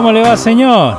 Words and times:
¿Cómo 0.00 0.14
le 0.14 0.22
va, 0.22 0.34
señor? 0.34 0.96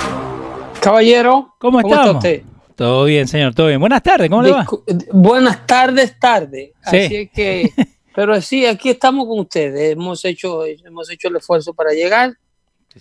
Caballero, 0.79 1.55
¿Cómo, 1.57 1.79
está 1.79 2.11
usted? 2.11 2.43
Todo 2.75 3.05
bien, 3.05 3.27
señor, 3.27 3.55
todo 3.55 3.65
bien. 3.65 3.79
Buenas 3.79 4.03
tardes, 4.03 4.29
¿cómo 4.29 4.43
le 4.43 4.51
va? 4.51 4.63
Eh, 4.85 4.95
Buenas 5.11 5.65
tardes, 5.65 6.19
tarde. 6.19 6.73
Sí. 6.87 6.97
Así 6.97 7.15
es 7.15 7.31
que, 7.31 7.71
pero 8.15 8.39
sí, 8.41 8.63
aquí 8.67 8.89
estamos 8.89 9.25
con 9.25 9.39
ustedes. 9.39 9.93
Hemos 9.93 10.23
hecho, 10.23 10.63
hemos 10.67 11.09
hecho 11.09 11.29
el 11.29 11.37
esfuerzo 11.37 11.73
para 11.73 11.93
llegar 11.93 12.37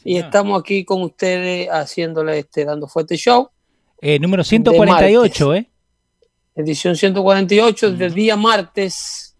y 0.03 0.17
estamos 0.17 0.59
aquí 0.59 0.87
con 0.87 1.03
ustedes 1.03 1.69
haciéndole 1.69 2.39
este, 2.39 2.65
dando 2.65 2.89
fuerte 2.89 3.19
show. 3.19 3.51
Eh, 4.01 4.19
número 4.19 4.43
148, 4.43 5.55
¿eh? 5.55 5.71
Edición 6.55 6.97
148 6.97 7.93
del 7.93 8.15
día 8.15 8.37
martes. 8.37 9.37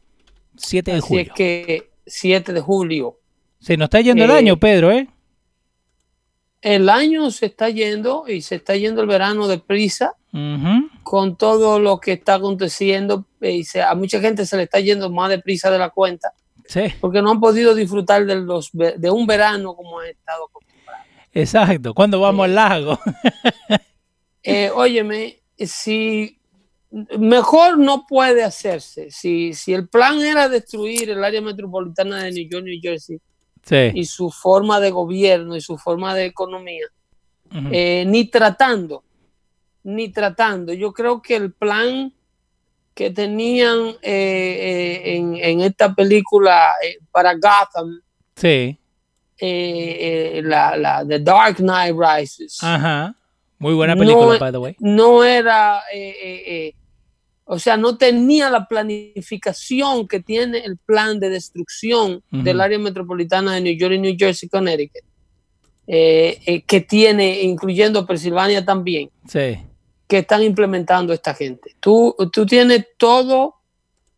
7 0.59 0.91
de 0.91 0.99
Así 0.99 1.09
julio. 1.09 1.23
es 1.23 1.33
que 1.33 1.91
7 2.05 2.53
de 2.53 2.61
julio. 2.61 3.19
Se 3.61 3.79
nos 3.79 3.87
está 3.87 4.03
yendo 4.03 4.25
el 4.25 4.31
Eh, 4.31 4.35
año, 4.35 4.61
Pedro, 4.61 4.91
¿eh? 4.91 5.09
El 6.63 6.89
año 6.91 7.31
se 7.31 7.47
está 7.47 7.71
yendo 7.71 8.25
y 8.29 8.43
se 8.43 8.57
está 8.57 8.77
yendo 8.77 9.01
el 9.01 9.07
verano 9.07 9.49
deprisa 9.49 10.15
Ujú. 10.33 10.89
con 11.03 11.37
todo 11.37 11.81
lo 11.81 11.99
que 12.01 12.13
está 12.13 12.35
aconteciendo. 12.35 13.25
eh, 13.41 13.53
Y 13.53 13.65
se- 13.65 13.83
a 13.83 13.95
mucha 13.95 14.21
gente 14.21 14.45
se 14.45 14.57
le 14.57 14.65
está 14.65 14.79
yendo 14.81 15.09
más 15.11 15.31
deprisa 15.31 15.71
de 15.71 15.79
la 15.79 15.91
cuenta. 15.91 16.33
Sí, 16.67 16.83
porque 17.01 17.21
no 17.23 17.31
han 17.33 17.41
podido 17.41 17.75
disfrutar 17.75 18.25
de, 18.27 18.37
los, 18.37 18.71
de 18.73 19.11
un 19.11 19.27
verano 19.27 19.75
como 19.75 19.99
han 20.01 20.09
estado. 20.09 20.45
acostumbrados. 20.45 21.07
exacto. 21.33 21.95
¿Cuándo 21.95 22.21
vamos 22.21 22.45
al 22.45 22.55
lago? 22.55 22.99
Eh, 24.43 24.71
óyeme, 24.75 25.41
si 25.59 26.39
mejor 27.19 27.79
no 27.79 28.07
puede 28.07 28.43
hacerse, 28.43 29.11
si, 29.11 29.53
si 29.53 29.75
el 29.75 29.87
plan 29.89 30.19
era 30.21 30.49
destruir 30.49 31.11
el 31.11 31.23
área 31.23 31.43
metropolitana 31.43 32.23
de 32.25 32.33
New 32.33 32.49
York, 32.49 32.65
New 32.65 32.79
Jersey, 32.81 33.19
Sí. 33.63 33.91
y 33.95 34.05
su 34.07 34.31
forma 34.31 34.81
de 34.81 34.91
gobierno 34.91 35.55
y 35.57 35.61
su 35.61 35.77
forma 35.79 36.15
de 36.15 36.25
economía, 36.27 36.87
eh, 37.71 38.05
ni 38.07 38.25
tratando, 38.27 39.03
ni 39.85 40.09
tratando. 40.11 40.73
Yo 40.73 40.93
creo 40.93 41.21
que 41.23 41.37
el 41.37 41.53
plan 41.53 42.13
que 42.95 43.11
tenían 43.11 43.79
eh, 44.03 45.03
eh, 45.05 45.17
en, 45.17 45.37
en 45.37 45.61
esta 45.61 45.95
película 45.95 46.73
eh, 46.85 46.99
para 47.11 47.35
Gotham, 47.35 48.01
Sí. 48.37 48.79
la, 50.43 50.77
la 50.77 51.05
The 51.07 51.19
Dark 51.21 51.57
Knight 51.57 51.95
Rises, 51.97 52.59
Ajá. 52.63 53.15
Muy 53.59 53.75
buena 53.75 53.95
No 53.95 54.01
película, 54.01 54.35
es- 54.35 54.41
by 54.41 54.53
the 54.53 54.59
way. 54.59 54.77
no 54.81 55.23
era, 55.23 55.81
eh, 55.93 56.15
eh, 56.23 56.43
eh, 56.47 56.75
o 57.53 57.59
sea, 57.59 57.77
no 57.77 57.99
tenía 57.99 58.49
la 58.49 58.69
planificación 58.69 60.07
que 60.07 60.21
tiene 60.21 60.59
el 60.59 60.77
plan 60.77 61.19
de 61.19 61.31
destrucción 61.31 62.23
del 62.31 62.61
área 62.61 62.79
metropolitana 62.79 63.55
de 63.55 63.61
New 63.61 63.77
York 63.77 63.95
y 63.95 63.99
New 63.99 64.15
Jersey, 64.17 64.49
Connecticut, 64.49 65.03
eh, 65.89 66.39
eh, 66.47 66.63
que 66.63 66.81
tiene, 66.81 67.43
incluyendo 67.43 68.07
Pensilvania 68.07 68.65
también, 68.65 69.11
Sí. 69.27 69.59
que 70.07 70.19
están 70.19 70.45
implementando 70.45 71.13
esta 71.13 71.35
gente. 71.35 71.75
Tú, 71.81 72.15
tú 72.33 72.47
tienes 72.47 72.87
todo 72.97 73.57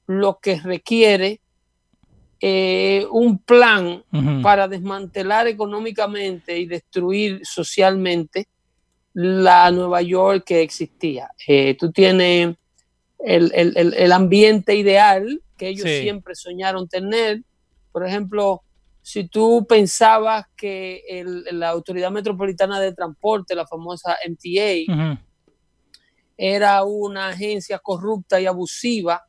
lo 0.06 0.38
que 0.38 0.60
requiere 0.60 1.40
eh, 2.38 3.06
un 3.10 3.38
plan 3.38 4.04
para 4.42 4.68
desmantelar 4.68 5.46
económicamente 5.46 6.58
y 6.58 6.66
destruir 6.66 7.40
socialmente 7.44 8.46
la 9.14 9.70
Nueva 9.70 10.02
York 10.02 10.44
que 10.44 10.60
existía. 10.60 11.30
Tú 11.78 11.92
tienes 11.92 12.56
el, 13.24 13.52
el- 13.54 13.94
el- 13.94 14.12
ambiente 14.12 14.74
ideal 14.74 15.42
que 15.56 15.68
ellos 15.68 15.88
Sí. 15.88 16.02
siempre 16.02 16.34
soñaron 16.34 16.88
tener. 16.88 17.42
Por 17.92 18.06
ejemplo, 18.06 18.62
si 19.02 19.28
tú 19.28 19.66
pensabas 19.68 20.46
que 20.56 21.02
el- 21.08 21.44
la 21.52 21.68
Autoridad 21.70 22.10
Metropolitana 22.10 22.80
de 22.80 22.92
Transporte, 22.92 23.54
la 23.54 23.66
famosa 23.66 24.16
MTA, 24.26 25.18
era 26.36 26.82
una 26.84 27.28
agencia 27.28 27.78
corrupta 27.78 28.40
y 28.40 28.46
abusiva 28.46 29.24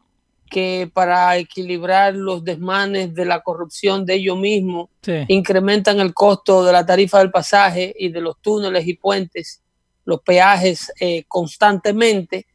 que 0.50 0.90
para 0.94 1.36
equilibrar 1.38 2.16
los 2.16 2.44
desmanes 2.44 3.14
de 3.14 3.26
la 3.26 3.42
corrupción 3.42 4.06
de 4.06 4.16
ellos 4.16 4.38
mismos 4.38 4.90
Sí. 5.02 5.26
incrementan 5.28 6.00
el 6.00 6.14
costo 6.14 6.64
de 6.64 6.72
la 6.72 6.86
tarifa 6.86 7.20
del 7.20 7.32
pasaje 7.32 7.94
y 7.98 8.10
de 8.10 8.22
los 8.22 8.40
túneles 8.40 8.86
y 8.88 8.94
puentes, 8.96 9.62
los 10.06 10.22
peajes 10.22 10.92
eh, 11.00 11.24
constantemente, 11.28 12.46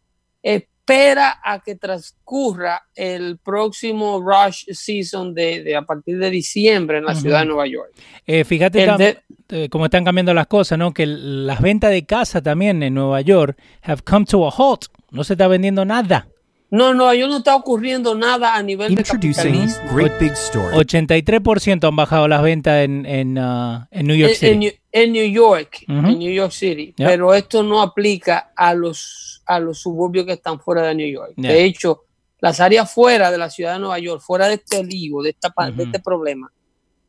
espera 0.89 1.39
a 1.45 1.61
que 1.61 1.75
transcurra 1.75 2.83
el 2.95 3.39
próximo 3.39 4.21
rush 4.21 4.65
season 4.73 5.35
de, 5.35 5.63
de 5.63 5.77
a 5.77 5.83
partir 5.83 6.19
de 6.19 6.31
diciembre 6.31 6.99
en 6.99 7.05
la 7.05 7.15
ciudad 7.15 7.41
de 7.41 7.47
Nueva 7.47 7.67
York. 7.67 7.91
Eh, 8.27 8.45
fíjate 8.45 8.83
El 8.85 8.91
tam- 8.91 8.97
de- 8.99 9.19
eh, 9.51 9.69
cómo 9.69 9.85
están 9.87 10.05
cambiando 10.05 10.33
las 10.35 10.47
cosas, 10.47 10.79
¿no? 10.79 10.93
Que 10.93 11.07
las 11.07 11.61
ventas 11.61 11.91
de 11.91 12.05
casa 12.07 12.43
también 12.43 12.83
en 12.83 12.95
Nueva 12.95 13.21
York 13.21 13.59
have 13.83 14.03
come 14.03 14.25
to 14.27 14.47
a 14.49 14.51
halt. 14.57 14.87
No 15.11 15.25
se 15.25 15.35
está 15.35 15.47
vendiendo 15.49 15.85
nada. 15.85 16.29
No, 16.71 16.93
no, 16.93 17.15
yo 17.15 17.29
no 17.29 17.39
está 17.39 17.57
ocurriendo 17.57 18.15
nada 18.15 18.55
a 18.55 18.63
nivel 18.63 18.95
de 18.95 19.01
Introducing 19.01 19.33
capitalismo. 19.35 19.97
Great 19.97 20.21
Big 20.21 20.33
Story. 20.33 20.77
83% 20.77 21.89
han 21.89 21.97
bajado 21.97 22.29
las 22.29 22.43
ventas 22.43 22.85
en, 22.85 23.07
en, 23.07 23.39
en 23.39 24.07
New 24.07 24.17
York 24.17 24.33
en, 24.33 24.37
City. 24.37 24.53
en 24.53 24.59
New- 24.61 24.73
en 24.93 25.13
New 25.13 25.31
York, 25.31 25.85
en 25.89 26.19
New 26.19 26.33
York 26.33 26.53
City, 26.53 26.95
pero 26.97 27.33
esto 27.35 27.63
no 27.63 27.81
aplica 27.81 28.53
a 28.57 28.75
los, 28.75 29.43
a 29.47 29.61
los 29.61 29.79
suburbios 29.79 30.27
que 30.27 30.33
están 30.33 30.61
fuera 30.61 30.83
de 30.83 30.95
New 30.95 31.09
York. 31.09 31.33
De 31.37 31.65
hecho, 31.65 32.05
las 32.41 32.59
áreas 32.61 32.93
fuera 32.93 33.31
de 33.31 33.39
la 33.39 33.49
ciudad 33.51 33.75
de 33.75 33.79
Nueva 33.81 33.99
York, 33.99 34.21
fuera 34.21 34.49
de 34.49 34.55
este 34.55 34.83
lío, 34.85 35.21
de, 35.23 35.31
esta, 35.31 35.53
de 35.71 35.85
este 35.85 36.01
problema, 36.01 36.51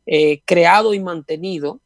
eh, 0.06 0.40
creado 0.44 0.94
y 0.94 1.00
mantenido, 1.00 1.80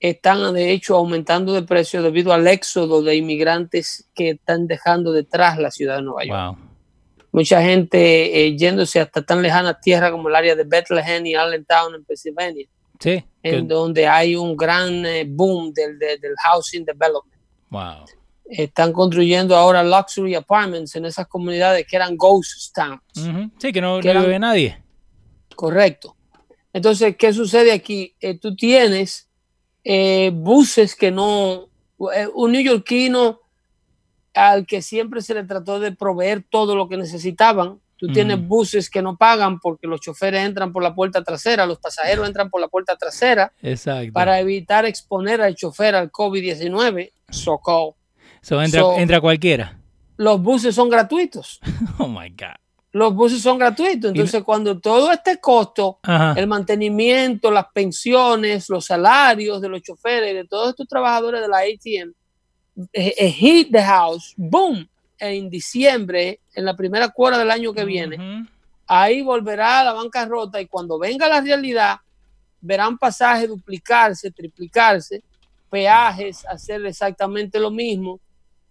están 0.00 0.52
de 0.54 0.70
hecho 0.72 0.96
aumentando 0.96 1.52
de 1.52 1.62
precio 1.62 2.02
debido 2.02 2.32
al 2.32 2.46
éxodo 2.46 3.02
de 3.02 3.16
inmigrantes 3.16 4.08
que 4.14 4.30
están 4.30 4.66
dejando 4.66 5.12
detrás 5.12 5.58
la 5.58 5.70
ciudad 5.70 5.96
de 5.96 6.02
Nueva 6.02 6.24
York. 6.24 6.56
Wow. 6.58 6.69
Mucha 7.32 7.62
gente 7.62 7.98
eh, 8.46 8.56
yéndose 8.56 9.00
hasta 9.00 9.22
tan 9.22 9.40
lejanas 9.42 9.80
tierras 9.80 10.10
como 10.10 10.28
el 10.28 10.34
área 10.34 10.54
de 10.56 10.64
Bethlehem 10.64 11.24
y 11.26 11.34
Allentown 11.34 11.94
en 11.94 12.04
Pensilvania 12.04 12.66
Sí. 12.98 13.24
en 13.42 13.68
que- 13.68 13.74
donde 13.74 14.06
hay 14.08 14.34
un 14.36 14.56
gran 14.56 15.06
eh, 15.06 15.24
boom 15.28 15.72
del, 15.72 15.98
de- 15.98 16.18
del 16.18 16.34
housing 16.44 16.84
development. 16.84 17.40
wow. 17.70 18.04
Están 18.52 18.92
construyendo 18.92 19.54
ahora 19.54 19.84
luxury 19.84 20.34
apartments 20.34 20.96
en 20.96 21.04
esas 21.04 21.28
comunidades 21.28 21.86
que 21.86 21.94
eran 21.94 22.16
ghost 22.16 22.74
towns. 22.74 23.00
Sí, 23.58 23.72
que 23.72 23.80
no, 23.80 24.00
Que 24.00 24.06
no 24.08 24.10
eran- 24.10 24.24
vive 24.24 24.38
nadie. 24.40 24.82
Correcto. 25.54 26.16
Entonces, 26.72 27.16
¿qué 27.16 27.32
sucede 27.32 27.70
aquí? 27.70 28.14
Eh, 28.20 28.38
tú 28.38 28.56
tienes 28.56 29.28
eh, 29.84 30.30
buses 30.34 30.96
que 30.96 31.10
no, 31.12 31.68
un 32.34 32.52
neoyorquino 32.52 33.40
al 34.34 34.66
que 34.66 34.82
siempre 34.82 35.22
se 35.22 35.34
le 35.34 35.44
trató 35.44 35.80
de 35.80 35.92
proveer 35.92 36.44
todo 36.48 36.76
lo 36.76 36.88
que 36.88 36.96
necesitaban. 36.96 37.80
Tú 37.96 38.08
tienes 38.08 38.40
buses 38.48 38.88
que 38.88 39.02
no 39.02 39.16
pagan 39.18 39.60
porque 39.60 39.86
los 39.86 40.00
choferes 40.00 40.46
entran 40.46 40.72
por 40.72 40.82
la 40.82 40.94
puerta 40.94 41.22
trasera, 41.22 41.66
los 41.66 41.78
pasajeros 41.80 42.26
entran 42.26 42.48
por 42.48 42.58
la 42.60 42.68
puerta 42.68 42.96
trasera 42.96 43.52
Exacto. 43.60 44.12
para 44.14 44.40
evitar 44.40 44.86
exponer 44.86 45.42
al 45.42 45.54
chofer 45.54 45.94
al 45.94 46.10
COVID-19. 46.10 47.12
So-called. 47.28 47.94
So, 48.40 48.62
entra, 48.62 48.80
so- 48.80 48.96
entra 48.96 49.20
cualquiera. 49.20 49.76
Los 50.16 50.40
buses 50.42 50.74
son 50.74 50.88
gratuitos. 50.88 51.60
Oh 51.98 52.08
my 52.08 52.30
God. 52.30 52.56
Los 52.92 53.14
buses 53.14 53.42
son 53.42 53.58
gratuitos. 53.58 54.10
Entonces, 54.10 54.42
cuando 54.42 54.80
todo 54.80 55.12
este 55.12 55.38
costo 55.38 55.98
Ajá. 56.02 56.34
el 56.40 56.46
mantenimiento, 56.46 57.50
las 57.50 57.66
pensiones, 57.72 58.68
los 58.70 58.86
salarios 58.86 59.60
de 59.60 59.68
los 59.68 59.82
choferes, 59.82 60.34
de 60.34 60.44
todos 60.46 60.70
estos 60.70 60.88
trabajadores 60.88 61.40
de 61.42 61.48
la 61.48 61.58
ATM, 61.58 62.12
eh, 62.92 63.14
eh, 63.18 63.30
hit 63.30 63.70
the 63.72 63.82
house, 63.82 64.34
boom, 64.36 64.88
en 65.18 65.50
diciembre, 65.50 66.40
en 66.54 66.64
la 66.64 66.74
primera 66.76 67.08
cuarta 67.10 67.38
del 67.38 67.50
año 67.50 67.72
que 67.72 67.84
viene, 67.84 68.46
ahí 68.86 69.22
volverá 69.22 69.80
a 69.80 69.84
la 69.84 69.92
bancarrota 69.92 70.60
y 70.60 70.66
cuando 70.66 70.98
venga 70.98 71.28
la 71.28 71.40
realidad, 71.40 71.96
verán 72.60 72.96
pasajes 72.98 73.48
duplicarse, 73.48 74.30
triplicarse, 74.30 75.22
peajes 75.70 76.44
hacer 76.46 76.84
exactamente 76.86 77.58
lo 77.60 77.70
mismo, 77.70 78.18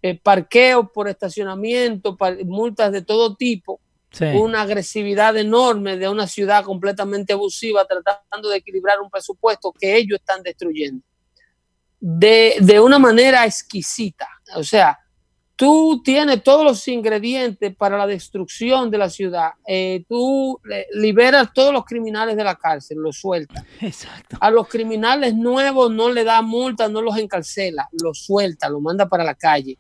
eh, 0.02 0.18
parqueos 0.18 0.90
por 0.94 1.08
estacionamiento, 1.08 2.16
par- 2.16 2.44
multas 2.46 2.92
de 2.92 3.02
todo 3.02 3.36
tipo, 3.36 3.80
Sí. 4.12 4.26
una 4.26 4.64
agresividad 4.64 5.38
enorme 5.38 5.96
de 5.96 6.10
una 6.10 6.26
ciudad 6.26 6.64
completamente 6.64 7.34
abusiva 7.34 7.86
tratando 7.86 8.50
de 8.50 8.58
equilibrar 8.58 9.00
un 9.00 9.10
presupuesto 9.10 9.72
que 9.72 9.96
ellos 9.98 10.20
están 10.20 10.42
destruyendo 10.42 11.04
de, 12.00 12.56
de 12.60 12.80
una 12.80 13.00
manera 13.00 13.46
exquisita. 13.46 14.28
O 14.56 14.64
sea, 14.64 14.98
tú 15.60 16.02
tienes 16.06 16.42
todos 16.42 16.64
los 16.64 16.88
ingredientes 16.88 17.76
para 17.76 17.98
la 17.98 18.08
destrucción 18.08 18.90
de 18.90 18.98
la 18.98 19.10
ciudad. 19.10 19.52
Eh, 19.68 20.06
tú 20.08 20.58
liberas 20.94 21.52
todos 21.54 21.74
los 21.74 21.84
criminales 21.84 22.38
de 22.38 22.46
la 22.46 22.56
cárcel, 22.56 23.00
los 23.00 23.18
sueltas. 23.18 23.66
Exacto. 23.82 24.38
A 24.40 24.50
los 24.52 24.70
criminales 24.70 25.36
nuevos 25.36 25.92
no 25.92 26.10
le 26.10 26.24
da 26.24 26.42
multa, 26.42 26.88
no 26.88 27.02
los 27.02 27.18
encarcela, 27.18 27.90
los 28.02 28.24
suelta, 28.24 28.70
los 28.70 28.82
manda 28.82 29.10
para 29.10 29.26
la 29.26 29.36
calle 29.36 29.78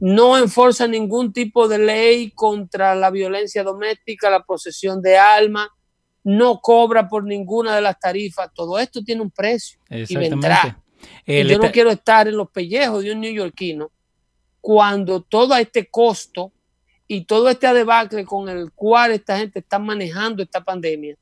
no 0.00 0.38
enforza 0.38 0.88
ningún 0.88 1.32
tipo 1.32 1.68
de 1.68 1.78
ley 1.78 2.32
contra 2.32 2.94
la 2.94 3.10
violencia 3.10 3.62
doméstica, 3.62 4.28
la 4.28 4.42
posesión 4.42 5.00
de 5.00 5.16
armas, 5.16 5.68
no 6.24 6.60
cobra 6.60 7.08
por 7.08 7.24
ninguna 7.24 7.74
de 7.76 7.82
las 7.82 7.98
tarifas. 7.98 8.50
Todo 8.54 8.78
esto 8.78 9.02
tiene 9.02 9.22
un 9.22 9.30
precio 9.30 9.78
y 9.88 10.16
vendrá. 10.16 10.81
Y 11.26 11.36
El 11.36 11.48
yo 11.48 11.58
no 11.58 11.70
quiero 11.72 11.90
estar 11.90 12.28
en 12.28 12.36
los 12.36 12.50
pellejos 12.50 13.02
de 13.04 13.12
un 13.12 13.20
neoyorquino 13.20 13.90
cuando 14.60 15.20
todo 15.22 15.54
este 15.56 15.86
costo 15.88 16.52
y 17.08 17.24
todo 17.24 17.48
este 17.48 17.72
debacle 17.74 18.24
con 18.24 18.48
el 18.48 18.72
cual 18.72 19.12
esta 19.12 19.36
gente 19.38 19.58
está 19.58 19.78
manejando 19.78 20.42
esta 20.42 20.62
pandemia, 20.64 21.16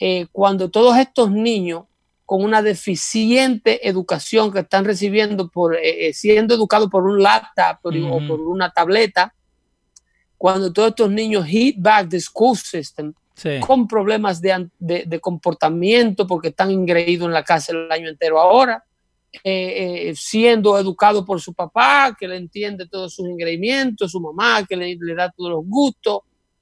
eh, 0.00 0.26
cuando 0.32 0.70
todos 0.70 0.96
estos 0.96 1.30
niños 1.30 1.84
con 2.24 2.44
una 2.44 2.62
deficiente 2.62 3.88
educación 3.88 4.52
que 4.52 4.60
están 4.60 4.84
recibiendo 4.84 5.48
por 5.48 5.74
eh, 5.74 6.08
eh, 6.08 6.12
siendo 6.12 6.54
educados 6.54 6.88
por 6.88 7.04
un 7.04 7.20
laptop 7.22 7.80
por- 7.82 7.96
o 7.96 8.18
por 8.28 8.40
una 8.40 8.70
tableta, 8.70 9.34
cuando 10.38 10.72
todos 10.72 10.90
estos 10.90 11.10
niños 11.10 11.44
hit 11.46 11.76
back 11.78 12.08
the 12.08 12.20
school 12.20 12.56
system 12.56 13.12
sí. 13.34 13.58
con 13.66 13.86
problemas 13.88 14.40
de, 14.40 14.68
de- 14.78 15.04
de 15.06 15.20
comportamiento 15.20 16.26
porque 16.26 16.48
están 16.48 16.70
ingreídos 16.70 17.26
en 17.26 17.32
la 17.34 17.42
casa 17.44 17.72
el 17.72 17.90
año 17.90 18.08
entero 18.08 18.40
ahora, 18.40 18.84
eh, 19.44 20.08
eh, 20.08 20.12
siendo 20.16 20.78
educados 20.78 21.24
por 21.24 21.40
su 21.40 21.54
papá, 21.54 22.16
que 22.18 22.26
le 22.26 22.36
entiende 22.36 22.86
todos 22.86 23.14
sus 23.14 23.26
engreimientos, 23.26 24.10
su 24.10 24.20
mamá, 24.20 24.64
que 24.66 24.76
le, 24.76 24.96
le 25.00 25.14
da 25.14 25.30
todos 25.30 25.50
los 25.50 25.64
gustos, 25.64 26.20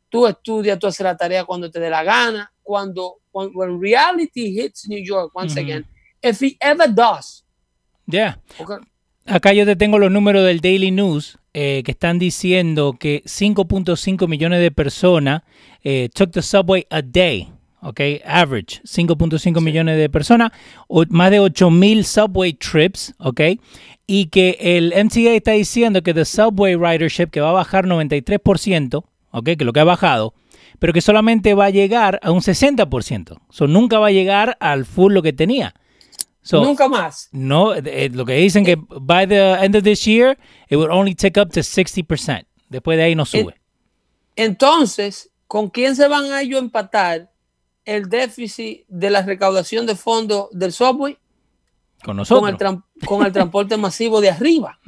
tú 0.09 0.27
estudias, 0.27 0.79
tú 0.79 0.87
haces 0.87 1.05
la 1.05 1.17
tarea 1.17 1.45
cuando 1.45 1.71
te 1.71 1.81
dé 1.81 1.91
la 1.91 2.05
gana, 2.05 2.53
cuando, 2.63 3.17
when, 3.33 3.51
when 3.55 3.81
reality 3.81 4.61
hits 4.61 4.89
New 4.89 5.03
York, 5.03 5.31
once 5.35 5.59
again, 5.59 5.87
if 6.23 6.43
it 6.43 6.57
ever 6.61 6.93
does, 6.93 7.45
okay, 8.59 8.77
Acá 9.31 9.53
yo 9.53 9.67
te 9.67 9.77
tengo 9.77 9.99
los 9.99 10.11
números 10.11 10.47
del 10.47 10.61
Daily 10.61 10.91
News 10.91 11.39
eh, 11.53 11.83
que 11.85 11.91
están 11.91 12.19
diciendo 12.19 12.97
que 12.99 13.23
5.5 13.27 14.27
millones 14.27 14.61
de 14.61 14.71
personas 14.71 15.43
eh, 15.85 16.09
took 16.15 16.31
the 16.31 16.41
subway 16.41 16.87
a 16.89 17.03
day. 17.03 17.53
Ok, 17.81 18.01
average, 18.25 18.83
5.5 18.83 19.61
millones 19.61 19.97
de 19.97 20.11
personas, 20.11 20.51
o 20.89 21.05
más 21.11 21.31
de 21.31 21.41
8.000 21.41 22.03
subway 22.03 22.53
trips, 22.53 23.15
ok, 23.19 23.41
y 24.07 24.27
que 24.27 24.57
el 24.61 24.93
MTA 24.93 25.35
está 25.35 25.53
diciendo 25.53 26.03
que 26.03 26.13
the 26.13 26.25
subway 26.25 26.75
ridership 26.75 27.29
que 27.31 27.41
va 27.41 27.51
a 27.51 27.53
bajar 27.53 27.87
93%, 27.87 29.05
ok, 29.31 29.51
que 29.57 29.65
lo 29.65 29.73
que 29.73 29.81
ha 29.81 29.85
bajado, 29.85 30.35
pero 30.81 30.93
que 30.93 31.01
solamente 31.01 31.55
va 31.55 31.67
a 31.67 31.71
llegar 31.71 32.19
a 32.23 32.33
un 32.33 32.41
60%, 32.41 33.39
so 33.49 33.67
nunca 33.69 34.01
va 34.01 34.09
a 34.09 34.13
llegar 34.13 34.57
al 34.59 34.85
full 34.85 35.13
lo 35.13 35.23
que 35.23 35.33
tenía. 35.33 35.75
So, 36.43 36.65
nunca 36.65 36.89
más. 36.89 37.29
no, 37.31 37.75
eh, 37.75 38.09
lo 38.11 38.25
que 38.25 38.33
dicen 38.33 38.65
que 38.65 38.77
by 38.89 39.29
the 39.29 39.53
end 39.63 39.77
of 39.77 39.83
this 39.83 40.05
year, 40.05 40.39
it 40.69 40.77
would 40.77 40.91
only 40.91 41.15
take 41.15 41.39
up 41.39 41.51
to 41.53 41.61
60%. 41.61 42.47
Después 42.71 42.97
de 42.97 43.05
ahí 43.05 43.15
no 43.15 43.25
sube. 43.25 43.55
Entonces, 44.35 45.31
¿con 45.47 45.69
quién 45.69 45.95
se 45.95 46.09
van 46.09 46.33
a 46.33 46.41
ellos 46.41 46.61
empatar 46.61 47.31
el 47.89 48.09
déficit 48.09 48.85
de 48.89 49.11
la 49.11 49.23
recaudación 49.23 49.87
de 49.87 49.97
fondos 49.97 50.49
del 50.53 50.73
subway? 50.73 51.17
con 52.05 52.49
el, 52.49 52.57
tran- 52.57 52.85
con 53.07 53.27
el 53.27 53.33
transporte 53.33 53.77
masivo 53.87 54.21
de 54.21 54.31
arriba, 54.31 54.79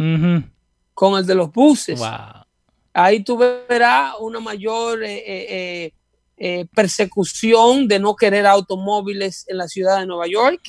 con 0.94 1.18
el 1.18 1.26
de 1.26 1.34
los 1.34 1.50
buses. 1.52 1.98
Wow. 1.98 2.44
Ahí 2.92 3.24
tú 3.24 3.36
verás 3.38 4.14
una 4.20 4.38
mayor 4.40 5.02
eh, 5.02 5.22
eh, 5.26 5.92
eh, 6.36 6.66
persecución 6.74 7.88
de 7.88 7.98
no 7.98 8.14
querer 8.14 8.46
automóviles 8.46 9.44
en 9.48 9.58
la 9.58 9.66
ciudad 9.66 9.98
de 10.00 10.06
Nueva 10.06 10.26
York. 10.28 10.60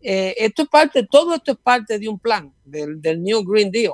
Esto 0.00 0.62
es 0.62 0.68
parte, 0.68 1.06
todo 1.10 1.34
esto 1.34 1.52
es 1.52 1.58
parte 1.58 1.98
de 1.98 2.08
un 2.08 2.18
plan 2.18 2.52
del, 2.64 3.00
del 3.02 3.22
New 3.22 3.42
Green 3.44 3.70
Deal. 3.70 3.92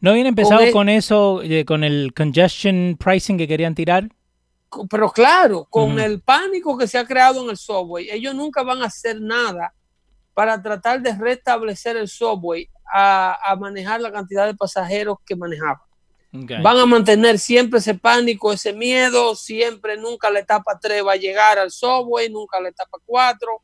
¿No 0.00 0.10
habían 0.10 0.26
empezado 0.26 0.60
Con 0.60 0.72
con 0.72 0.88
eso, 0.88 1.42
con 1.66 1.84
el 1.84 2.12
congestion 2.14 2.96
pricing 2.98 3.36
que 3.38 3.46
querían 3.48 3.74
tirar? 3.74 4.08
Pero 4.88 5.10
claro, 5.10 5.66
con 5.68 5.98
el 5.98 6.22
pánico 6.22 6.76
que 6.78 6.86
se 6.86 6.98
ha 6.98 7.06
creado 7.06 7.42
en 7.42 7.50
el 7.50 7.56
subway, 7.56 8.08
ellos 8.10 8.34
nunca 8.34 8.62
van 8.62 8.82
a 8.82 8.86
hacer 8.86 9.20
nada 9.20 9.74
para 10.34 10.60
tratar 10.62 11.02
de 11.02 11.14
restablecer 11.14 11.96
el 11.96 12.08
subway 12.08 12.68
a, 12.92 13.38
a 13.44 13.56
manejar 13.56 14.00
la 14.00 14.10
cantidad 14.10 14.46
de 14.46 14.54
pasajeros 14.54 15.18
que 15.26 15.36
manejaba. 15.36 15.86
Okay. 16.34 16.62
Van 16.62 16.78
a 16.78 16.86
mantener 16.86 17.38
siempre 17.38 17.78
ese 17.78 17.94
pánico, 17.94 18.52
ese 18.54 18.72
miedo, 18.72 19.34
siempre, 19.34 19.98
nunca 19.98 20.30
la 20.30 20.38
etapa 20.38 20.78
3 20.80 21.06
va 21.06 21.12
a 21.12 21.16
llegar 21.16 21.58
al 21.58 21.70
subway, 21.70 22.30
nunca 22.30 22.58
la 22.58 22.70
etapa 22.70 22.96
4, 23.04 23.62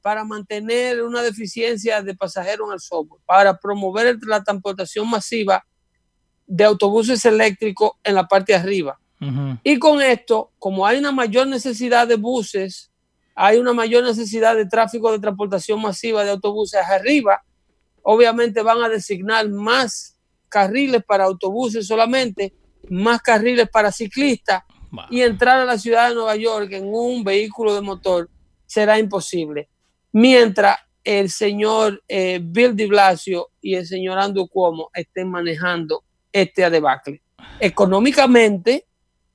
para 0.00 0.24
mantener 0.24 1.02
una 1.02 1.20
deficiencia 1.20 2.00
de 2.00 2.14
pasajeros 2.14 2.68
en 2.68 2.74
el 2.74 2.80
subway, 2.80 3.20
para 3.26 3.58
promover 3.58 4.16
la 4.22 4.42
transportación 4.42 5.10
masiva 5.10 5.66
de 6.46 6.64
autobuses 6.64 7.22
eléctricos 7.26 7.92
en 8.02 8.14
la 8.14 8.26
parte 8.26 8.52
de 8.52 8.58
arriba. 8.58 8.98
Y 9.64 9.78
con 9.78 10.00
esto, 10.00 10.52
como 10.58 10.86
hay 10.86 10.98
una 10.98 11.10
mayor 11.12 11.46
necesidad 11.46 12.06
de 12.06 12.16
buses, 12.16 12.92
hay 13.34 13.58
una 13.58 13.72
mayor 13.72 14.04
necesidad 14.04 14.54
de 14.56 14.66
tráfico 14.66 15.10
de 15.12 15.18
transportación 15.18 15.80
masiva 15.80 16.24
de 16.24 16.30
autobuses 16.30 16.80
arriba, 16.80 17.42
obviamente 18.02 18.62
van 18.62 18.82
a 18.82 18.88
designar 18.88 19.48
más 19.48 20.16
carriles 20.48 21.02
para 21.04 21.24
autobuses 21.24 21.86
solamente, 21.86 22.54
más 22.88 23.20
carriles 23.20 23.68
para 23.68 23.92
ciclistas 23.92 24.62
Wow. 24.90 25.04
y 25.10 25.20
entrar 25.20 25.60
a 25.60 25.66
la 25.66 25.76
ciudad 25.76 26.08
de 26.08 26.14
Nueva 26.14 26.34
York 26.36 26.72
en 26.72 26.86
un 26.86 27.22
vehículo 27.22 27.74
de 27.74 27.82
motor 27.82 28.30
será 28.64 28.98
imposible. 28.98 29.68
Mientras 30.12 30.78
el 31.04 31.30
señor 31.30 32.02
eh, 32.08 32.40
Bill 32.42 32.74
de 32.74 32.86
Blasio 32.86 33.50
y 33.60 33.74
el 33.74 33.86
señor 33.86 34.18
Andrew 34.18 34.48
Cuomo 34.48 34.90
estén 34.94 35.28
manejando 35.30 36.04
este 36.32 36.68
debacle. 36.70 37.22
Económicamente, 37.60 38.86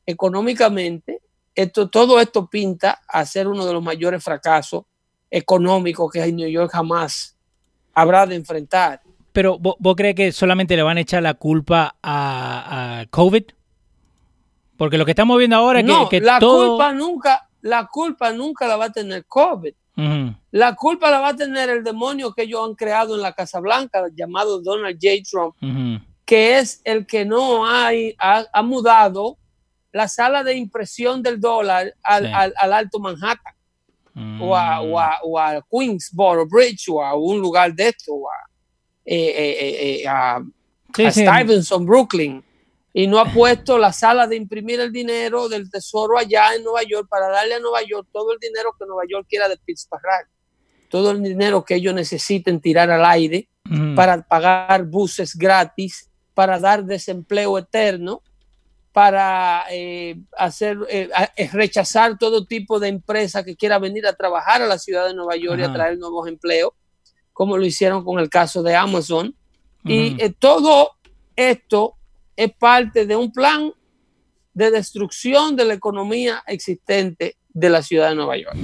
económicamente, 0.05 1.21
esto, 1.55 1.89
todo 1.89 2.19
esto 2.19 2.47
pinta 2.47 3.01
a 3.07 3.25
ser 3.25 3.47
uno 3.47 3.65
de 3.65 3.73
los 3.73 3.83
mayores 3.83 4.23
fracasos 4.23 4.83
económicos 5.29 6.11
que 6.11 6.31
New 6.31 6.47
York 6.49 6.71
jamás 6.71 7.35
habrá 7.93 8.25
de 8.25 8.35
enfrentar. 8.35 9.01
Pero 9.31 9.57
¿vo- 9.57 9.75
¿vos, 9.79 9.95
crees 9.95 10.15
que 10.15 10.31
solamente 10.31 10.75
le 10.75 10.83
van 10.83 10.97
a 10.97 11.01
echar 11.01 11.23
la 11.23 11.33
culpa 11.33 11.95
a, 12.01 12.99
a 13.01 13.05
COVID? 13.07 13.43
Porque 14.77 14.97
lo 14.97 15.05
que 15.05 15.11
estamos 15.11 15.37
viendo 15.37 15.55
ahora 15.55 15.79
es 15.79 15.85
no, 15.85 16.09
que, 16.09 16.19
que 16.19 16.25
la 16.25 16.39
todo... 16.39 16.69
culpa 16.71 16.91
nunca, 16.93 17.49
la 17.61 17.87
culpa 17.87 18.31
nunca 18.31 18.67
la 18.67 18.75
va 18.77 18.85
a 18.85 18.91
tener 18.91 19.25
COVID. 19.25 19.73
La 20.49 20.73
culpa 20.75 21.11
la 21.11 21.19
va 21.19 21.29
a 21.29 21.35
tener 21.35 21.69
el 21.69 21.83
demonio 21.83 22.33
que 22.33 22.43
ellos 22.43 22.67
han 22.67 22.73
creado 22.73 23.13
en 23.13 23.21
la 23.21 23.33
Casa 23.33 23.59
Blanca, 23.59 24.03
llamado 24.15 24.59
Donald 24.59 24.97
J. 24.99 25.21
Trump, 25.29 25.55
que 26.25 26.57
es 26.57 26.81
el 26.83 27.05
que 27.05 27.25
no 27.25 27.67
hay, 27.67 28.15
ha, 28.17 28.43
ha 28.51 28.61
mudado 28.63 29.37
la 29.93 30.07
sala 30.09 30.43
de 30.43 30.55
impresión 30.55 31.21
del 31.23 31.39
dólar 31.39 31.93
al, 32.03 32.25
Sí. 32.25 32.31
al- 32.33 32.53
al 32.57 32.73
Alto 32.73 32.99
Manhattan 32.99 33.53
o, 34.41 34.55
a, 34.55 34.81
Mm. 34.81 34.91
o, 34.91 34.99
a, 34.99 35.19
o 35.23 35.39
a 35.39 35.65
Queensboro 35.71 36.45
Bridge 36.47 36.89
o 36.89 37.01
a 37.03 37.15
un 37.15 37.39
lugar 37.39 37.73
de 37.73 37.87
esto, 37.89 38.13
o 38.13 38.27
a, 38.29 38.49
eh, 39.05 39.33
eh, 39.37 40.01
eh, 40.01 40.07
a, 40.07 40.41
Sí, 40.95 41.05
a 41.05 41.11
sí. 41.11 41.25
Stuyvesant, 41.25 41.85
Brooklyn, 41.87 42.43
y 42.93 43.07
no 43.07 43.17
ha 43.19 43.25
puesto 43.25 43.79
la 43.79 43.91
sala 43.91 44.27
de 44.27 44.35
imprimir 44.35 44.79
el 44.79 44.91
dinero 44.91 45.49
del 45.49 45.69
tesoro 45.71 46.17
allá 46.17 46.53
en 46.55 46.63
Nueva 46.63 46.83
York 46.83 47.07
para 47.09 47.27
darle 47.29 47.55
a 47.55 47.59
Nueva 47.59 47.81
York 47.83 48.07
todo 48.11 48.33
el 48.33 48.39
dinero 48.39 48.75
que 48.77 48.85
Nueva 48.85 49.03
York 49.09 49.25
quiera 49.27 49.47
despilfarrar, 49.49 50.27
todo 50.89 51.09
el 51.09 51.23
dinero 51.23 51.65
que 51.65 51.73
ellos 51.75 51.95
necesiten 51.95 52.59
tirar 52.61 52.91
al 52.91 53.03
aire 53.05 53.47
Ujú. 53.65 53.95
para 53.95 54.21
pagar 54.21 54.83
buses 54.85 55.35
gratis, 55.35 56.07
para 56.35 56.59
dar 56.59 56.83
desempleo 56.83 57.57
eterno, 57.57 58.21
para 58.93 59.65
eh, 59.71 60.21
hacer 60.37 60.77
eh, 60.87 61.09
eh, 61.35 61.49
rechazar 61.51 62.17
todo 62.19 62.45
tipo 62.45 62.79
de 62.79 62.89
empresa 62.89 63.43
que 63.43 63.55
quiera 63.55 63.79
venir 63.79 64.05
a 64.05 64.13
trabajar 64.13 64.61
a 64.61 64.67
la 64.67 64.77
ciudad 64.77 65.07
de 65.07 65.15
Nueva 65.15 65.35
York 65.35 65.59
y 65.59 65.63
a 65.63 65.73
traer 65.73 65.97
nuevos 65.97 66.27
empleos, 66.27 66.73
como 67.33 67.57
lo 67.57 67.65
hicieron 67.65 68.05
con 68.05 68.19
el 68.19 68.29
caso 68.29 68.61
de 68.61 68.75
Amazon. 68.75 69.35
Y 69.83 70.21
eh, 70.21 70.33
todo 70.37 70.91
esto 71.35 71.95
es 72.35 72.53
parte 72.53 73.07
de 73.07 73.15
un 73.15 73.31
plan 73.33 73.73
de 74.53 74.69
destrucción 74.69 75.55
de 75.55 75.65
la 75.65 75.73
economía 75.73 76.43
existente 76.45 77.35
de 77.51 77.69
la 77.71 77.81
ciudad 77.81 78.09
de 78.09 78.15
Nueva 78.15 78.37
York. 78.37 78.55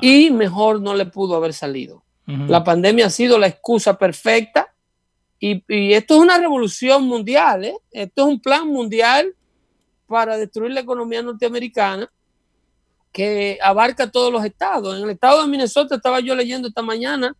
Y 0.00 0.30
mejor 0.30 0.80
no 0.80 0.94
le 0.94 1.06
pudo 1.06 1.34
haber 1.34 1.52
salido. 1.52 2.04
La 2.26 2.62
pandemia 2.62 3.06
ha 3.06 3.10
sido 3.10 3.36
la 3.36 3.48
excusa 3.48 3.98
perfecta 3.98 4.72
y, 5.40 5.64
y 5.66 5.94
esto 5.94 6.14
es 6.14 6.20
una 6.20 6.38
revolución 6.38 7.02
mundial, 7.02 7.64
¿eh? 7.64 7.76
esto 7.90 8.22
es 8.22 8.28
un 8.28 8.40
plan 8.40 8.68
mundial 8.68 9.34
para 10.10 10.36
destruir 10.36 10.72
la 10.72 10.80
economía 10.80 11.22
norteamericana 11.22 12.10
que 13.12 13.58
abarca 13.62 14.10
todos 14.10 14.32
los 14.32 14.44
estados. 14.44 14.96
En 14.98 15.04
el 15.04 15.10
estado 15.10 15.42
de 15.42 15.48
Minnesota 15.48 15.94
estaba 15.94 16.18
yo 16.18 16.34
leyendo 16.34 16.66
esta 16.66 16.82
mañana 16.82 17.32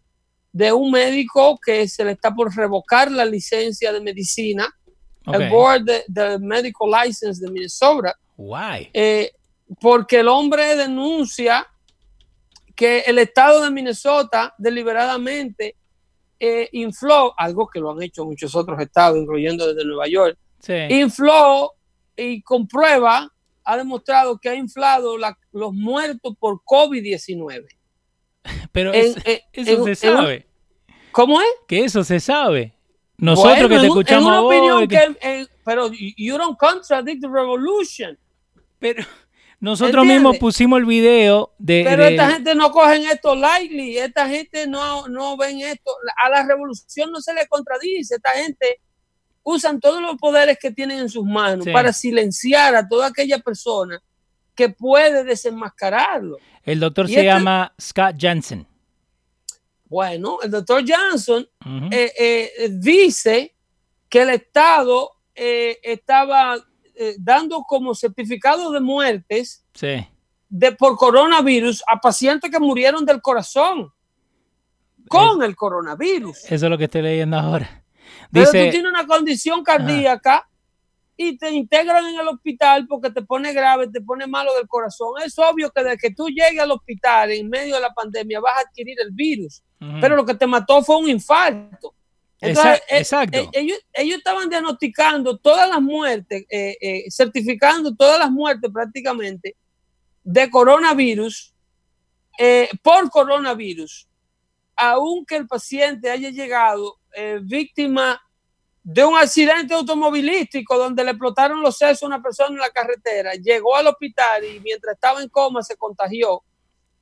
de 0.53 0.73
un 0.73 0.91
médico 0.93 1.59
que 1.65 1.89
se 1.89 2.05
le 2.05 2.13
está 2.13 2.33
por 2.33 2.55
revocar 2.55 3.11
la 3.11 3.25
licencia 3.25 3.93
de 3.93 4.01
medicina, 4.01 4.73
Ok. 5.27 5.35
el 5.35 5.51
Board 5.51 5.83
de, 5.85 6.05
de 6.07 6.39
Medical 6.39 6.89
License 7.05 7.45
de 7.45 7.51
Minnesota, 7.51 8.15
Why? 8.37 8.89
eh, 8.95 9.33
porque 9.81 10.21
el 10.21 10.29
hombre 10.29 10.77
denuncia 10.77 11.67
que 12.77 13.01
el 13.01 13.19
estado 13.19 13.63
de 13.65 13.71
Minnesota 13.71 14.55
deliberadamente 14.59 15.75
eh, 16.39 16.69
infló, 16.73 17.35
algo 17.37 17.69
que 17.69 17.81
lo 17.81 17.91
han 17.91 18.03
hecho 18.03 18.25
muchos 18.25 18.55
otros 18.55 18.81
estados, 18.81 19.19
incluyendo 19.19 19.67
desde 19.67 19.85
Nueva 19.85 20.07
York, 20.09 20.39
Sí. 20.61 20.75
infló 20.91 21.73
y 22.21 22.43
con 22.43 22.67
prueba 22.67 23.33
ha 23.65 23.77
demostrado 23.77 24.39
que 24.39 24.49
ha 24.49 24.55
inflado 24.55 25.17
la- 25.19 25.39
los 25.53 25.73
muertos 25.73 26.35
por 26.39 26.61
COVID-19. 26.65 27.67
Pero 28.73 28.93
en- 28.95 29.01
es- 29.05 29.17
en- 29.25 29.41
eso 29.53 29.73
en- 29.73 29.85
se 29.85 29.95
sabe. 29.95 30.47
¿Cómo 31.13 31.41
es? 31.41 31.49
Que 31.67 31.85
eso 31.85 32.05
se 32.05 32.21
sabe. 32.21 32.75
Nosotros 33.19 33.55
Bueno, 33.55 33.69
que 33.69 33.81
te 33.81 33.87
escuchamos 33.87 34.27
una 34.27 34.39
a 34.39 34.41
vos, 34.41 34.55
opinión 34.55 34.89
que- 34.89 34.97
que, 35.21 35.41
eh, 35.41 35.47
pero 35.65 35.91
you 36.17 36.39
don't 36.39 36.57
contradict 36.59 37.21
the 37.21 37.29
revolution. 37.29 38.19
Pero 38.79 39.05
nosotros 39.61 40.05
¿Entiendes? 40.05 40.17
mismos 40.23 40.39
pusimos 40.39 40.79
el 40.79 40.87
video 40.87 41.53
de. 41.59 41.85
Pero 41.87 42.05
de- 42.05 42.11
esta 42.13 42.31
gente 42.31 42.55
no 42.55 42.71
cogen 42.71 43.05
esto 43.05 43.35
lightly, 43.35 43.99
esta 43.99 44.27
gente 44.29 44.67
no, 44.67 45.07
no 45.09 45.37
ven 45.37 45.61
esto, 45.61 45.91
a 46.25 46.31
la 46.31 46.47
revolución 46.47 47.11
no 47.13 47.21
se 47.21 47.35
le 47.35 47.47
contradice, 47.47 48.15
esta 48.15 48.31
gente 48.31 48.81
usan 49.43 49.81
todos 49.81 50.01
los 50.03 50.17
poderes 50.17 50.59
que 50.61 50.71
tienen 50.71 50.99
en 50.99 51.09
sus 51.09 51.25
manos 51.25 51.65
Sí. 51.65 51.73
para 51.73 51.93
silenciar 51.93 52.75
a 52.75 52.87
toda 52.89 53.07
aquella 53.09 53.39
persona 53.39 54.01
que 54.55 54.69
puede 54.69 55.25
desenmascararlo. 55.25 56.37
el 56.65 56.79
doctor 56.79 57.07
y 57.07 57.15
se 57.15 57.21
este- 57.21 57.25
llama 57.25 57.73
Scott 57.81 58.17
Jensen. 58.19 58.67
Bueno, 59.87 60.39
el 60.43 60.51
doctor 60.51 60.85
Johnson 60.87 61.49
eh, 61.91 62.13
eh, 62.17 62.69
dice 62.71 63.57
que 64.09 64.23
el 64.23 64.31
Estado 64.31 65.11
eh, 65.35 65.79
estaba 65.83 66.57
eh, 66.95 67.17
dando 67.19 67.63
como 67.67 67.95
certificado 67.95 68.71
de 68.71 68.79
muertes 68.81 69.65
sí. 69.75 70.07
de, 70.49 70.73
por 70.73 70.97
coronavirus 70.97 71.83
a 71.91 71.99
pacientes 71.99 72.51
que 72.51 72.61
murieron 72.61 73.05
del 73.05 73.21
corazón 73.21 73.91
con 75.09 75.43
el 75.43 75.57
coronavirus. 75.57 76.45
Eso 76.45 76.67
es 76.67 76.71
lo 76.71 76.79
que 76.79 76.85
estoy 76.85 77.03
leyendo 77.03 77.37
ahora. 77.39 77.80
Pero 78.33 78.47
tú 78.47 78.53
tienes 78.71 78.91
una 78.91 79.07
condición 79.07 79.63
cardíaca 79.65 80.47
y 81.17 81.37
te 81.37 81.51
integran 81.51 82.07
en 82.07 82.19
el 82.21 82.29
hospital 82.29 82.87
porque 82.89 83.11
te 83.11 83.23
pone 83.23 83.53
grave, 83.53 83.89
te 83.89 84.01
pone 84.01 84.27
malo 84.27 84.55
del 84.55 84.67
corazón. 84.67 85.15
Es 85.25 85.39
obvio 85.39 85.71
que 85.71 85.83
desde 85.83 85.99
que 85.99 86.15
tú 86.15 86.29
llegues 86.29 86.61
al 86.61 86.71
hospital 86.71 87.31
en 87.33 87.49
medio 87.49 87.75
de 87.75 87.81
la 87.83 87.91
pandemia 87.93 88.41
vas 88.41 88.57
a 88.57 88.61
adquirir 88.61 88.97
el 89.01 89.11
virus, 89.11 89.63
pero 90.01 90.17
lo 90.17 90.25
que 90.25 90.35
te 90.35 90.47
mató 90.47 90.83
fue 90.83 90.97
un 90.97 91.09
infarto. 91.09 91.95
Exa- 92.41 92.77
eh, 92.89 92.99
exacto. 93.01 93.37
eh, 93.37 93.49
ellos, 93.53 93.79
ellos 93.93 94.17
estaban 94.17 94.49
diagnosticando 94.49 95.37
todas 95.37 95.69
las 95.69 95.83
muertes, 95.83 96.47
eh, 96.49 96.75
eh, 96.81 97.05
certificando 97.11 97.95
todas 97.95 98.19
las 98.19 98.31
muertes 98.31 98.71
prácticamente 98.73 99.57
de 100.25 100.49
coronavirus 100.49 101.55
por 102.83 103.11
coronavirus, 103.11 104.09
aunque 104.75 105.37
el 105.37 105.47
paciente 105.47 106.09
haya 106.09 106.31
llegado 106.31 107.00
eh, 107.15 107.39
víctima 107.43 108.21
de 108.83 109.05
un 109.05 109.17
accidente 109.17 109.75
automovilístico 109.75 110.79
donde 110.79 111.05
le 111.05 111.11
explotaron 111.11 111.61
los 111.61 111.77
sesos 111.77 112.03
a 112.03 112.07
una 112.07 112.23
persona 112.23 112.51
en 112.51 112.61
la 112.61 112.71
carretera, 112.71 113.33
llegó 113.35 113.77
al 113.77 113.89
hospital 113.89 114.43
y 114.45 114.61
mientras 114.61 114.95
estaba 114.95 115.23
en 115.23 115.29
coma 115.29 115.63
se 115.63 115.77
contagió, 115.77 116.43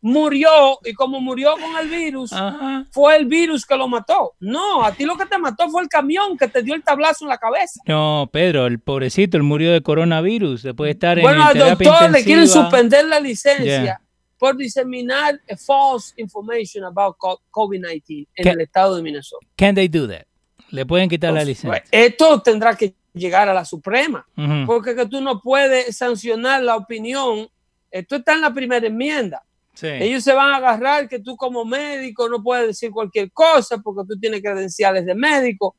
murió 0.00 0.78
y 0.84 0.92
como 0.92 1.20
murió 1.20 1.52
con 1.52 1.76
el 1.80 1.88
virus, 1.88 2.32
Ajá. 2.32 2.84
fue 2.90 3.16
el 3.16 3.26
virus 3.26 3.64
que 3.64 3.76
lo 3.76 3.88
mató. 3.88 4.34
No, 4.40 4.84
a 4.84 4.92
ti 4.92 5.04
lo 5.04 5.16
que 5.16 5.26
te 5.26 5.38
mató 5.38 5.68
fue 5.70 5.82
el 5.82 5.88
camión 5.88 6.36
que 6.36 6.48
te 6.48 6.62
dio 6.62 6.74
el 6.74 6.82
tablazo 6.82 7.24
en 7.24 7.28
la 7.30 7.38
cabeza. 7.38 7.80
No, 7.86 8.28
Pedro, 8.32 8.66
el 8.66 8.80
pobrecito, 8.80 9.36
él 9.36 9.42
murió 9.42 9.72
de 9.72 9.82
coronavirus. 9.82 10.62
Después 10.62 10.88
de 10.88 10.92
estar 10.92 11.20
Bueno, 11.20 11.42
en 11.42 11.46
al 11.48 11.52
terapia 11.52 11.90
doctor 11.90 12.10
le 12.10 12.24
quieren 12.24 12.48
suspender 12.48 13.04
la 13.04 13.20
licencia 13.20 13.68
Yeah. 13.68 14.00
Por 14.38 14.56
diseminar 14.56 15.40
eh, 15.46 15.56
false 15.56 16.14
information 16.16 16.84
about 16.84 17.16
co- 17.18 17.40
COVID-19 17.50 18.28
en 18.36 18.42
¿Qué? 18.44 18.50
el 18.50 18.60
estado 18.60 18.96
de 18.96 19.02
Minnesota. 19.02 19.46
Can 19.56 19.74
they 19.74 19.88
do 19.88 20.06
that? 20.08 20.24
Le 20.70 20.84
pueden 20.86 21.08
quitar 21.08 21.32
la 21.32 21.40
Pues, 21.40 21.48
licencia. 21.48 21.84
Esto 21.90 22.40
tendrá 22.42 22.74
que 22.76 22.94
llegar 23.14 23.48
a 23.48 23.54
la 23.54 23.64
Suprema, 23.64 24.26
porque 24.66 24.94
que 24.94 25.06
tú 25.06 25.20
no 25.20 25.40
puedes 25.40 25.96
sancionar 25.96 26.62
la 26.62 26.76
opinión. 26.76 27.48
Esto 27.90 28.16
está 28.16 28.34
en 28.34 28.42
la 28.42 28.52
primera 28.52 28.86
enmienda. 28.86 29.42
Sí. 29.74 29.86
Ellos 29.88 30.22
se 30.24 30.32
van 30.34 30.50
a 30.52 30.56
agarrar 30.56 31.08
que 31.08 31.18
tú 31.20 31.36
como 31.36 31.64
médico 31.64 32.28
no 32.28 32.42
puedes 32.42 32.66
decir 32.66 32.90
cualquier 32.90 33.32
cosa 33.32 33.78
porque 33.78 34.06
tú 34.06 34.18
tienes 34.20 34.42
credenciales 34.42 35.06
de 35.06 35.14
médico. 35.14 35.74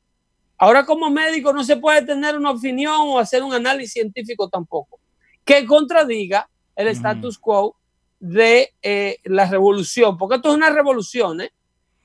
Ahora 0.58 0.86
como 0.86 1.10
médico 1.10 1.54
no 1.54 1.64
se 1.64 1.78
puede 1.78 2.02
tener 2.02 2.36
una 2.38 2.52
opinión 2.52 2.96
o 2.98 3.20
hacer 3.20 3.44
un 3.44 3.54
análisis 3.54 3.94
científico 3.94 4.50
tampoco 4.50 5.00
que 5.46 5.66
contradiga 5.66 6.50
el 6.76 6.88
status 6.90 7.38
quo 7.38 7.76
de 8.20 8.74
eh, 8.82 9.18
la 9.26 9.46
revolución, 9.50 10.18
porque 10.18 10.36
esto 10.38 10.50
es 10.50 10.56
una 10.56 10.70
revolución, 10.70 11.42
¿eh? 11.42 11.52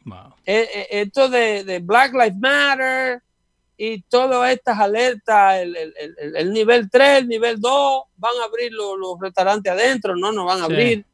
Wow. 0.05 0.35
Eh, 0.47 0.69
eh, 0.75 0.87
esto 0.91 1.29
de, 1.29 1.65
de 1.65 1.79
Black 1.81 2.13
Lives 2.13 2.37
Matter 2.39 3.23
y 3.77 4.03
todas 4.03 4.53
estas 4.53 4.79
alertas, 4.79 5.57
el, 5.61 5.75
el- 5.77 5.95
el- 6.19 6.37
el 6.37 6.53
nivel 6.53 6.89
3, 6.91 7.19
el 7.23 7.29
nivel 7.29 7.61
2, 7.61 8.03
van 8.17 8.33
a 8.41 8.45
abrir 8.45 8.71
los, 8.73 8.97
los 8.99 9.19
restaurantes 9.21 9.73
adentro, 9.73 10.15
no, 10.15 10.31
no 10.31 10.45
van 10.45 10.63
a 10.63 10.67
Sí. 10.67 10.73
abrir, 10.73 11.05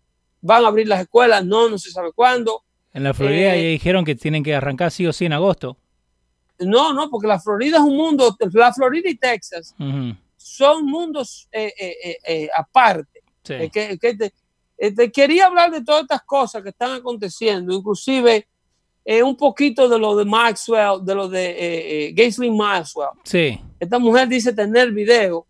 van 0.42 0.64
a 0.64 0.68
abrir 0.68 0.88
las 0.88 1.00
escuelas, 1.00 1.44
no, 1.44 1.68
no 1.70 1.78
se 1.78 1.90
sabe 1.90 2.12
cuándo. 2.12 2.62
En 2.92 3.04
la 3.04 3.14
Florida 3.14 3.54
Eh, 3.54 3.62
ya 3.62 3.68
dijeron 3.70 4.04
que 4.04 4.14
tienen 4.16 4.42
que 4.42 4.54
arrancar 4.54 4.90
sí 4.90 5.06
o 5.06 5.12
sí 5.12 5.24
en 5.24 5.32
agosto. 5.32 5.76
No, 6.58 6.92
no, 6.92 7.08
porque 7.08 7.26
la 7.28 7.40
Florida 7.40 7.78
es 7.78 7.82
un 7.82 7.96
mundo, 7.96 8.36
la 8.52 8.72
Florida 8.74 9.08
y 9.08 9.14
Texas 9.16 9.74
son 10.36 10.84
mundos 10.84 11.48
eh, 11.52 11.72
eh, 11.78 11.96
eh, 12.04 12.16
eh, 12.26 12.48
aparte. 12.54 13.22
Sí. 13.44 13.54
Que, 13.72 13.96
que 13.98 14.14
te, 14.16 14.32
eh, 14.82 14.94
te 14.94 15.12
quería 15.12 15.46
hablar 15.46 15.70
de 15.70 15.84
todas 15.84 16.02
estas 16.02 16.22
cosas 16.22 16.62
que 16.62 16.70
están 16.70 16.92
aconteciendo, 16.92 17.72
inclusive 17.74 18.48
eh, 19.04 19.22
un 19.22 19.36
poquito 19.36 19.88
de 19.88 19.98
lo 19.98 20.16
de 20.16 20.24
Maxwell, 20.24 21.04
de 21.04 21.14
lo 21.14 21.28
de 21.28 21.44
eh, 21.50 22.06
eh, 22.08 22.12
Ghislaine 22.14 22.56
Maxwell. 22.56 23.10
Sí. 23.24 23.60
Esta 23.78 23.98
mujer 23.98 24.26
dice 24.28 24.52
tener 24.52 24.90
video, 24.92 25.46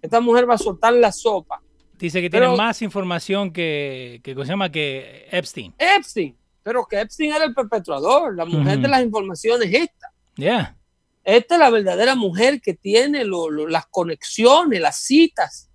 esta 0.00 0.20
mujer 0.20 0.48
va 0.48 0.54
a 0.54 0.58
soltar 0.58 0.92
la 0.94 1.10
sopa. 1.12 1.60
Dice 1.98 2.20
que 2.20 2.30
Pero- 2.30 2.46
tiene 2.50 2.56
más 2.56 2.80
información 2.82 3.52
que, 3.52 4.20
que, 4.22 4.34
¿cómo 4.34 4.44
se 4.44 4.50
llama? 4.52 4.70
que 4.70 5.26
Epstein. 5.32 5.74
Epstein, 5.76 6.36
pero 6.62 6.86
que 6.86 7.00
Epstein 7.00 7.32
era 7.32 7.44
el 7.44 7.54
perpetuador, 7.54 8.36
la 8.36 8.44
mujer 8.44 8.78
de 8.78 8.86
las 8.88 9.02
informaciones 9.02 9.68
esta. 9.72 10.12
Ya. 10.36 10.76
Esta 11.24 11.54
es 11.56 11.58
la 11.60 11.70
verdadera 11.70 12.14
mujer 12.14 12.60
que 12.60 12.74
tiene 12.74 13.24
lo- 13.24 13.50
lo- 13.50 13.66
las 13.66 13.86
conexiones, 13.86 14.80
las 14.80 14.98
citas 14.98 15.67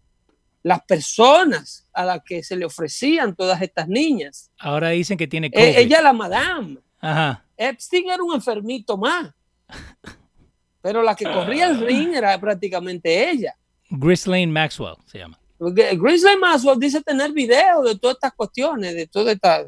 las 0.63 0.81
personas 0.85 1.87
a 1.93 2.05
las 2.05 2.21
que 2.23 2.41
se 2.41 2.55
le 2.55 2.65
ofrecían 2.65 3.35
todas 3.35 3.61
estas 3.61 3.87
niñas. 3.87 4.49
Ahora 4.59 4.89
dicen 4.89 5.17
que 5.17 5.27
tiene 5.27 5.47
Eh, 5.47 5.51
COVID. 5.53 5.77
ella 5.77 6.01
la 6.01 6.13
madame. 6.13 6.77
Ajá. 7.01 7.45
Epstein 7.57 8.09
era 8.09 8.23
un 8.23 8.33
enfermito 8.33 8.97
más. 8.97 9.31
Pero 10.81 11.01
la 11.01 11.15
que 11.15 11.25
corría 11.25 11.67
el 11.67 11.79
ring 11.79 12.13
era 12.13 12.37
prácticamente 12.39 13.29
ella. 13.29 13.55
Ghislaine 13.89 14.51
Maxwell 14.51 14.95
se 15.05 15.19
llama. 15.19 15.39
Grizzly 15.59 16.35
Maxwell 16.41 16.77
dice 16.79 17.01
tener 17.01 17.31
video 17.31 17.83
de 17.83 17.97
todas 17.97 18.15
estas 18.15 18.33
cuestiones, 18.33 18.93
de 18.95 19.07
toda 19.07 19.31
esta 19.31 19.63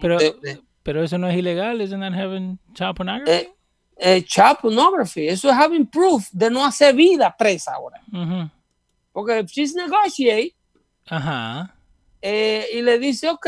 Pero, 0.00 0.18
de- 0.18 0.34
de- 0.42 0.60
pero 0.82 1.04
eso 1.04 1.18
no 1.18 1.28
es 1.28 1.36
ilegal. 1.36 1.80
Isn't 1.80 2.00
that 2.00 2.14
having 2.14 2.58
child 2.74 2.96
pornography? 2.96 3.30
eh, 3.30 3.52
eh, 3.98 4.22
child 4.24 4.56
pornography. 4.60 5.28
Eso 5.28 5.48
es 5.50 5.54
having 5.56 5.86
proof 5.86 6.28
de 6.32 6.50
no 6.50 6.64
hacer 6.64 6.94
vida 6.96 7.32
presa 7.38 7.74
ahora. 7.74 8.00
Ujú. 8.12 8.50
Porque 9.16 9.46
she's 9.46 9.74
negotiate 9.74 10.54
Ajá. 11.06 11.74
eh, 12.20 12.68
y 12.74 12.82
le 12.82 12.98
dice, 12.98 13.30
ok, 13.30 13.46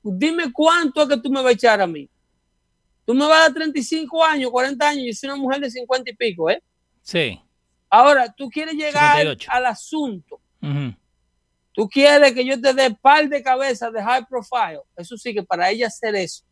dime 0.00 0.52
cuánto 0.52 1.02
es 1.02 1.08
que 1.08 1.16
tú 1.16 1.28
me 1.28 1.42
vas 1.42 1.50
a 1.50 1.54
echar 1.54 1.80
a 1.80 1.88
mí. 1.88 2.08
Tú 3.04 3.14
me 3.14 3.26
vas 3.26 3.38
a 3.38 3.42
dar 3.42 3.54
35 3.54 4.24
años, 4.24 4.48
40 4.48 4.88
años, 4.88 5.04
yo 5.04 5.12
soy 5.12 5.30
una 5.30 5.42
mujer 5.42 5.60
de 5.60 5.72
50 5.72 6.08
y 6.08 6.14
pico, 6.14 6.48
¿eh? 6.48 6.62
Sí. 7.02 7.40
Ahora, 7.90 8.32
tú 8.32 8.48
quieres 8.48 8.74
llegar 8.74 9.16
58. 9.16 9.50
al 9.50 9.66
asunto. 9.66 10.40
Ujú. 10.62 10.94
Tú 11.72 11.88
quieres 11.88 12.32
que 12.32 12.44
yo 12.44 12.60
te 12.60 12.72
dé 12.72 12.94
par 12.94 13.28
de 13.28 13.42
cabezas 13.42 13.92
de 13.92 14.00
high 14.00 14.24
profile. 14.24 14.82
Eso 14.96 15.16
sí 15.16 15.34
que 15.34 15.42
para 15.42 15.68
ella 15.68 15.88
hacer 15.88 16.14
eso, 16.14 16.44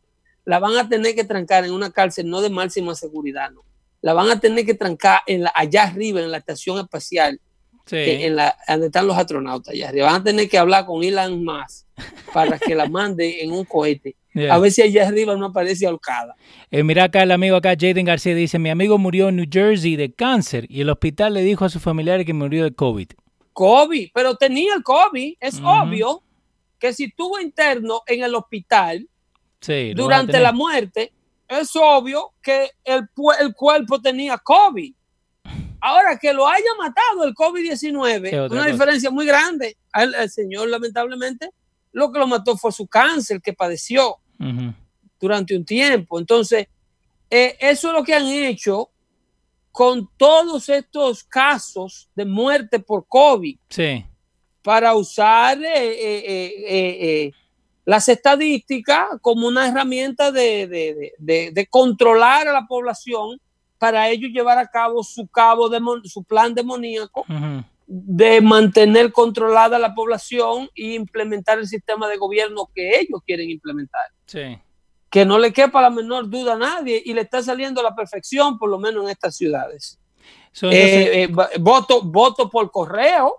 la 0.43 0.59
van 0.59 0.75
a 0.75 0.89
tener 0.89 1.15
que 1.15 1.23
trancar 1.23 1.63
en 1.63 1.71
una 1.71 1.89
cárcel 1.89 2.29
no 2.29 2.41
de 2.41 2.49
máxima 2.49 2.93
seguridad, 2.95 3.49
no. 3.49 3.61
La 4.01 4.13
van 4.13 4.29
a 4.29 4.37
tener 4.37 4.65
que 4.65 4.73
trancar 4.73 5.21
en 5.25 5.43
la, 5.43 5.53
allá 5.55 5.83
arriba, 5.83 6.19
en 6.19 6.31
la 6.31 6.39
estación 6.39 6.79
espacial, 6.79 7.39
Sí. 7.87 7.95
que 7.95 8.25
en 8.27 8.35
la, 8.35 8.55
donde 8.67 8.85
están 8.87 9.07
los 9.07 9.17
astronautas 9.17 9.73
allá 9.73 9.89
arriba. 9.89 10.07
Van 10.11 10.21
a 10.21 10.23
tener 10.23 10.47
que 10.49 10.57
hablar 10.57 10.85
con 10.85 11.03
Elon 11.03 11.43
Musk 11.43 11.87
para 12.33 12.59
que 12.59 12.75
la 12.75 12.87
mande 12.87 13.41
en 13.43 13.51
un 13.51 13.65
cohete. 13.65 14.15
Yeah. 14.33 14.53
A 14.53 14.59
ver 14.59 14.71
si 14.71 14.83
allá 14.83 15.07
arriba 15.07 15.35
no 15.35 15.47
aparece 15.47 15.87
ahorcada. 15.87 16.35
Eh, 16.69 16.83
mira 16.83 17.05
acá 17.05 17.23
el 17.23 17.31
amigo 17.31 17.55
acá, 17.55 17.69
Jaden 17.79 18.05
García, 18.05 18.35
dice, 18.35 18.59
mi 18.59 18.69
amigo 18.69 18.97
murió 18.99 19.29
en 19.29 19.37
New 19.37 19.47
Jersey 19.51 19.95
de 19.95 20.11
cáncer 20.13 20.67
y 20.69 20.81
el 20.81 20.89
hospital 20.91 21.33
le 21.33 21.41
dijo 21.41 21.65
a 21.65 21.69
sus 21.69 21.81
familiares 21.81 22.25
que 22.25 22.33
murió 22.33 22.63
de 22.65 22.75
COVID. 22.75 23.07
COVID, 23.53 24.09
pero 24.13 24.35
tenía 24.35 24.75
el 24.75 24.83
COVID. 24.83 25.35
Es 25.39 25.59
obvio 25.63 26.21
que 26.77 26.93
si 26.93 27.05
estuvo 27.05 27.39
interno 27.39 28.01
en 28.05 28.21
el 28.23 28.35
hospital, 28.35 29.07
Sí. 29.59 29.93
durante 29.95 30.39
la 30.39 30.51
muerte, 30.51 31.11
es 31.47 31.71
obvio 31.75 32.33
que 32.43 32.69
el, 32.83 33.07
el 33.39 33.55
cuerpo 33.55 33.99
tenía 33.99 34.37
COVID. 34.37 34.93
Ahora, 35.87 36.17
que 36.17 36.33
lo 36.33 36.47
haya 36.47 36.73
matado 36.77 37.23
el 37.23 37.29
Es 37.29 37.35
COVID-19, 37.35 38.27
otra 38.27 38.45
una 38.45 38.63
cosa. 38.63 38.71
diferencia 38.71 39.09
muy 39.11 39.25
grande. 39.25 39.77
Al, 39.91 40.13
al 40.15 40.29
señor, 40.29 40.67
lamentablemente, 40.69 41.51
lo 41.93 42.11
que 42.11 42.19
lo 42.19 42.27
mató 42.27 42.57
fue 42.57 42.71
su 42.71 42.87
cáncer 42.87 43.41
que 43.41 43.53
padeció 43.53 44.17
durante 45.19 45.55
un 45.55 45.63
tiempo. 45.65 46.19
Entonces, 46.19 46.67
eh, 47.29 47.57
eso 47.59 47.87
es 47.89 47.93
lo 47.93 48.03
que 48.03 48.13
han 48.13 48.27
hecho 48.27 48.89
con 49.71 50.09
todos 50.17 50.69
estos 50.69 51.23
casos 51.23 52.09
de 52.15 52.25
muerte 52.25 52.79
por 52.79 53.05
COVID 53.07 53.57
Sí. 53.69 54.05
para 54.63 54.95
usar 54.95 55.57
eh, 55.63 55.67
eh, 55.69 56.53
eh, 56.69 57.31
las 57.85 58.09
estadísticas 58.09 59.05
como 59.21 59.47
una 59.47 59.67
herramienta 59.67 60.31
de, 60.31 60.67
de- 60.67 60.93
de- 60.95 61.13
de- 61.17 61.51
de 61.51 61.67
controlar 61.67 62.47
a 62.47 62.53
la 62.53 62.65
población 62.67 63.39
para 63.77 64.09
ellos 64.09 64.31
llevar 64.31 64.57
a 64.57 64.67
cabo 64.67 65.03
su, 65.03 65.27
cabo 65.27 65.69
demon- 65.69 66.03
su 66.05 66.23
plan 66.23 66.53
demoníaco 66.53 67.25
de 67.85 68.41
mantener 68.41 69.11
controlada 69.13 69.79
la 69.79 69.95
población 69.95 70.69
e 70.75 70.93
implementar 70.95 71.57
el 71.59 71.67
sistema 71.67 72.07
de 72.09 72.17
gobierno 72.17 72.69
que 72.75 72.99
ellos 72.99 73.21
quieren 73.25 73.49
implementar. 73.49 74.01
Sí. 74.25 74.59
Que 75.09 75.25
no 75.25 75.39
le 75.39 75.53
quepa 75.53 75.81
la 75.81 75.89
menor 75.89 76.29
duda 76.29 76.53
a 76.53 76.57
nadie 76.57 77.01
y 77.05 77.13
le 77.13 77.21
está 77.21 77.41
saliendo 77.41 77.79
a 77.79 77.83
la 77.85 77.95
perfección, 77.95 78.57
por 78.59 78.69
lo 78.69 78.77
menos 78.77 79.05
en 79.05 79.09
estas 79.11 79.37
ciudades. 79.37 79.97
So, 80.51 80.69
Eh, 80.69 81.23
eh, 81.23 81.29
voto, 81.59 82.01
voto 82.01 82.49
por 82.49 82.69
correo, 82.71 83.35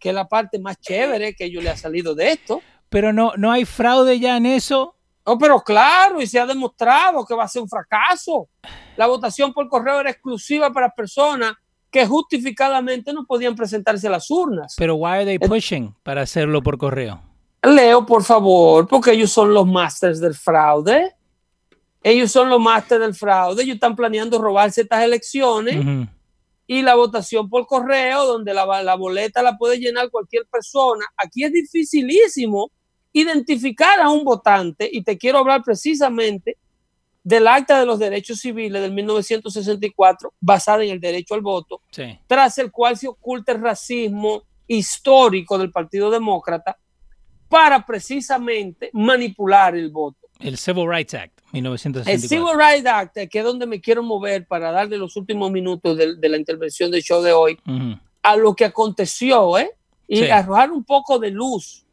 que 0.00 0.08
es 0.08 0.14
la 0.14 0.26
parte 0.28 0.58
más 0.58 0.80
chévere 0.80 1.34
que 1.34 1.44
ellos 1.44 1.62
le 1.62 1.70
ha 1.70 1.76
salido 1.76 2.14
de 2.14 2.30
esto. 2.32 2.62
pero 2.88 3.12
no, 3.12 3.32
no 3.36 3.52
hay 3.52 3.64
fraude 3.64 4.18
ya 4.18 4.36
en 4.38 4.46
eso. 4.46 4.94
Oh, 5.30 5.36
pero 5.36 5.60
claro, 5.60 6.22
y 6.22 6.26
se 6.26 6.40
ha 6.40 6.46
demostrado 6.46 7.22
que 7.26 7.34
va 7.34 7.44
a 7.44 7.48
ser 7.48 7.60
un 7.60 7.68
fracaso. 7.68 8.48
La 8.96 9.06
votación 9.06 9.52
por 9.52 9.68
correo 9.68 10.00
era 10.00 10.10
exclusiva 10.10 10.72
para 10.72 10.88
personas 10.88 11.52
que 11.90 12.06
justificadamente 12.06 13.12
no 13.12 13.26
podían 13.26 13.54
presentarse 13.54 14.06
a 14.06 14.10
las 14.10 14.30
urnas. 14.30 14.74
Pero 14.78 14.94
why 14.94 15.10
are 15.10 15.24
they 15.26 15.38
pushing 15.38 15.94
para 16.02 16.22
hacerlo 16.22 16.62
por 16.62 16.78
correo? 16.78 17.20
Leo, 17.62 18.06
por 18.06 18.24
favor, 18.24 18.88
porque 18.88 19.12
ellos 19.12 19.30
son 19.30 19.52
los 19.52 19.66
masters 19.66 20.18
del 20.18 20.34
fraude. 20.34 21.14
Ellos 22.02 22.32
son 22.32 22.48
los 22.48 22.60
masters 22.60 23.02
del 23.02 23.14
fraude. 23.14 23.62
Ellos 23.62 23.74
están 23.74 23.94
planeando 23.94 24.40
robarse 24.40 24.80
estas 24.80 25.04
elecciones. 25.04 26.08
Y 26.66 26.80
la 26.80 26.94
votación 26.94 27.50
por 27.50 27.66
correo, 27.66 28.24
donde 28.24 28.54
la, 28.54 28.82
la 28.82 28.94
boleta 28.94 29.42
la 29.42 29.58
puede 29.58 29.78
llenar 29.78 30.10
cualquier 30.10 30.46
persona. 30.46 31.04
Aquí 31.18 31.44
es 31.44 31.52
dificilísimo 31.52 32.70
identificar 33.12 34.00
a 34.00 34.10
un 34.10 34.24
votante 34.24 34.88
y 34.92 35.02
te 35.02 35.16
quiero 35.18 35.38
hablar 35.38 35.62
precisamente 35.64 36.56
del 37.24 37.46
Acta 37.46 37.78
de 37.80 37.86
los 37.86 37.98
Derechos 37.98 38.38
Civiles 38.38 38.80
del 38.80 38.92
1964, 38.92 40.32
basada 40.40 40.82
en 40.84 40.90
el 40.90 41.00
derecho 41.00 41.34
al 41.34 41.40
voto, 41.42 41.82
Sí. 41.90 42.18
tras 42.26 42.56
el 42.58 42.70
cual 42.70 42.96
se 42.96 43.08
oculta 43.08 43.52
el 43.52 43.60
racismo 43.60 44.42
histórico 44.66 45.58
del 45.58 45.70
Partido 45.70 46.10
Demócrata 46.10 46.78
para 47.48 47.84
precisamente 47.84 48.90
manipular 48.92 49.74
el 49.74 49.90
voto. 49.90 50.18
El 50.38 50.56
Civil 50.56 50.86
Rights 50.88 51.14
Act, 51.14 51.38
El 51.52 51.62
1964. 51.62 52.28
Civil 52.28 52.54
Rights 52.58 52.86
Act, 52.86 53.14
que 53.30 53.38
es 53.38 53.44
donde 53.44 53.66
me 53.66 53.80
quiero 53.80 54.02
mover 54.02 54.46
para 54.46 54.70
darle 54.70 54.96
los 54.96 55.16
últimos 55.16 55.50
minutos 55.50 55.96
de, 55.96 56.16
de 56.16 56.28
la 56.28 56.36
intervención 56.36 56.90
del 56.90 57.02
show 57.02 57.20
de 57.22 57.32
hoy, 57.32 57.58
a 58.22 58.36
lo 58.36 58.54
que 58.54 58.64
aconteció, 58.66 59.58
¿eh? 59.58 59.70
Y 60.06 60.18
Sí. 60.18 60.30
arrojar 60.30 60.70
un 60.70 60.84
poco 60.84 61.18
de 61.18 61.30
luz. 61.30 61.84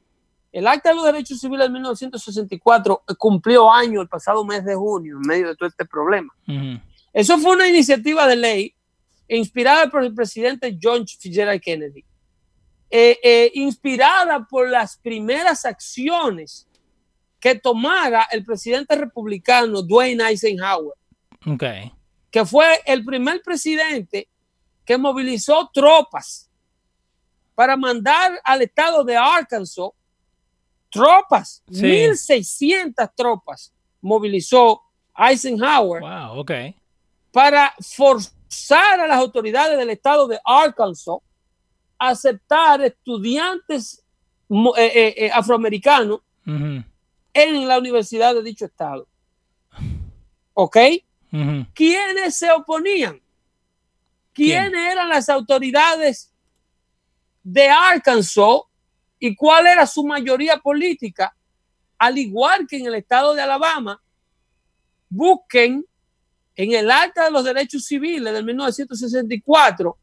El 0.56 0.68
Acta 0.68 0.88
de 0.88 0.96
los 0.96 1.04
Derechos 1.04 1.42
Civiles 1.42 1.68
de 1.68 1.74
1964 1.74 3.04
cumplió 3.18 3.70
año 3.70 4.02
el 4.02 4.08
pasado 4.08 4.46
mes 4.46 4.64
de 4.64 4.74
junio, 4.74 5.18
en 5.18 5.28
medio 5.28 5.50
de 5.50 5.56
todo 5.58 5.68
este 5.68 5.84
problema. 5.84 6.34
Eso 7.12 7.38
fue 7.40 7.58
una 7.58 7.68
iniciativa 7.68 8.26
de 8.26 8.38
ley 8.38 8.76
inspirada 9.28 9.90
por 9.90 10.02
el 10.02 10.16
presidente 10.16 10.80
John 10.82 11.06
Fitzgerald 11.06 11.60
Kennedy, 11.60 12.06
eh, 12.90 13.20
eh, 13.22 13.52
inspirada 13.56 14.48
por 14.50 14.70
las 14.70 14.96
primeras 14.96 15.66
acciones 15.66 16.66
que 17.38 17.56
tomara 17.56 18.26
el 18.32 18.46
presidente 18.46 18.96
republicano 18.96 19.82
Dwayne 19.82 20.24
Eisenhower 20.24 20.94
que 22.32 22.46
fue 22.46 22.80
el 22.86 23.04
primer 23.04 23.42
presidente 23.42 24.30
que 24.86 24.98
movilizó 24.98 25.70
tropas 25.74 26.50
para 27.56 27.76
mandar 27.76 28.40
al 28.46 28.62
estado 28.62 29.04
de 29.04 29.18
Arkansas 29.18 29.90
tropas, 30.96 31.64
Sí. 31.70 31.82
1.600 31.82 33.12
tropas 33.16 33.74
movilizó 34.02 34.82
Eisenhower 35.18 36.02
Wow, 36.02 36.46
para 37.32 37.74
forzar 37.80 39.00
a 39.00 39.08
las 39.08 39.18
autoridades 39.18 39.78
del 39.78 39.90
estado 39.90 40.28
de 40.28 40.40
Arkansas 40.44 41.18
a 41.98 42.10
aceptar 42.10 42.82
estudiantes 42.82 44.04
eh, 44.50 44.72
eh, 44.78 45.14
eh, 45.18 45.32
afroamericanos 45.34 46.20
en 46.46 47.68
la 47.68 47.80
universidad 47.80 48.36
de 48.36 48.44
dicho 48.44 48.66
estado. 48.66 49.08
¿Ok? 50.54 50.78
¿Quiénes 51.74 52.38
se 52.38 52.52
oponían? 52.52 53.20
¿Quiénes 54.32 54.92
eran 54.92 55.10
las 55.10 55.28
autoridades 55.30 56.32
de 57.44 57.68
Arkansas 57.70 58.62
y 59.26 59.36
cuál 59.36 59.68
era 59.68 59.86
su 59.88 60.04
mayoría 60.06 60.58
política? 60.58 61.36
Al 61.98 62.18
igual 62.18 62.68
que 62.68 62.78
en 62.78 62.86
el 62.88 62.96
estado 62.96 63.34
de 63.34 63.42
Alabama, 63.42 64.02
busquen 65.10 65.86
en 66.56 66.72
el 66.74 66.90
Acta 66.92 67.26
de 67.26 67.32
los 67.32 67.44
Derechos 67.44 67.86
Civiles 67.86 68.34
del 68.34 68.46
1964 68.46 69.98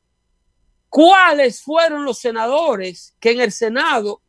cuáles 0.88 1.62
fueron 1.62 2.04
los 2.04 2.18
senadores 2.18 3.14
que 3.18 3.30
en 3.32 3.40
el 3.40 3.52
Senado 3.52 4.20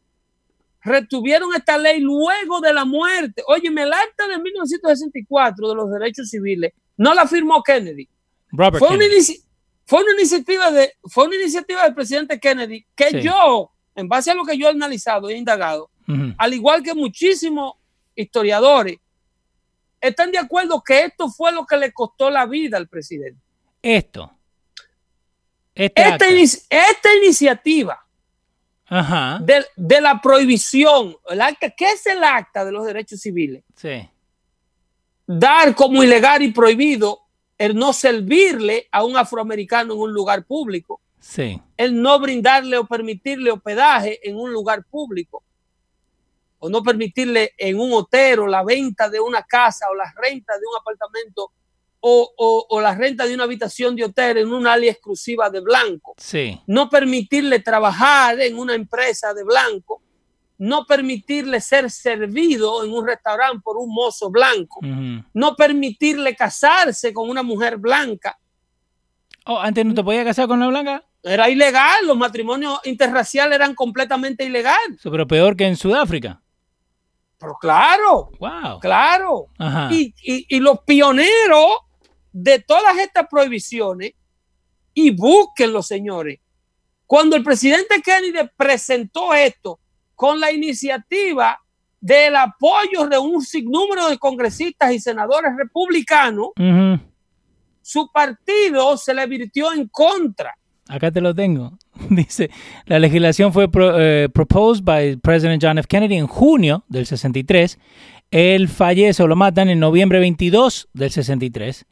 retuvieron 0.82 1.53
esta 1.56 1.77
ley 1.77 1.99
luego 1.99 2.60
de 2.62 2.73
la 2.73 2.86
muerte. 2.86 3.43
Óyeme, 3.47 3.84
el 3.84 3.93
Acta 3.93 4.27
de 4.27 4.38
1964 4.39 5.69
de 5.69 5.75
los 5.75 5.91
Derechos 5.91 6.29
Civiles 6.29 6.73
no 6.97 7.13
la 7.13 7.27
firmó 7.27 7.62
Kennedy. 7.63 8.08
Robert 8.51 8.79
Fue 8.79 8.89
una, 8.89 8.99
Kennedy. 8.99 9.17
inici- 9.19 9.43
fue 9.86 10.03
una 10.03 10.13
iniciativa 10.13 10.71
de 10.71 10.93
fue 11.10 11.25
una 11.27 11.36
iniciativa 11.36 11.84
del 11.84 11.93
presidente 11.95 12.39
Kennedy 12.39 12.86
que 12.95 13.10
Sí. 13.10 13.21
yo, 13.21 13.71
en 13.95 14.08
base 14.08 14.32
a 14.32 14.34
lo 14.34 14.43
que 14.45 14.58
yo 14.58 14.67
he 14.67 14.71
analizado 14.71 15.29
e 15.29 15.38
indagado, 15.38 15.89
al 16.38 16.53
igual 16.53 16.84
que 16.84 16.93
muchísimos 16.93 17.73
historiadores, 18.15 18.97
están 20.01 20.32
de 20.32 20.38
acuerdo 20.38 20.84
que 20.84 21.06
esto 21.06 21.29
fue 21.29 21.51
lo 21.53 21.65
que 21.65 21.77
le 21.77 21.93
costó 21.93 22.29
la 22.29 22.45
vida 22.45 22.75
al 22.77 22.88
presidente. 22.89 23.39
Esto. 23.82 24.32
Este 25.73 26.01
Esta, 26.01 26.13
acta. 26.15 26.29
inici- 26.29 26.65
esta 26.69 27.15
iniciativa 27.15 28.06
Ajá. 28.88 29.39
de, 29.41 29.65
de 29.75 30.01
la 30.01 30.19
prohibición. 30.21 31.15
El 31.29 31.41
acta, 31.41 31.69
¿Qué 31.69 31.86
es 31.91 32.06
el 32.06 32.23
acta 32.23 32.63
de 32.65 32.71
los 32.71 32.86
derechos 32.86 33.21
civiles? 33.21 33.63
Sí. 33.75 34.08
Dar 35.25 35.73
como 35.73 36.03
ilegal 36.03 36.43
y 36.43 36.51
prohibido 36.51 37.21
el 37.58 37.75
no 37.75 37.93
servirle 37.93 38.88
a 38.91 39.03
un 39.06 39.15
afroamericano 39.15 39.93
en 39.93 39.99
un 40.01 40.13
lugar 40.13 40.43
público, 40.45 40.99
Sí. 41.25 41.59
el 41.77 42.01
no 42.01 42.19
brindarle 42.19 42.77
o 42.77 42.86
permitirle 42.86 43.49
hospedaje 43.49 44.19
en 44.27 44.36
un 44.36 44.51
lugar 44.51 44.83
público, 44.83 45.41
o 46.59 46.69
no 46.69 46.83
permitirle 46.83 47.53
en 47.57 47.79
un 47.79 47.93
hotel 47.93 48.39
o 48.39 48.47
la 48.47 48.62
venta 48.63 49.09
de 49.09 49.19
una 49.21 49.41
casa 49.43 49.86
o 49.89 49.95
la 49.95 50.13
renta 50.21 50.53
de 50.53 50.65
un 50.69 50.75
apartamento 50.79 51.51
o, 52.01 52.33
o- 52.38 52.65
o 52.69 52.81
la 52.81 52.93
renta 52.93 53.25
de 53.25 53.33
una 53.33 53.45
habitación 53.45 53.95
de 53.95 54.03
hotel 54.03 54.39
en 54.39 54.51
una 54.53 54.73
área 54.73 54.91
exclusiva 54.91 55.49
de 55.49 55.62
blanco, 55.62 56.13
Sí. 56.17 56.59
no 56.67 56.89
permitirle 56.89 57.59
trabajar 57.59 58.41
en 58.41 58.57
una 58.59 58.75
empresa 58.75 59.33
de 59.33 59.45
blanco, 59.45 60.01
no 60.57 60.86
permitirle 60.86 61.62
ser 61.62 61.89
servido 61.89 62.83
en 62.83 62.91
un 62.93 63.07
restaurante 63.07 63.62
por 63.63 63.77
un 63.77 63.93
mozo 63.93 64.29
blanco, 64.29 64.81
no 65.33 65.55
permitirle 65.55 66.36
casarse 66.36 67.13
con 67.13 67.29
una 67.29 67.43
mujer 67.43 67.77
blanca. 67.77 68.38
Oh, 69.45 69.59
antes 69.59 69.86
no 69.86 69.93
te 69.93 70.03
podías 70.03 70.23
casar 70.25 70.47
con 70.47 70.59
la 70.59 70.67
blanca. 70.67 71.03
Era 71.23 71.49
ilegal, 71.49 72.05
los 72.05 72.17
matrimonios 72.17 72.79
interraciales 72.83 73.55
eran 73.55 73.73
completamente 73.75 74.43
ilegales. 74.43 74.99
Eso, 74.99 75.09
pero 75.09 75.25
peor 75.25 75.55
que 75.55 75.65
en 75.65 75.77
Sudáfrica. 75.77 76.41
Pero 77.38 77.55
claro, 77.59 78.31
Wow. 78.39 78.79
claro. 78.79 79.47
Y, 79.91 80.13
y- 80.23 80.45
y 80.49 80.59
los 80.59 80.79
pioneros 80.81 81.77
de 82.31 82.59
todas 82.59 82.97
estas 82.97 83.27
prohibiciones, 83.29 84.13
y 84.93 85.12
búsquenlo, 85.12 85.81
señores, 85.81 86.39
cuando 87.07 87.36
el 87.36 87.43
presidente 87.43 88.01
Kennedy 88.01 88.49
presentó 88.57 89.33
esto 89.33 89.79
con 90.15 90.39
la 90.39 90.51
iniciativa 90.51 91.59
del 91.99 92.36
apoyo 92.36 93.07
de 93.07 93.17
un 93.17 93.41
sinnúmero 93.41 94.09
de 94.09 94.17
congresistas 94.17 94.91
y 94.93 94.99
senadores 94.99 95.51
republicanos, 95.57 96.49
su 97.81 98.09
partido 98.12 98.97
se 98.97 99.13
le 99.13 99.25
virtió 99.25 99.71
en 99.73 99.88
contra. 99.89 100.55
Acá 100.88 101.12
te 101.12 101.22
lo 101.22 101.34
tengo. 101.34 101.78
Dice, 102.10 102.50
la 102.86 103.00
legislación 103.00 103.54
fue 103.54 103.69
pro- 103.72 104.00
eh, 104.00 104.30
proposed 104.30 104.84
by 104.84 105.17
President 105.17 105.63
John 105.63 105.78
F. 105.78 105.88
Kennedy 105.88 106.15
en 106.15 106.28
junio 106.28 106.84
del 106.89 107.06
63. 107.06 107.80
Él 108.32 108.67
fallece 108.67 109.22
o 109.24 109.28
lo 109.28 109.36
matan 109.36 109.69
en 109.69 109.80
noviembre 109.80 110.19
22 110.19 110.89
del 110.93 111.12
63. 111.12 111.86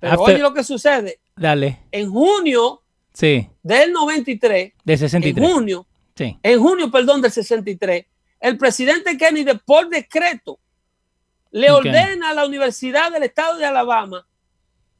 Pero 0.00 0.12
After- 0.12 0.34
oye 0.34 0.42
lo 0.42 0.54
que 0.54 0.62
sucede. 0.64 1.18
Dale. 1.36 1.80
En 1.92 2.10
junio 2.10 2.82
Sí, 3.12 3.48
del 3.64 3.92
93, 3.92 4.72
del 4.84 4.94
en 4.94 4.98
63. 4.98 5.48
junio, 5.52 5.86
Sí. 6.14 6.38
en 6.42 6.60
junio, 6.60 6.88
perdón, 6.90 7.20
del 7.20 7.32
63, 7.32 8.06
el 8.40 8.56
presidente 8.56 9.16
Kennedy, 9.18 9.58
por 9.66 9.88
decreto, 9.88 10.60
le 11.50 11.70
ordena 11.70 12.30
a 12.30 12.34
la 12.34 12.46
Universidad 12.46 13.10
del 13.10 13.24
Estado 13.24 13.58
de 13.58 13.64
Alabama 13.64 14.24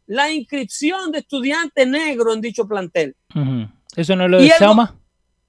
la 0.08 0.30
inscripción 0.32 1.12
de 1.12 1.20
estudiantes 1.20 1.86
negros 1.86 2.34
en 2.34 2.40
dicho 2.40 2.66
plantel. 2.66 3.14
¿Eso 3.96 4.16
no 4.16 4.24
es 4.24 4.30
lo 4.30 4.38
de 4.40 4.50
Selma? 4.50 4.98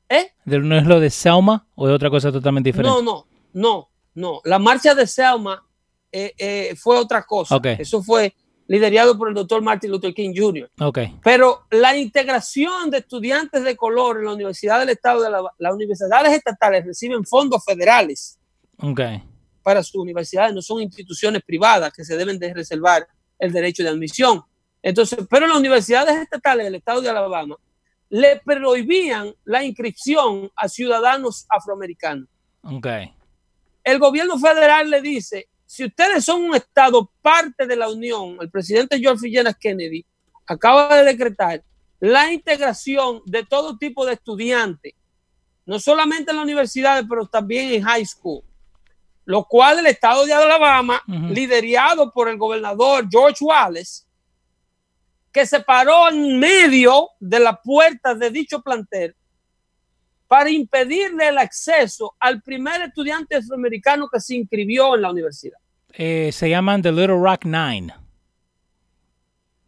¿Eh? 0.08 0.32
¿De- 0.46 0.60
¿No 0.60 0.78
es 0.78 0.86
lo 0.86 1.00
de 1.00 1.10
Selma 1.10 1.66
o 1.76 1.88
es 1.90 1.94
otra 1.96 2.10
cosa 2.10 2.32
totalmente 2.32 2.70
diferente? 2.70 2.92
No, 2.96 3.02
no, 3.02 3.26
no, 3.54 3.90
no. 4.16 4.42
La 4.44 4.60
marcha 4.60 4.94
de 4.94 5.08
Selma 5.08 5.66
eh, 6.12 6.34
eh, 6.38 6.76
fue 6.76 6.98
otra 6.98 7.24
cosa. 7.24 7.56
Ok. 7.56 7.66
Eso 7.80 8.04
fue 8.04 8.34
liderado 8.68 9.18
por 9.18 9.30
el 9.30 9.34
doctor 9.34 9.62
Martin 9.62 9.90
Luther 9.92 10.14
King 10.14 10.34
Jr. 10.36 10.70
Ok. 10.82 11.00
Pero 11.24 11.66
la 11.72 11.96
integración 11.98 12.90
de 12.92 13.00
estudiantes 13.00 13.64
de 13.64 13.76
color 13.76 14.18
en 14.20 14.26
la 14.26 14.34
Universidad 14.34 14.80
del 14.80 14.90
Estado 14.90 15.22
de 15.22 15.28
Alabama, 15.28 15.56
las 15.58 15.74
universidades 15.74 16.34
estatales 16.34 16.86
reciben 16.86 17.24
fondos 17.26 17.64
federales 17.66 18.38
Ok. 18.82 19.02
para 19.64 19.82
sus 19.84 19.96
universidades, 20.02 20.54
no 20.54 20.62
son 20.62 20.82
instituciones 20.82 21.42
privadas 21.44 21.92
que 21.94 22.04
se 22.04 22.16
deben 22.18 22.38
de 22.40 22.54
reservar 22.54 23.08
el 23.40 23.52
derecho 23.52 23.84
de 23.84 23.90
admisión. 23.90 24.42
Entonces, 24.82 25.20
pero 25.30 25.48
las 25.48 25.58
universidades 25.58 26.16
estatales 26.18 26.66
del 26.66 26.76
Estado 26.76 27.02
de 27.02 27.10
Alabama 27.10 27.58
le 28.10 28.42
prohibían 28.44 29.34
la 29.44 29.64
inscripción 29.64 30.52
a 30.56 30.68
ciudadanos 30.68 31.46
afroamericanos. 31.50 32.28
Ok. 32.64 32.88
El 33.84 34.00
gobierno 34.00 34.38
federal 34.40 34.90
le 34.90 35.02
dice, 35.02 35.48
si 35.66 35.86
ustedes 35.86 36.26
son 36.26 36.44
un 36.44 36.56
estado 36.56 37.12
parte 37.22 37.68
de 37.68 37.76
la 37.76 37.90
Unión, 37.90 38.38
el 38.42 38.50
presidente 38.50 39.00
George 39.00 39.22
Fitzgerald 39.22 39.58
Kennedy 39.58 40.06
acaba 40.48 40.98
de 40.98 41.04
decretar 41.04 41.64
la 42.00 42.32
integración 42.32 43.22
de 43.26 43.46
todo 43.46 43.78
tipo 43.78 44.06
de 44.06 44.14
estudiantes, 44.14 44.94
no 45.66 45.80
solamente 45.80 46.32
en 46.32 46.38
las 46.38 46.46
universidades, 46.46 47.06
pero 47.08 47.28
también 47.28 47.72
en 47.72 47.84
high 47.84 48.06
school, 48.06 48.42
lo 49.26 49.44
cual 49.44 49.80
el 49.80 49.86
estado 49.86 50.26
de 50.26 50.34
Alabama, 50.34 51.02
Ujú. 51.08 51.28
liderado 51.28 52.12
por 52.12 52.30
el 52.30 52.38
gobernador 52.38 53.08
George 53.12 53.44
Wallace, 53.44 54.06
que 55.32 55.46
se 55.46 55.60
paró 55.62 56.10
en 56.10 56.40
medio 56.40 57.10
de 57.20 57.40
la 57.40 57.56
puerta 57.62 58.16
de 58.16 58.30
dicho 58.32 58.62
plantel 58.62 59.16
para 60.28 60.50
impedirle 60.50 61.28
el 61.30 61.38
acceso 61.38 62.16
al 62.20 62.42
primer 62.42 62.82
estudiante 62.82 63.36
afroamericano 63.36 64.08
que 64.12 64.20
se 64.20 64.36
inscribió 64.36 64.96
en 64.96 65.02
la 65.02 65.12
universidad. 65.12 65.58
Eh, 65.94 66.30
se 66.32 66.50
llaman 66.50 66.82
The 66.82 66.92
Little 66.92 67.20
Rock 67.20 67.46
Nine. 67.46 67.94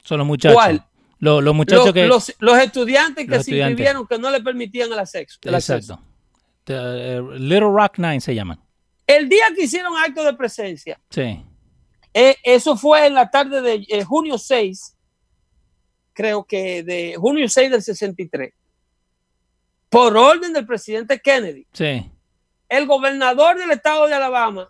Son 0.04 0.18
los 0.18 0.28
muchachos. 0.28 0.56
¿Cuál? 0.56 0.86
Los, 1.20 1.44
los 1.44 1.54
muchachos 1.56 1.86
Los, 1.86 1.94
que. 1.94 2.08
los- 2.08 2.36
los 2.40 2.58
estudiantes 2.60 3.26
que 3.26 3.34
se 3.36 3.40
estudiantes. 3.42 3.72
inscribieron 3.72 4.08
que 4.08 4.18
no 4.18 4.32
le 4.32 4.42
permitían 4.42 4.92
el 4.92 5.00
acceso. 5.00 5.40
el 5.44 5.56
acceso. 5.56 5.94
Exacto. 5.94 6.08
The, 6.64 6.74
eh, 7.18 7.22
Little 7.40 7.72
Rock 7.72 7.98
Nine 7.98 8.22
se 8.22 8.34
llaman. 8.36 8.60
El 9.06 9.30
día 9.30 9.46
que 9.56 9.64
hicieron 9.64 9.94
acto 9.98 10.24
de 10.24 10.34
presencia, 10.34 11.00
Sí. 11.10 11.44
eh, 12.14 12.36
eso 12.44 12.78
fue 12.78 13.08
en 13.08 13.14
la 13.16 13.30
tarde 13.30 13.62
de 13.62 13.86
eh, 13.90 14.04
junio 14.04 14.38
6, 14.38 14.96
creo 16.22 16.44
que 16.44 16.84
de 16.84 17.16
junio 17.18 17.50
6 17.50 17.72
del 17.72 17.82
63, 17.82 18.54
por 19.90 20.16
orden 20.16 20.54
del 20.54 20.68
presidente 20.68 21.20
Kennedy. 21.20 21.66
Sí. 21.74 22.10
el 22.70 22.86
gobernador 22.86 23.58
del 23.58 23.72
estado 23.72 24.06
de 24.08 24.14
Alabama, 24.14 24.70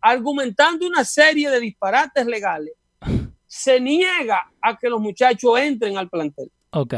argumentando 0.00 0.86
una 0.86 1.04
serie 1.04 1.48
de 1.50 1.58
disparates 1.58 2.26
legales, 2.26 2.74
se 3.46 3.80
niega 3.80 4.50
a 4.60 4.76
que 4.76 4.90
los 4.90 5.00
muchachos 5.00 5.58
entren 5.58 5.96
al 5.96 6.10
plantel 6.10 6.50
Ok. 6.72 6.94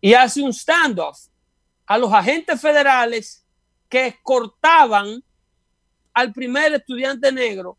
y 0.00 0.12
hace 0.14 0.42
un 0.42 0.52
standoff 0.52 1.18
a 1.86 1.96
los 1.98 2.12
agentes 2.12 2.60
federales 2.60 3.44
que 3.88 4.06
escortaban 4.08 5.22
al 6.12 6.32
primer 6.32 6.72
estudiante 6.74 7.30
negro 7.30 7.78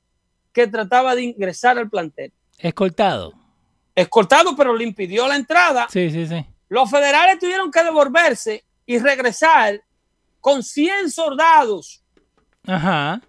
que 0.54 0.66
trataba 0.68 1.14
de 1.16 1.24
ingresar 1.24 1.78
al 1.78 1.90
plantel. 1.90 2.32
Escoltado. 2.58 3.34
Escortado, 3.96 4.56
pero 4.56 4.76
le 4.76 4.84
impidió 4.84 5.28
la 5.28 5.36
entrada. 5.36 5.88
Sí, 5.90 6.10
sí, 6.10 6.26
sí. 6.28 6.46
Los 6.70 6.90
federales 6.90 7.40
tuvieron 7.40 7.70
que 7.70 7.84
devolverse 7.84 8.64
y 8.86 8.98
regresar 9.00 9.82
con 10.40 10.64
100 10.64 11.12
soldados 11.12 12.02
Ajá. 12.66 13.22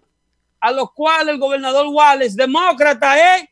a 0.60 0.72
los 0.72 0.92
cuales 0.92 1.34
el 1.34 1.40
gobernador 1.40 1.86
Wallace, 1.88 2.36
demócrata, 2.36 3.38
¿eh? 3.38 3.50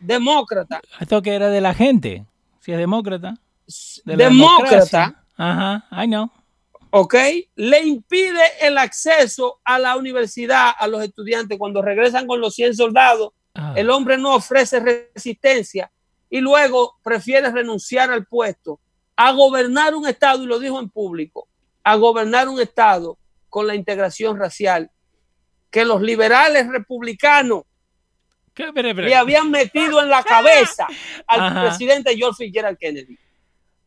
Demócrata, 0.00 0.80
Esto 1.00 1.22
que 1.22 1.34
era 1.34 1.48
de 1.48 1.60
la 1.60 1.72
gente. 1.72 2.26
Si 2.60 2.72
es 2.72 2.78
demócrata. 2.78 3.34
De 4.04 4.16
demócrata. 4.16 5.24
Ajá. 5.36 5.86
I 5.92 6.06
know. 6.06 6.30
¿ok? 6.90 7.14
Le 7.56 7.86
impide 7.86 8.42
el 8.60 8.78
acceso 8.78 9.60
a 9.64 9.78
la 9.78 9.96
universidad 9.96 10.72
a 10.78 10.86
los 10.86 11.02
estudiantes 11.02 11.58
cuando 11.58 11.82
regresan 11.82 12.26
con 12.26 12.40
los 12.40 12.54
100 12.54 12.74
soldados. 12.74 13.32
Ah, 13.60 13.72
El 13.74 13.90
hombre 13.90 14.16
no 14.16 14.34
ofrece 14.36 14.78
resistencia 14.78 15.90
y 16.30 16.40
luego 16.40 16.96
prefiere 17.02 17.50
renunciar 17.50 18.10
al 18.10 18.24
puesto 18.24 18.80
a 19.16 19.32
gobernar 19.32 19.96
un 19.96 20.06
estado, 20.06 20.44
y 20.44 20.46
lo 20.46 20.60
dijo 20.60 20.78
en 20.78 20.88
público, 20.88 21.48
a 21.82 21.96
gobernar 21.96 22.48
un 22.48 22.60
estado 22.60 23.18
con 23.48 23.66
la 23.66 23.74
integración 23.74 24.38
racial 24.38 24.90
que 25.70 25.84
los 25.84 26.00
liberales 26.00 26.68
republicanos 26.68 27.64
le 28.54 29.14
habían 29.14 29.50
metido 29.50 30.00
en 30.00 30.08
la 30.08 30.22
cabeza 30.22 30.86
al 31.26 31.40
Ajá. 31.40 31.62
presidente 31.62 32.16
George 32.16 32.44
Fitzgerald 32.44 32.78
Kennedy. 32.78 33.18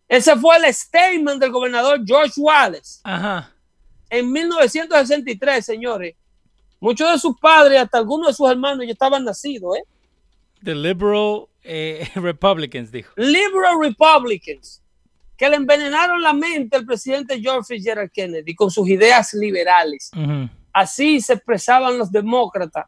Ese 0.07 0.35
fue 0.37 0.57
el 0.57 0.73
statement 0.73 1.39
del 1.41 1.51
gobernador 1.51 2.01
George 2.05 2.33
Wallace 2.37 2.99
Ajá. 3.03 3.53
en 4.09 4.31
1963, 4.31 5.65
señores. 5.65 6.15
Muchos 6.81 7.11
de 7.11 7.19
sus 7.19 7.37
padres, 7.39 7.79
hasta 7.79 7.99
algunos 7.99 8.27
de 8.27 8.33
sus 8.33 8.49
hermanos, 8.49 8.85
ya 8.85 8.91
estaban 8.91 9.23
nacidos, 9.23 9.77
¿eh? 9.77 9.83
The 10.63 10.75
Liberal 10.75 11.45
eh, 11.63 12.07
Republicans, 12.15 12.91
dijo. 12.91 13.13
Liberal 13.15 13.79
Republicans, 13.79 14.81
que 15.37 15.47
le 15.47 15.57
envenenaron 15.57 16.21
la 16.21 16.33
mente 16.33 16.75
al 16.77 16.85
presidente 16.85 17.39
George 17.39 17.75
Fitzgerald 17.75 18.11
Kennedy 18.11 18.55
con 18.55 18.71
sus 18.71 18.89
ideas 18.89 19.33
liberales. 19.33 20.09
Así 20.73 21.21
se 21.21 21.33
expresaban 21.33 21.97
los 21.97 22.11
demócratas 22.11 22.87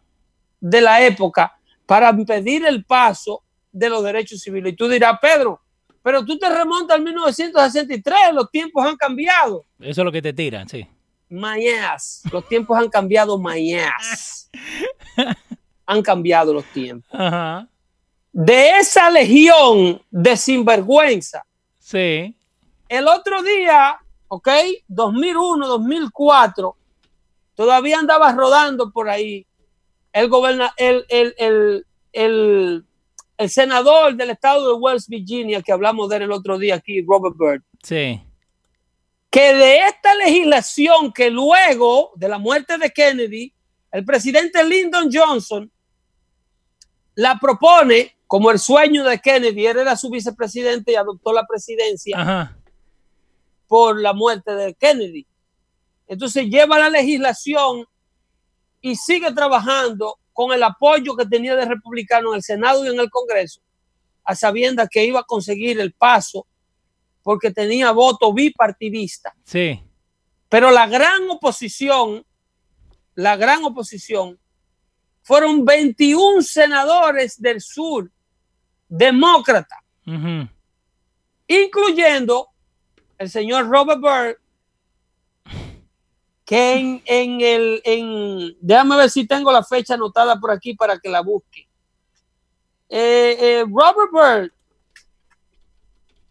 de 0.60 0.82
la 0.82 1.06
época 1.06 1.54
para 1.86 2.10
impedir 2.10 2.66
el 2.66 2.86
paso 2.86 3.44
de 3.72 3.90
los 3.90 4.04
derechos 4.04 4.42
civiles. 4.42 4.74
Y 4.74 4.76
tú 4.76 4.88
dirás, 4.88 5.20
Pedro, 5.22 5.62
Pero 6.02 6.26
tú 6.26 6.38
te 6.38 6.50
remontas 6.50 6.98
al 6.98 7.04
1963, 7.04 8.34
los 8.34 8.52
tiempos 8.52 8.86
han 8.86 8.98
cambiado. 8.98 9.66
Eso 9.80 10.02
es 10.02 10.06
lo 10.06 10.12
que 10.12 10.22
te 10.22 10.34
tiran, 10.34 10.68
sí. 10.68 10.86
Mayas, 11.34 12.22
los 12.32 12.48
tiempos 12.48 12.78
han 12.78 12.90
cambiado, 12.90 13.38
mayas. 13.40 14.50
han 15.86 16.02
cambiado 16.02 16.54
los 16.54 16.66
tiempos. 16.66 17.10
Ajá. 17.12 17.68
De 18.32 18.78
esa 18.80 19.10
legión 19.10 20.02
de 20.10 20.38
sinvergüenza, 20.38 21.44
Sí. 21.80 22.36
el 22.88 23.08
otro 23.08 23.44
día, 23.44 23.98
ok, 24.28 24.48
2001, 24.88 25.68
2004, 25.68 26.76
todavía 27.56 28.00
andaba 28.00 28.32
rodando 28.32 28.92
por 28.92 29.10
ahí 29.10 29.46
el, 30.14 30.30
goberna 30.30 30.74
el, 30.78 31.06
el, 31.10 31.36
el, 31.38 31.86
el, 32.14 32.86
el 33.38 33.50
senador 33.50 34.16
del 34.16 34.32
estado 34.32 34.68
de 34.68 34.80
West 34.82 35.10
Virginia, 35.10 35.62
que 35.62 35.72
hablamos 35.72 36.10
de 36.10 36.16
él 36.18 36.22
el 36.24 36.32
otro 36.32 36.58
día 36.58 36.76
aquí, 36.76 37.02
Robert 37.06 37.36
Byrd, 37.38 37.62
Sí. 37.84 38.22
Que 39.34 39.56
de 39.56 39.80
esta 39.80 40.14
legislación 40.14 41.12
que 41.12 41.32
luego 41.32 42.12
de 42.14 42.30
la 42.30 42.38
muerte 42.38 42.78
de 42.78 42.92
Kennedy, 42.92 43.52
el 43.92 44.06
presidente 44.06 44.64
Lyndon 44.64 45.10
Johnson 45.12 45.72
la 47.16 47.40
propone 47.40 48.16
como 48.28 48.52
el 48.52 48.60
sueño 48.60 49.04
de 49.04 49.18
Kennedy, 49.18 49.66
él 49.66 49.80
era 49.80 49.98
su 49.98 50.12
vicepresidente 50.12 50.92
y 50.92 50.96
adoptó 50.96 51.34
la 51.34 51.48
presidencia 51.48 52.16
Ajá. 52.16 52.58
por 53.68 54.00
la 54.00 54.14
muerte 54.14 54.54
de 54.54 54.76
Kennedy. 54.76 55.26
Entonces 56.06 56.46
lleva 56.46 56.78
la 56.78 56.92
legislación 56.92 57.88
y 58.82 58.96
sigue 58.96 59.32
trabajando 59.32 60.20
con 60.32 60.54
el 60.54 60.62
apoyo 60.62 61.16
que 61.16 61.26
tenía 61.26 61.56
de 61.56 61.66
republicano 61.66 62.30
en 62.30 62.36
el 62.36 62.44
Senado 62.44 62.86
y 62.86 62.90
en 62.90 63.00
el 63.00 63.10
Congreso, 63.10 63.62
a 64.26 64.36
sabiendas 64.36 64.90
que 64.92 65.04
iba 65.04 65.22
a 65.22 65.24
conseguir 65.24 65.80
el 65.80 65.92
paso 65.92 66.46
porque 67.24 67.52
tenía 67.52 67.92
voto 67.92 68.34
bipartidista. 68.34 69.34
Sí. 69.44 69.82
Pero 70.50 70.70
la 70.70 70.86
gran 70.88 71.28
oposición, 71.30 72.24
la 73.16 73.36
gran 73.38 73.64
oposición, 73.64 74.38
fueron 75.24 75.64
21 75.64 76.42
senadores 76.42 77.42
del 77.42 77.62
sur, 77.62 78.12
demócratas, 78.90 79.80
Ujú. 80.06 80.48
incluyendo 81.48 82.50
el 83.18 83.30
señor 83.30 83.68
Robert 83.70 84.02
Byrd, 84.02 84.38
que 86.44 86.74
en, 86.76 87.02
en 87.06 87.40
el, 87.40 87.82
en, 87.86 88.58
déjame 88.60 88.98
ver 88.98 89.10
si 89.10 89.26
tengo 89.26 89.50
la 89.50 89.64
fecha 89.64 89.94
anotada 89.94 90.38
por 90.38 90.52
aquí 90.52 90.74
para 90.74 91.00
que 91.00 91.08
la 91.08 91.22
busque. 91.22 91.70
Eh, 92.90 93.38
eh, 93.40 93.66
Robert 93.66 94.12
Byrd 94.12 94.52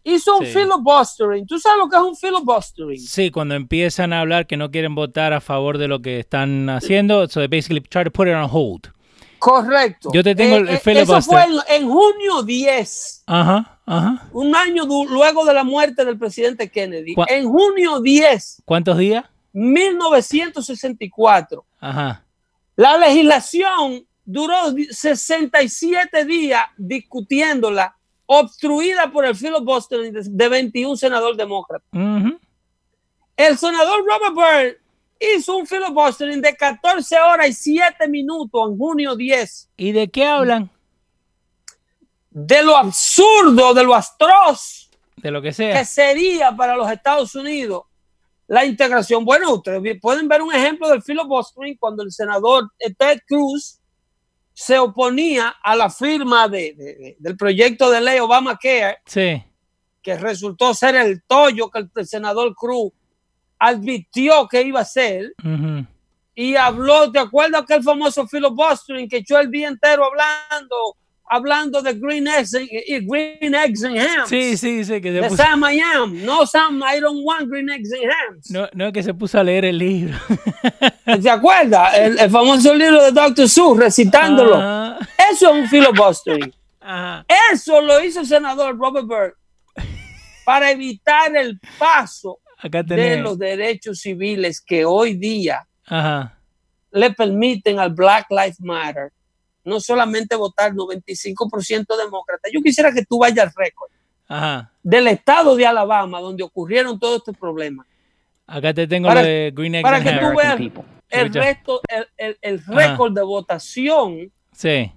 hizo 0.03 0.37
un 0.37 0.45
Sí. 0.45 0.53
filibustering. 0.53 1.45
¿Tú 1.47 1.57
sabes 1.59 1.77
lo 1.79 1.89
que 1.89 1.95
es 1.95 2.01
un 2.01 2.15
filibustering? 2.15 2.99
Sí, 2.99 3.31
cuando 3.31 3.55
empiezan 3.55 4.13
a 4.13 4.19
hablar 4.21 4.45
que 4.47 4.57
no 4.57 4.69
quieren 4.71 4.95
votar 4.95 5.33
a 5.33 5.41
favor 5.41 5.77
de 5.77 5.87
lo 5.87 6.01
que 6.01 6.19
están 6.19 6.69
haciendo, 6.69 7.27
so 7.27 7.39
they 7.39 7.47
basically 7.47 7.81
try 7.81 8.03
to 8.03 8.11
put 8.11 8.27
it 8.27 8.33
on 8.33 8.47
hold. 8.51 8.91
Correcto. 9.39 10.09
Yo 10.13 10.23
te 10.23 10.35
tengo 10.35 10.55
el 10.57 10.69
eso 10.69 10.79
filibuster. 10.79 11.23
fue 11.23 11.43
en, 11.43 11.51
en 11.83 11.89
junio 11.89 12.43
10, 12.43 13.23
Ajá, 13.27 13.77
ajá. 13.85 14.29
un 14.31 14.55
año 14.55 14.85
luego 15.09 15.43
de 15.45 15.53
la 15.53 15.65
muerte 15.65 16.05
del 16.05 16.17
presidente 16.17 16.71
Kennedy. 16.71 17.13
¿Cuá- 17.13 17.25
En 17.29 17.49
junio 17.49 17.99
10, 17.99 18.61
¿Cuántos 18.63 18.97
días? 18.97 19.25
1964, 19.51 21.65
Ajá. 21.79 22.23
la 22.75 22.97
legislación 22.97 24.05
duró 24.25 24.71
di- 24.71 24.85
67 24.85 26.25
días 26.25 26.63
discutiéndola, 26.77 27.95
obstruida 28.25 29.11
por 29.11 29.25
el 29.25 29.35
filibuster 29.35 30.11
de, 30.11 30.21
de 30.23 30.49
21 30.49 30.95
senadores 30.95 31.37
demócratas. 31.37 31.87
El 33.35 33.57
senador 33.57 34.05
Robert 34.05 34.35
Byrd 34.35 34.77
hizo 35.19 35.57
un 35.57 35.65
filibustering 35.65 36.41
de 36.41 36.55
14 36.55 37.19
horas 37.19 37.47
y 37.47 37.53
7 37.53 38.07
minutos 38.07 38.69
en 38.69 38.77
junio 38.77 39.15
10. 39.15 39.69
¿Y 39.77 39.91
de 39.91 40.09
qué 40.09 40.25
hablan? 40.25 40.69
de 42.33 42.63
lo 42.63 42.75
absurdo, 42.75 43.73
de 43.75 43.83
lo 43.83 43.93
atroz 43.93 44.89
De 45.17 45.29
lo 45.29 45.41
que 45.41 45.49
que 45.49 45.53
sea. 45.53 45.85
sería 45.85 46.55
para 46.55 46.75
los 46.75 46.89
Estados 46.91 47.35
Unidos 47.35 47.83
la 48.47 48.65
integración. 48.65 49.23
Bueno, 49.23 49.53
ustedes 49.53 49.99
pueden 50.01 50.27
ver 50.27 50.41
un 50.41 50.53
ejemplo 50.53 50.89
del 50.89 51.01
filibustering 51.01 51.77
cuando 51.77 52.03
el 52.03 52.11
senador 52.11 52.69
Ted 52.97 53.19
Cruz 53.27 53.79
se 54.53 54.77
oponía 54.77 55.55
a 55.63 55.75
la 55.75 55.89
firma 55.89 56.47
de- 56.47 56.73
de- 56.73 56.95
de- 56.95 57.15
del 57.19 57.35
proyecto 57.35 57.89
de 57.89 58.01
ley 58.01 58.19
Obamacare, 58.19 58.99
Sí. 59.05 59.43
que 60.01 60.15
resultó 60.17 60.73
ser 60.73 60.95
el 60.95 61.23
tollo 61.23 61.69
que 61.71 61.79
el, 61.79 61.89
el 61.95 62.07
senador 62.07 62.53
Cruz 62.55 62.91
advirtió 63.59 64.47
que 64.47 64.61
iba 64.61 64.81
a 64.81 64.85
ser 64.85 65.33
y 66.35 66.55
habló, 66.55 67.11
¿te 67.11 67.19
acuerdas 67.19 67.61
aquel 67.61 67.83
famoso 67.83 68.27
filibustering 68.27 69.07
que 69.07 69.17
echó 69.17 69.39
el 69.39 69.49
día 69.49 69.67
entero 69.69 70.03
hablando, 70.05 70.97
hablando 71.29 71.81
de 71.81 71.93
green 71.93 72.27
eggs 72.27 72.53
and, 72.53 72.67
y 72.69 72.99
green 72.99 73.55
eggs 73.55 73.83
and 73.83 73.97
hams? 73.97 74.29
Sí, 74.29 74.57
sí, 74.57 74.83
sí, 74.83 75.01
que 75.01 75.11
se 75.11 75.21
De 75.21 75.27
puso, 75.29 75.37
Sam 75.37 75.63
I 75.63 75.79
am. 75.79 76.25
No, 76.25 76.45
Sam, 76.45 76.81
I 76.83 76.99
don't 76.99 77.23
want 77.23 77.49
green 77.49 77.69
eggs 77.69 77.91
and 77.93 78.11
hams. 78.11 78.51
no, 78.51 78.67
no 78.73 78.87
es 78.87 78.93
que 78.93 79.03
se 79.03 79.13
puso 79.13 79.39
a 79.39 79.43
leer 79.43 79.65
el 79.65 79.77
libro. 79.77 80.17
¿Te 81.21 81.29
acuerdas? 81.29 81.97
El, 81.97 82.19
el 82.19 82.29
famoso 82.29 82.73
libro 82.75 83.03
de 83.03 83.11
Dr. 83.11 83.47
Seuss 83.49 83.77
recitándolo. 83.77 84.55
Ajá. 84.55 84.99
Eso 85.31 85.49
es 85.53 85.61
un 85.61 85.67
filibustering. 85.67 86.53
Ajá. 86.81 87.25
Eso 87.51 87.81
lo 87.81 88.03
hizo 88.03 88.19
el 88.19 88.27
senador 88.27 88.77
Robert 88.77 89.07
Byrd 89.07 89.33
para 90.45 90.71
evitar 90.71 91.35
el 91.35 91.59
paso 91.79 92.39
Acá 92.57 92.83
de 92.83 93.17
los 93.17 93.37
derechos 93.37 93.99
civiles 93.99 94.61
que 94.61 94.85
hoy 94.85 95.15
día 95.15 95.67
Ajá. 95.85 96.37
le 96.91 97.11
permiten 97.11 97.79
al 97.79 97.91
Black 97.93 98.27
Lives 98.29 98.59
Matter 98.61 99.11
no 99.63 99.79
solamente 99.79 100.35
votar 100.35 100.73
95% 100.73 101.97
demócrata. 101.97 102.49
Yo 102.51 102.61
quisiera 102.61 102.91
que 102.91 103.05
tú 103.05 103.19
vayas 103.19 103.47
al 103.47 103.53
récord 103.55 103.89
Ajá. 104.27 104.71
del 104.81 105.07
estado 105.07 105.55
de 105.55 105.65
Alabama 105.65 106.19
donde 106.19 106.43
ocurrieron 106.43 106.99
todos 106.99 107.17
estos 107.17 107.37
problemas. 107.37 107.87
Acá 108.45 108.73
te 108.73 108.87
tengo 108.87 109.07
Para- 109.07 109.21
lo 109.21 109.27
de 109.27 109.51
Green 109.55 109.75
Eggs 109.75 109.83
para 109.83 109.97
and 109.97 110.05
que 110.05 110.11
tú 110.17 110.35
veas 110.37 110.59
el 110.59 110.71
Escucha. 111.27 111.39
resto, 111.39 111.81
el, 111.87 112.07
el- 112.17 112.37
el 112.41 112.65
récord 112.65 113.13
de 113.13 113.21
votación 113.23 114.31
Sí. 114.51 114.91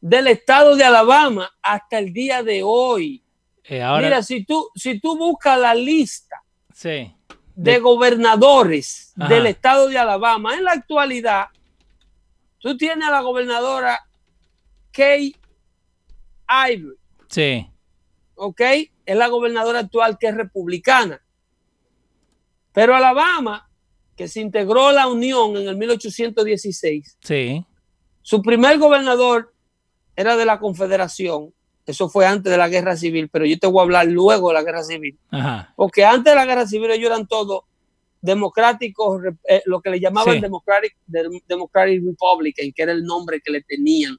del 0.00 0.26
estado 0.28 0.74
de 0.76 0.84
Alabama 0.84 1.50
hasta 1.62 1.98
el 1.98 2.12
día 2.12 2.42
de 2.42 2.62
hoy. 2.64 3.22
Eh, 3.64 3.82
ahora, 3.82 4.02
Mira, 4.06 4.22
si 4.22 4.44
tú, 4.44 4.68
si 4.74 5.00
tú 5.00 5.16
buscas 5.16 5.58
la 5.58 5.74
lista 5.74 6.42
sí. 6.72 7.12
de, 7.54 7.72
De- 7.72 7.78
gobernadores 7.78 9.12
Ajá. 9.18 9.28
del 9.28 9.46
estado 9.46 9.88
de 9.88 9.98
Alabama, 9.98 10.54
en 10.54 10.64
la 10.64 10.72
actualidad, 10.72 11.46
tú 12.66 12.76
tienes 12.76 13.06
a 13.06 13.10
la 13.10 13.20
gobernadora 13.20 14.00
Kay 14.92 15.34
Ivory, 16.70 16.96
Sí. 17.28 17.66
¿ok? 18.34 18.60
Es 19.04 19.16
la 19.16 19.28
gobernadora 19.28 19.80
actual 19.80 20.18
que 20.18 20.28
es 20.28 20.34
republicana. 20.34 21.20
Pero 22.72 22.94
Alabama, 22.94 23.68
que 24.16 24.28
se 24.28 24.40
integró 24.40 24.88
a 24.88 24.92
la 24.92 25.08
Unión 25.08 25.56
en 25.56 25.68
el 25.68 25.76
1816, 25.76 27.18
Sí. 27.20 27.64
su 28.22 28.42
primer 28.42 28.78
gobernador 28.78 29.52
era 30.16 30.36
de 30.36 30.44
la 30.44 30.58
Confederación. 30.58 31.52
Eso 31.84 32.08
fue 32.08 32.26
antes 32.26 32.50
de 32.50 32.58
la 32.58 32.68
guerra 32.68 32.96
civil, 32.96 33.28
pero 33.30 33.44
yo 33.46 33.58
te 33.58 33.66
voy 33.68 33.78
a 33.80 33.82
hablar 33.82 34.06
luego 34.06 34.48
de 34.48 34.54
la 34.54 34.62
guerra 34.64 34.82
civil. 34.82 35.18
Ajá. 35.30 35.72
Porque 35.76 36.04
antes 36.04 36.32
de 36.32 36.34
la 36.34 36.44
guerra 36.46 36.66
civil 36.66 36.90
ellos 36.90 37.06
eran 37.06 37.26
todos 37.28 37.62
democráticos, 38.20 39.22
eh, 39.48 39.62
lo 39.66 39.80
que 39.80 39.90
le 39.90 40.00
llamaban 40.00 40.34
Sí. 40.36 40.40
Democratic, 40.40 40.96
Dem- 41.06 41.42
Democratic 41.46 42.02
Republican, 42.04 42.72
que 42.74 42.82
era 42.82 42.92
el 42.92 43.04
nombre 43.04 43.40
que 43.44 43.52
le 43.52 43.62
tenían 43.62 44.16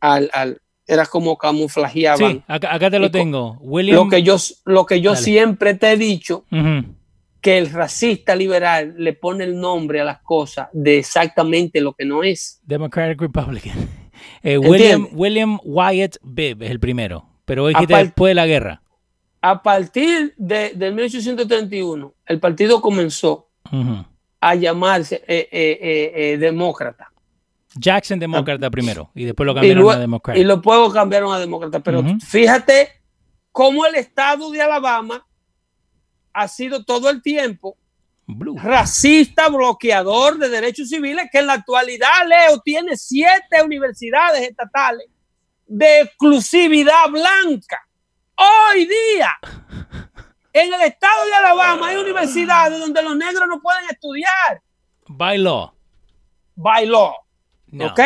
al, 0.00 0.30
al 0.32 0.60
era 0.86 1.06
como 1.06 1.36
camuflajeaban. 1.38 2.32
Sí, 2.32 2.42
acá, 2.48 2.74
acá 2.74 2.90
te 2.90 2.98
lo 2.98 3.06
Y 3.06 3.10
tengo. 3.10 3.56
William. 3.60 3.96
Lo 3.96 4.08
que 4.08 4.22
yo, 4.22 4.36
lo 4.64 4.84
que 4.84 5.00
yo 5.00 5.12
Dale. 5.12 5.22
siempre 5.24 5.74
te 5.74 5.92
he 5.92 5.96
dicho, 5.96 6.44
Ujú. 6.50 6.94
que 7.40 7.58
el 7.58 7.70
racista 7.70 8.34
liberal 8.34 8.94
le 8.98 9.12
pone 9.12 9.44
el 9.44 9.58
nombre 9.58 10.00
a 10.00 10.04
las 10.04 10.20
cosas 10.22 10.68
de 10.72 10.98
exactamente 10.98 11.80
lo 11.80 11.92
que 11.94 12.04
no 12.04 12.22
es. 12.24 12.60
Democratic 12.64 13.20
Republican. 13.20 13.74
Eh, 14.44 14.56
William. 14.58 15.08
William 15.12 15.58
Wyatt 15.64 16.16
Bibb 16.22 16.62
es 16.62 16.70
el 16.70 16.78
primero. 16.78 17.28
Pero 17.44 17.64
hoy 17.64 17.74
dijiste 17.74 17.94
Aparte- 17.94 18.06
después 18.08 18.30
de 18.30 18.34
la 18.34 18.46
guerra. 18.46 18.82
A 19.42 19.62
partir 19.62 20.34
de, 20.36 20.72
del 20.74 20.94
1831, 20.94 22.14
el 22.26 22.40
partido 22.40 22.80
comenzó 22.80 23.48
a 24.40 24.54
llamarse 24.54 25.16
eh, 25.26 25.48
eh, 25.50 26.12
eh, 26.14 26.36
demócrata. 26.38 27.10
Jackson 27.74 28.18
demócrata 28.18 28.70
primero. 28.70 29.10
Y 29.14 29.24
después 29.24 29.46
lo 29.46 29.52
Y, 29.52 29.54
cambiaron 29.56 29.90
a 29.90 29.96
y 29.96 30.00
Democratic. 30.00 30.46
los 30.46 30.60
pueblos 30.62 30.92
cambiaron 30.92 31.32
a 31.32 31.38
demócrata. 31.38 31.80
Pero 31.80 32.04
fíjate 32.24 32.88
cómo 33.50 33.84
el 33.84 33.96
estado 33.96 34.50
de 34.50 34.62
Alabama 34.62 35.26
ha 36.32 36.48
sido 36.48 36.84
todo 36.84 37.10
el 37.10 37.20
tiempo 37.20 37.76
Blue. 38.26 38.56
racista, 38.56 39.48
bloqueador 39.48 40.38
de 40.38 40.48
derechos 40.48 40.88
civiles, 40.88 41.28
que 41.32 41.38
en 41.38 41.46
la 41.48 41.54
actualidad, 41.54 42.26
Leo, 42.28 42.60
tiene 42.60 42.96
siete 42.96 43.62
universidades 43.64 44.42
estatales 44.42 45.06
de 45.66 46.02
exclusividad 46.02 47.10
blanca. 47.10 47.80
Hoy 48.42 48.86
día, 48.86 49.38
en 50.52 50.74
el 50.74 50.80
estado 50.80 51.26
de 51.26 51.34
Alabama 51.34 51.88
hay 51.88 51.96
universidades 51.96 52.78
donde 52.78 53.02
los 53.02 53.16
negros 53.16 53.46
no 53.48 53.60
pueden 53.60 53.84
estudiar. 53.88 54.60
By 55.06 55.38
law. 55.38 55.72
By 56.56 56.86
law. 56.86 57.14
No. 57.68 57.86
¿Ok? 57.86 58.00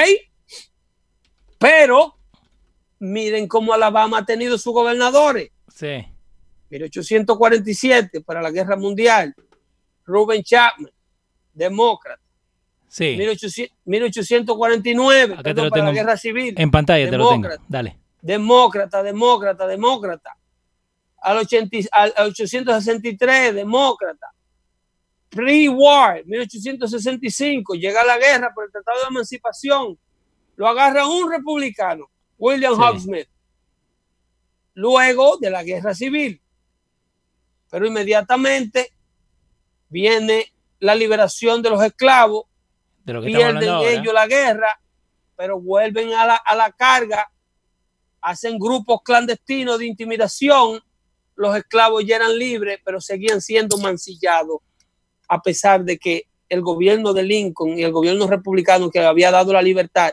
Pero 1.58 2.18
miren 2.98 3.48
cómo 3.48 3.72
Alabama 3.72 4.18
ha 4.18 4.24
tenido 4.26 4.58
sus 4.58 4.74
gobernadores. 4.74 5.50
Sí. 5.74 6.04
1847 6.68 8.20
para 8.20 8.42
la 8.42 8.50
guerra 8.50 8.76
mundial. 8.76 9.34
Ruben 10.04 10.42
Chapman, 10.42 10.92
demócrata. 11.54 12.22
Sí. 12.88 13.16
1800 13.16 13.76
1849 13.84 15.34
Acá 15.34 15.42
te 15.42 15.42
perdón, 15.42 15.64
lo 15.64 15.70
para 15.70 15.84
la 15.84 15.92
guerra 15.92 16.16
civil. 16.16 16.54
En 16.58 16.70
pantalla 16.70 17.08
te 17.08 17.16
lo 17.16 17.30
tengo. 17.30 17.48
Demócrata. 17.48 17.64
Dale. 17.68 18.05
Demócrata, 18.26 19.02
demócrata, 19.04 19.66
demócrata. 19.68 20.36
Al, 21.18 21.38
80 21.38 21.76
y- 21.76 21.86
al- 21.92 22.12
al 22.16 22.26
863, 22.28 23.54
demócrata. 23.54 24.32
Pre-war, 25.30 26.24
1865, 26.24 27.74
llega 27.74 28.02
la 28.04 28.18
guerra 28.18 28.52
por 28.54 28.64
el 28.64 28.72
Tratado 28.72 29.00
de 29.02 29.06
Emancipación. 29.08 29.98
Lo 30.56 30.66
agarra 30.66 31.06
un 31.06 31.30
republicano, 31.30 32.10
William 32.38 32.74
Sí. 32.94 33.00
Smith. 33.00 33.28
Luego 34.74 35.36
de 35.38 35.50
la 35.50 35.62
guerra 35.62 35.94
civil. 35.94 36.40
Pero 37.70 37.86
inmediatamente 37.86 38.92
viene 39.88 40.52
la 40.80 40.94
liberación 40.94 41.62
de 41.62 41.70
los 41.70 41.82
esclavos 41.82 42.44
De 43.04 43.12
lo 43.12 43.22
que 43.22 43.28
estamos 43.28 43.52
pierden 43.52 43.68
ahora. 43.70 43.90
ellos 43.90 44.14
la 44.14 44.26
guerra, 44.26 44.80
pero 45.36 45.60
vuelven 45.60 46.12
a 46.14 46.26
la, 46.26 46.36
a 46.36 46.54
la 46.56 46.72
carga, 46.72 47.30
hacen 48.20 48.58
grupos 48.58 49.00
clandestinos 49.04 49.78
de 49.78 49.86
intimidación, 49.86 50.80
los 51.34 51.56
esclavos 51.56 52.04
ya 52.04 52.16
eran 52.16 52.38
libres, 52.38 52.80
pero 52.84 53.00
seguían 53.00 53.40
siendo 53.40 53.78
mancillados, 53.78 54.60
a 55.28 55.42
pesar 55.42 55.84
de 55.84 55.98
que 55.98 56.24
el 56.48 56.62
gobierno 56.62 57.12
de 57.12 57.22
Lincoln 57.22 57.78
y 57.78 57.82
el 57.82 57.92
gobierno 57.92 58.26
republicano 58.26 58.90
que 58.90 59.00
había 59.00 59.30
dado 59.30 59.52
la 59.52 59.62
libertad, 59.62 60.12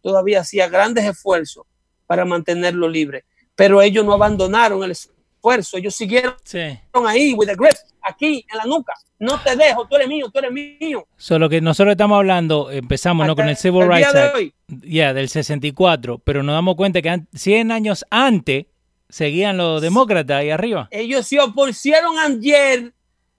todavía 0.00 0.40
hacía 0.40 0.68
grandes 0.68 1.04
esfuerzos 1.04 1.66
para 2.06 2.24
mantenerlo 2.24 2.88
libre. 2.88 3.24
Pero 3.54 3.82
ellos 3.82 4.04
no 4.04 4.12
abandonaron 4.12 4.82
el 4.84 4.92
esfuerzo. 5.38 5.78
Ellos 5.78 5.94
siguieron 5.94 6.34
sí. 6.44 6.78
ahí, 7.06 7.34
with 7.34 7.46
the 7.46 7.54
grip 7.54 7.74
aquí, 8.02 8.44
en 8.50 8.58
la 8.58 8.64
nuca. 8.64 8.94
No 9.18 9.40
te 9.40 9.56
dejo, 9.56 9.86
tú 9.86 9.96
eres 9.96 10.08
mío, 10.08 10.30
tú 10.32 10.38
eres 10.38 10.52
mío. 10.52 11.06
Solo 11.16 11.48
que 11.48 11.60
nosotros 11.60 11.92
estamos 11.92 12.16
hablando, 12.16 12.70
empezamos 12.70 13.34
con 13.34 13.48
el 13.48 13.56
Civil 13.56 13.88
Rights 13.88 14.14
Act. 14.14 14.36
De 14.36 14.52
yeah, 14.88 15.12
del 15.12 15.28
64, 15.28 16.18
pero 16.18 16.42
nos 16.42 16.54
damos 16.54 16.76
cuenta 16.76 17.02
que 17.02 17.22
100 17.34 17.72
años 17.72 18.04
antes 18.10 18.66
seguían 19.08 19.56
los 19.56 19.82
demócratas 19.82 20.38
ahí 20.38 20.50
arriba. 20.50 20.88
Ellos 20.90 21.26
se 21.26 21.40
opusieron 21.40 22.18
ayer, 22.18 22.92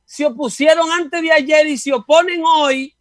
se 0.06 0.26
opusieron 0.26 0.92
antes 0.92 1.22
de 1.22 1.32
ayer 1.32 1.68
y 1.68 1.78
se 1.78 1.94
oponen 1.94 2.42
hoy. 2.46 2.94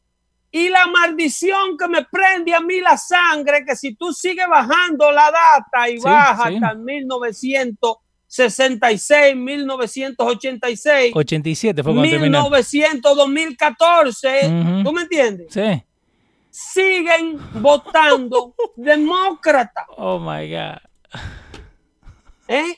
Y 0.51 0.71
la 0.71 0.87
maldición 0.87 1.77
que 1.77 1.89
me 1.89 2.05
prende 2.05 2.55
a 2.55 2.61
mí 2.61 2.81
la 2.81 2.97
sangre, 2.97 3.65
que 3.67 3.77
si 3.77 3.95
tú 3.95 4.13
sigues 4.15 4.47
bajando 4.49 5.11
la 5.13 5.31
data 5.31 5.91
y 5.91 5.99
sí, 5.99 6.05
baja 6.05 6.49
sí. 6.49 6.55
hasta 6.55 6.75
1900, 6.75 7.97
66, 8.29 9.35
1986. 9.35 11.13
87 11.15 11.83
fue 11.83 11.95
cuando 11.95 12.19
1900, 12.21 13.17
2014. 13.17 14.29
Uh 14.29 14.51
-huh. 14.51 14.85
¿Tú 14.85 14.93
me 14.93 15.03
entiendes? 15.03 15.47
Sí. 15.51 15.83
Siguen 16.51 17.39
votando 17.55 18.55
demócrata. 18.77 19.87
Oh 19.97 20.19
my 20.19 20.49
God. 20.49 20.79
¿Eh? 22.49 22.77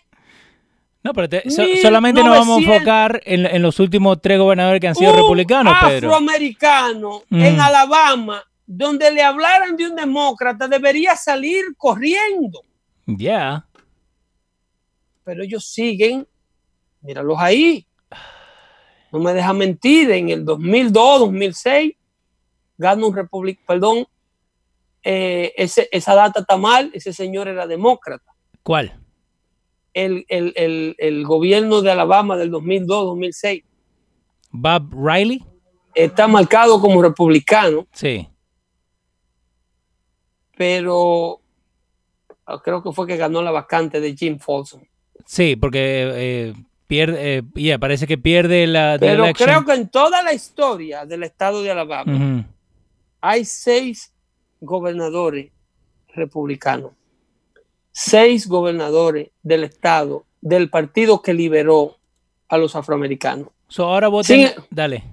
No, 1.03 1.15
pero 1.15 1.29
te, 1.29 1.43
solamente 1.81 2.23
nos 2.23 2.39
vamos 2.39 2.59
a 2.59 2.61
enfocar 2.61 3.21
en, 3.25 3.47
en, 3.47 3.63
los 3.63 3.81
últimos 3.81 4.21
tres 4.21 4.39
gobernadores 4.39 4.81
que 4.81 4.89
han 4.89 4.95
sido 4.95 5.17
republicanos, 5.17 5.75
Pedro. 5.81 6.09
afroamericano 6.09 7.23
en 7.31 7.59
Alabama, 7.59 8.45
donde 8.67 9.11
le 9.11 9.23
hablaran 9.23 9.77
de 9.77 9.87
un 9.87 9.97
demócrata, 9.97 10.69
debería 10.69 11.17
salir 11.17 11.75
corriendo. 11.79 12.63
Ya. 13.07 13.17
Yeah. 13.17 13.70
Pero 15.25 15.43
ellos 15.43 15.67
siguen, 15.67 16.27
míralos 17.03 17.37
ahí. 17.39 17.87
No 19.13 19.19
me 19.19 19.33
deja 19.33 19.53
mentir, 19.53 20.11
en 20.13 20.29
el 20.31 20.45
2002, 20.45 21.21
2006, 21.21 21.95
gana 22.79 23.07
un 23.07 23.15
republicano, 23.15 23.67
perdón, 23.67 24.07
eh, 25.03 25.53
ese- 25.57 25.89
esa 25.91 26.15
data 26.15 26.41
está 26.41 26.57
mal, 26.57 26.91
ese 26.95 27.13
señor 27.13 27.49
era 27.49 27.67
demócrata. 27.67 28.33
¿Cuál? 28.63 28.99
El, 29.93 30.25
el- 30.29 30.53
el- 30.57 30.95
el 30.99 31.25
gobierno 31.25 31.81
de 31.83 31.91
Alabama 31.91 32.37
del 32.37 32.51
2002, 32.51 33.05
2006 33.07 33.65
Bob 34.53 34.93
Riley. 34.95 35.45
está 35.95 36.29
marcado 36.29 36.81
como 36.81 37.03
republicano. 37.03 37.87
Sí. 37.93 38.29
pero 40.57 41.41
ah, 42.47 42.61
creo 42.63 42.83
que 42.83 42.93
fue 42.93 43.07
que 43.07 43.17
ganó 43.17 43.43
la 43.43 43.51
vacante 43.51 44.01
de 44.01 44.15
Jim 44.17 44.39
Folsom. 44.39 44.83
Sí, 45.31 45.55
porque 45.55 46.11
eh, 46.13 46.55
pierde, 46.89 47.37
eh, 47.37 47.43
ya, 47.55 47.79
parece 47.79 48.09
que 48.09 48.19
pierde 48.19 48.67
la 48.67 48.97
Pero 48.99 49.23
election. 49.27 49.49
creo 49.49 49.65
que 49.65 49.75
en 49.75 49.89
toda 49.89 50.25
la 50.25 50.33
historia 50.33 51.07
del 51.07 51.23
estado 51.23 51.63
de 51.63 51.71
Alabama 51.71 52.45
hay 53.21 53.45
seis 53.45 54.13
gobernadores 54.61 55.53
republicanos, 56.09 56.91
seis 57.93 58.49
gobernadores 58.49 59.31
del 59.41 59.63
estado 59.63 60.25
del 60.41 60.69
partido 60.69 61.23
que 61.23 61.33
liberó 61.33 61.99
a 62.49 62.59
los 62.59 62.75
afroamericanos. 62.75 63.51
So, 63.69 63.85
ahora 63.85 64.09
voten. 64.09 64.51
Dale. 64.69 65.05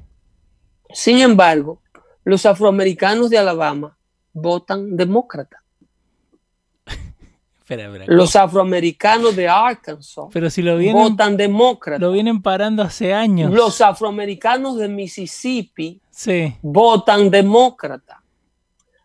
Sin 0.93 1.19
embargo, 1.19 1.79
los 2.23 2.43
afroamericanos 2.47 3.29
de 3.29 3.37
Alabama 3.37 3.95
votan 4.33 4.97
demócrata. 4.97 5.61
Espera, 7.67 7.87
espera. 7.91 8.05
Los 8.07 8.33
afroamericanos 8.37 9.35
de 9.35 9.49
Arkansas 9.49 10.25
Pero 10.31 10.49
si 10.49 10.61
lo 10.61 10.77
vienen, 10.77 11.03
votan 11.03 11.35
demócrata. 11.35 11.99
lo 11.99 12.13
vienen 12.13 12.41
parando 12.41 12.81
hace 12.81 13.13
años. 13.13 13.51
Los 13.51 13.81
afroamericanos 13.81 14.77
de 14.77 14.87
Mississippi 14.87 15.99
Sí. 16.09 16.55
votan 16.61 17.29
demócrata. 17.29 18.23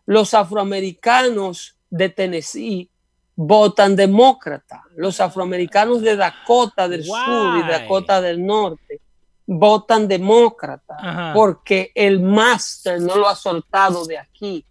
Los 0.05 0.33
afroamericanos 0.33 1.75
de 1.89 2.07
Tennessee 2.07 2.89
votan 3.35 3.97
demócrata. 3.97 4.83
Los 4.95 5.19
afroamericanos 5.19 6.01
de 6.01 6.15
Dakota 6.15 6.87
del 6.87 7.03
Sur 7.03 7.57
y? 7.59 7.67
Dakota 7.67 8.21
del 8.21 8.45
Norte 8.45 9.01
votan 9.45 10.07
demócrata 10.07 10.95
Ajá. 10.99 11.33
porque 11.33 11.91
el 11.95 12.21
máster 12.21 13.01
no 13.01 13.17
lo 13.17 13.27
ha 13.27 13.35
soltado 13.35 14.05
de 14.05 14.17
aquí. 14.17 14.65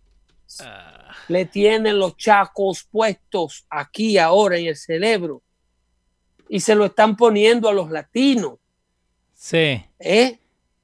Ah, 0.60 1.14
Le 1.28 1.44
tienen 1.46 1.98
los 1.98 2.16
chacos 2.16 2.84
puestos 2.90 3.64
aquí 3.70 4.18
ahora 4.18 4.56
en 4.58 4.66
el 4.66 4.76
cerebro 4.76 5.42
y 6.48 6.60
se 6.60 6.74
lo 6.74 6.84
están 6.84 7.16
poniendo 7.16 7.68
a 7.68 7.72
los 7.72 7.90
latinos. 7.90 8.54
sí. 9.34 9.84
¿eh? 9.98 10.38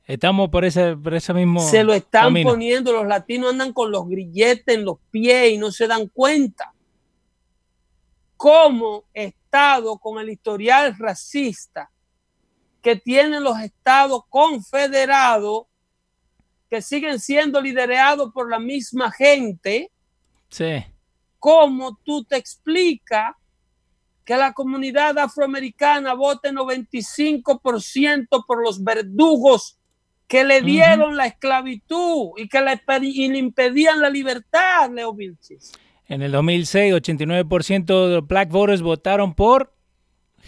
Estamos 0.07 0.49
por 0.49 0.65
ese, 0.65 0.97
por 0.97 1.13
ese 1.13 1.35
mismo. 1.35 1.61
se 1.61 1.85
lo 1.85 1.93
están 1.93 2.25
camino. 2.29 2.49
poniendo, 2.51 2.93
los 2.95 3.07
latinos 3.07 3.51
andan 3.51 3.75
con 3.75 3.91
los 3.91 4.09
grilletes 4.09 4.75
en 4.75 4.87
los 4.87 4.97
pies 5.11 5.53
y 5.53 5.59
no 5.59 5.71
se 5.71 5.87
dan 5.87 6.09
cuenta. 6.09 6.73
Como 8.39 9.05
Estado 9.13 9.99
con 9.99 10.19
el 10.19 10.31
historial 10.31 10.97
racista 10.99 11.91
que 12.81 12.97
tienen 12.97 13.43
los 13.45 13.59
estados 13.61 14.23
confederados, 14.31 15.67
que 16.71 16.83
siguen 16.83 17.19
siendo 17.19 17.61
liderados 17.61 18.31
por 18.33 18.51
la 18.51 18.59
misma 18.59 19.11
gente, 19.11 19.91
Sí. 20.51 20.85
¿cómo 21.39 21.99
tú 22.05 22.25
te 22.25 22.37
explicas 22.37 23.33
que 24.25 24.37
la 24.37 24.53
comunidad 24.53 25.17
afroamericana 25.19 26.15
vote 26.15 26.53
95% 26.53 28.45
por 28.47 28.63
los 28.63 28.83
verdugos 28.83 29.79
que 30.27 30.45
le 30.45 30.61
dieron 30.61 31.17
la 31.17 31.27
esclavitud 31.27 32.33
y 32.37 32.49
que 32.49 32.61
le, 32.61 32.81
y 33.03 33.29
le 33.29 33.39
impedían 33.39 34.01
la 34.01 34.11
libertad, 34.11 34.91
Leo 34.91 35.15
Vilches? 35.15 35.73
En 36.07 36.23
el 36.23 36.33
2006, 36.33 36.95
89% 36.95 38.09
de 38.09 38.15
los 38.17 38.27
black 38.27 38.51
voters 38.51 38.83
votaron 38.83 39.35
por 39.35 39.75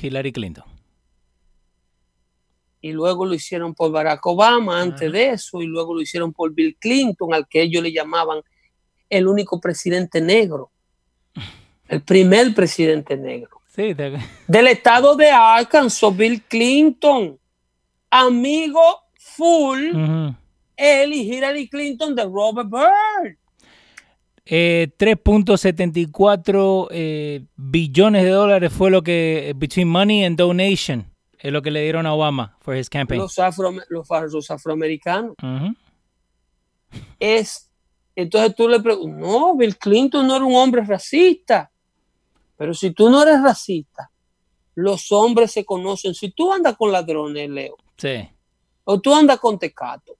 Hillary 0.00 0.32
Clinton. 0.32 0.64
Y 2.80 2.92
luego 2.92 3.26
lo 3.26 3.34
hicieron 3.34 3.74
por 3.74 3.90
Barack 3.92 4.24
Obama 4.26 4.80
antes 4.80 5.12
de 5.12 5.30
eso, 5.30 5.60
y 5.60 5.66
luego 5.66 5.94
lo 5.94 6.00
hicieron 6.00 6.32
por 6.32 6.52
Bill 6.54 6.76
Clinton, 6.80 7.34
al 7.34 7.46
que 7.46 7.62
ellos 7.62 7.82
le 7.82 7.92
llamaban 7.92 8.40
el 9.10 9.26
único 9.26 9.60
presidente 9.60 10.20
negro, 10.20 10.70
el 11.88 12.02
primer 12.02 12.54
presidente 12.54 13.16
negro. 13.16 13.60
Sí, 13.74 13.94
te- 13.94 14.12
del 14.48 14.66
estado 14.68 15.14
de 15.16 15.30
Arkansas, 15.30 16.16
Bill 16.16 16.42
Clinton, 16.44 17.38
amigo 18.10 18.80
full, 19.18 19.90
Ujú. 19.94 20.34
él 20.76 21.12
y 21.12 21.20
Hillary 21.34 21.68
Clinton 21.68 22.14
de 22.14 22.24
Robert 22.24 22.68
Byrd. 22.68 23.36
Eh, 24.52 24.88
3.74 24.98 26.88
eh, 26.90 27.44
billones 27.56 28.24
de 28.24 28.30
dólares 28.30 28.72
fue 28.72 28.90
lo 28.90 29.02
que, 29.02 29.52
between 29.56 29.86
money 29.88 30.24
and 30.24 30.36
donation, 30.36 31.06
es 31.42 31.52
lo 31.52 31.62
que 31.62 31.70
le 31.70 31.82
dieron 31.82 32.06
a 32.06 32.14
Obama 32.14 32.56
for 32.60 32.76
his 32.76 32.88
campaign. 32.90 33.20
Los, 33.20 33.38
afro, 33.38 33.72
los, 33.88 34.08
los 34.32 34.50
afroamericanos. 34.50 35.34
Es, 37.18 37.70
entonces 38.16 38.54
tú 38.54 38.68
le 38.68 38.80
preguntas, 38.80 39.18
no, 39.20 39.56
Bill 39.56 39.76
Clinton 39.76 40.26
no 40.26 40.36
era 40.36 40.44
un 40.44 40.54
hombre 40.54 40.82
racista, 40.84 41.70
pero 42.56 42.74
si 42.74 42.90
tú 42.90 43.08
no 43.10 43.22
eres 43.22 43.42
racista, 43.42 44.10
los 44.74 45.10
hombres 45.12 45.52
se 45.52 45.64
conocen. 45.64 46.14
Si 46.14 46.30
tú 46.30 46.52
andas 46.52 46.76
con 46.76 46.92
ladrones, 46.92 47.48
Leo, 47.48 47.76
Sí. 47.96 48.28
o 48.84 49.00
tú 49.00 49.14
andas 49.14 49.38
con 49.38 49.58
tecato, 49.58 50.16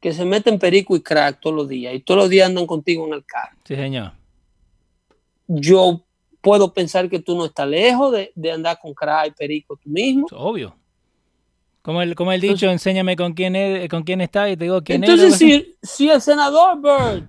que 0.00 0.12
se 0.12 0.24
meten 0.24 0.58
perico 0.58 0.94
y 0.96 1.02
crack 1.02 1.40
todos 1.40 1.56
los 1.56 1.68
días, 1.68 1.94
y 1.94 2.00
todos 2.00 2.18
los 2.20 2.30
días 2.30 2.48
andan 2.48 2.66
contigo 2.66 3.06
en 3.06 3.14
el 3.14 3.24
carro, 3.24 3.56
Sí, 3.64 3.74
señor. 3.74 4.12
yo 5.46 6.04
puedo 6.44 6.72
pensar 6.72 7.08
que 7.08 7.18
tú 7.18 7.34
no 7.36 7.46
estás 7.46 7.66
lejos 7.66 8.12
de, 8.12 8.30
de 8.36 8.52
andar 8.52 8.78
con 8.80 8.94
crack 8.94 9.28
y 9.28 9.30
perico 9.32 9.76
tú 9.76 9.88
mismo. 9.88 10.26
Obvio. 10.32 10.76
Como 11.82 12.00
el, 12.02 12.14
como 12.14 12.32
el 12.32 12.40
dicho, 12.40 12.70
enséñame 12.70 13.16
con 13.16 13.32
quién, 13.34 13.56
es, 13.56 13.88
con 13.88 14.04
quién 14.04 14.20
está 14.20 14.48
y 14.48 14.56
te 14.56 14.64
digo 14.64 14.80
quién 14.82 15.02
Entonces, 15.04 15.32
es. 15.32 15.38
si, 15.38 15.76
si 15.82 16.08
el 16.10 16.20
senador 16.22 16.80
Byrd 16.80 17.24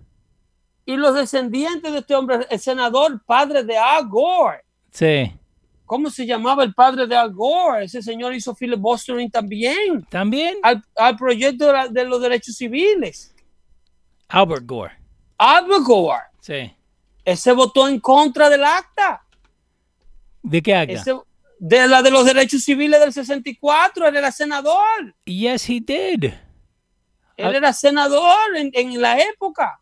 y 0.86 0.96
los 0.96 1.16
descendientes 1.16 1.92
de 1.92 2.00
este 2.00 2.14
hombre, 2.16 2.46
el 2.50 2.60
senador 2.60 3.22
padre 3.26 3.64
de 3.64 3.78
Al 3.78 4.08
Gore, 4.08 4.64
Sí. 4.92 5.32
¿cómo 5.86 6.10
se 6.10 6.26
llamaba 6.26 6.64
el 6.64 6.74
padre 6.74 7.06
de 7.06 7.16
Al 7.18 7.34
Gore? 7.34 7.84
Ese 7.86 8.02
señor 8.02 8.34
hizo 8.34 8.56
filibustering 8.56 9.30
también 9.30 10.06
También 10.10 10.56
al, 10.64 10.82
al 10.96 11.18
proyecto 11.18 11.68
de, 11.68 11.74
la- 11.74 11.88
de 11.90 12.06
los 12.06 12.22
derechos 12.22 12.56
civiles. 12.56 13.36
Albert 14.30 14.66
Gore. 14.66 14.94
Albert 15.38 15.84
Gore, 15.84 16.22
Sí. 16.40 16.72
Ese 17.26 17.52
votó 17.52 17.88
en 17.90 18.00
contra 18.00 18.50
del 18.50 18.64
acta, 18.64 19.24
¿De 20.44 20.62
qué 20.62 20.76
acta? 20.76 20.94
ese- 20.94 21.20
de 21.60 21.88
la 21.88 22.02
de 22.04 22.12
los 22.12 22.26
derechos 22.26 22.64
civiles 22.64 23.00
del 23.00 23.12
64, 23.14 24.08
él 24.08 24.16
era 24.16 24.32
senador, 24.32 25.16
Yes, 25.26 25.68
he 25.70 25.80
did. 25.82 26.32
él 27.38 27.56
era 27.56 27.74
senador 27.74 28.56
en, 28.56 28.70
en 28.74 29.02
la 29.02 29.20
época. 29.20 29.80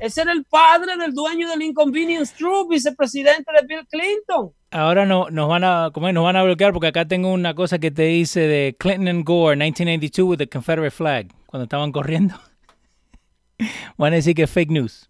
Ese 0.00 0.20
era 0.22 0.32
el 0.32 0.44
padre 0.44 0.96
del 0.98 1.14
dueño 1.14 1.48
del 1.48 1.62
Inconvenience 1.62 2.34
Trust, 2.36 2.68
vicepresidente 2.68 3.50
de 3.52 3.66
Bill 3.66 3.86
Clinton. 3.88 4.52
Ahora 4.70 5.06
no, 5.06 5.30
nos 5.30 5.48
van 5.48 5.64
a 5.64 5.90
¿cómo 5.94 6.10
nos 6.12 6.24
van 6.24 6.36
a 6.36 6.42
bloquear 6.42 6.72
porque 6.72 6.88
acá 6.88 7.06
tengo 7.06 7.32
una 7.32 7.54
cosa 7.54 7.78
que 7.78 7.90
te 7.90 8.02
dice 8.02 8.40
de 8.40 8.76
Clinton 8.78 9.08
and 9.08 9.24
Gore 9.24 9.56
1992 9.56 10.28
with 10.28 10.38
the 10.38 10.48
Confederate 10.48 10.90
flag 10.90 11.28
cuando 11.46 11.64
estaban 11.64 11.92
corriendo. 11.92 12.34
Van 13.96 14.12
a 14.12 14.16
decir 14.16 14.34
que 14.34 14.42
es 14.42 14.50
fake 14.50 14.70
news. 14.70 15.08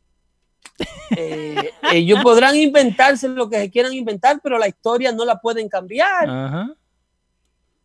Eh, 1.17 1.71
ellos 1.93 2.21
podrán 2.23 2.57
inventarse 2.57 3.29
lo 3.29 3.49
que 3.49 3.59
se 3.59 3.71
quieran 3.71 3.93
inventar, 3.93 4.41
pero 4.43 4.59
la 4.59 4.69
historia 4.69 5.13
no 5.13 5.25
la 5.25 5.39
pueden 5.41 5.69
cambiar. 5.69 6.29
Ajá. 6.29 6.71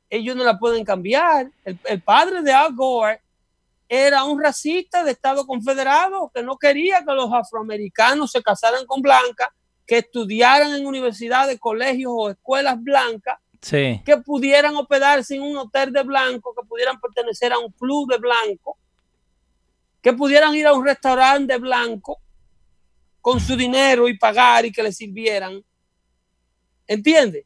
Ellos 0.09 0.35
no 0.35 0.43
la 0.43 0.57
pueden 0.57 0.85
cambiar. 0.85 1.51
El, 1.65 1.77
el 1.85 2.01
padre 2.01 2.41
de 2.41 2.53
Al 2.53 2.73
Gore 2.73 3.21
era 3.89 4.23
un 4.23 4.41
racista 4.41 5.03
de 5.03 5.11
Estado 5.11 5.45
Confederado 5.45 6.31
que 6.33 6.41
no 6.41 6.57
quería 6.57 7.03
que 7.05 7.13
los 7.13 7.31
afroamericanos 7.31 8.31
se 8.31 8.41
casaran 8.41 8.85
con 8.85 9.01
blancas, 9.01 9.49
que 9.85 9.97
estudiaran 9.99 10.73
en 10.73 10.85
universidades, 10.85 11.59
colegios 11.59 12.11
o 12.15 12.29
escuelas 12.29 12.81
blancas, 12.81 13.39
Sí. 13.61 14.01
que 14.05 14.17
pudieran 14.17 14.75
hospedarse 14.75 15.35
en 15.35 15.41
un 15.41 15.57
hotel 15.57 15.91
de 15.91 16.03
blanco, 16.03 16.53
que 16.57 16.65
pudieran 16.65 16.99
pertenecer 17.01 17.51
a 17.51 17.59
un 17.59 17.71
club 17.71 18.09
de 18.11 18.17
blanco, 18.17 18.77
que 20.01 20.13
pudieran 20.13 20.53
ir 20.55 20.67
a 20.67 20.73
un 20.73 20.85
restaurante 20.85 21.53
de 21.53 21.59
blanco 21.59 22.19
con 23.27 23.41
su 23.41 23.57
dinero 23.57 24.07
y 24.07 24.17
pagar 24.17 24.65
y 24.65 24.71
que 24.71 24.81
le 24.81 24.89
sirvieran. 24.93 25.61
¿Entiendes? 26.87 27.43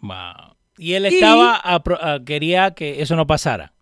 Wow. 0.00 0.54
Y 0.78 0.92
él 0.92 1.06
Y- 1.06 1.16
estaba 1.16 1.60
ah, 1.64 2.18
quería 2.24 2.72
que 2.76 3.02
eso 3.02 3.16
no 3.16 3.26
pasara. 3.26 3.72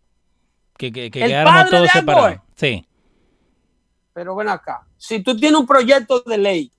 Que, 0.79 0.91
que, 0.91 1.11
quedáramos 1.11 1.69
todos 1.69 1.91
separados. 1.91 2.41
Sí. 2.57 2.87
Pero 4.15 4.35
ven 4.35 4.49
acá, 4.49 4.87
si 4.97 5.23
tú 5.23 5.37
tienes 5.37 5.61
un 5.61 5.67
proyecto 5.67 6.21
de 6.21 6.39
ley 6.39 6.73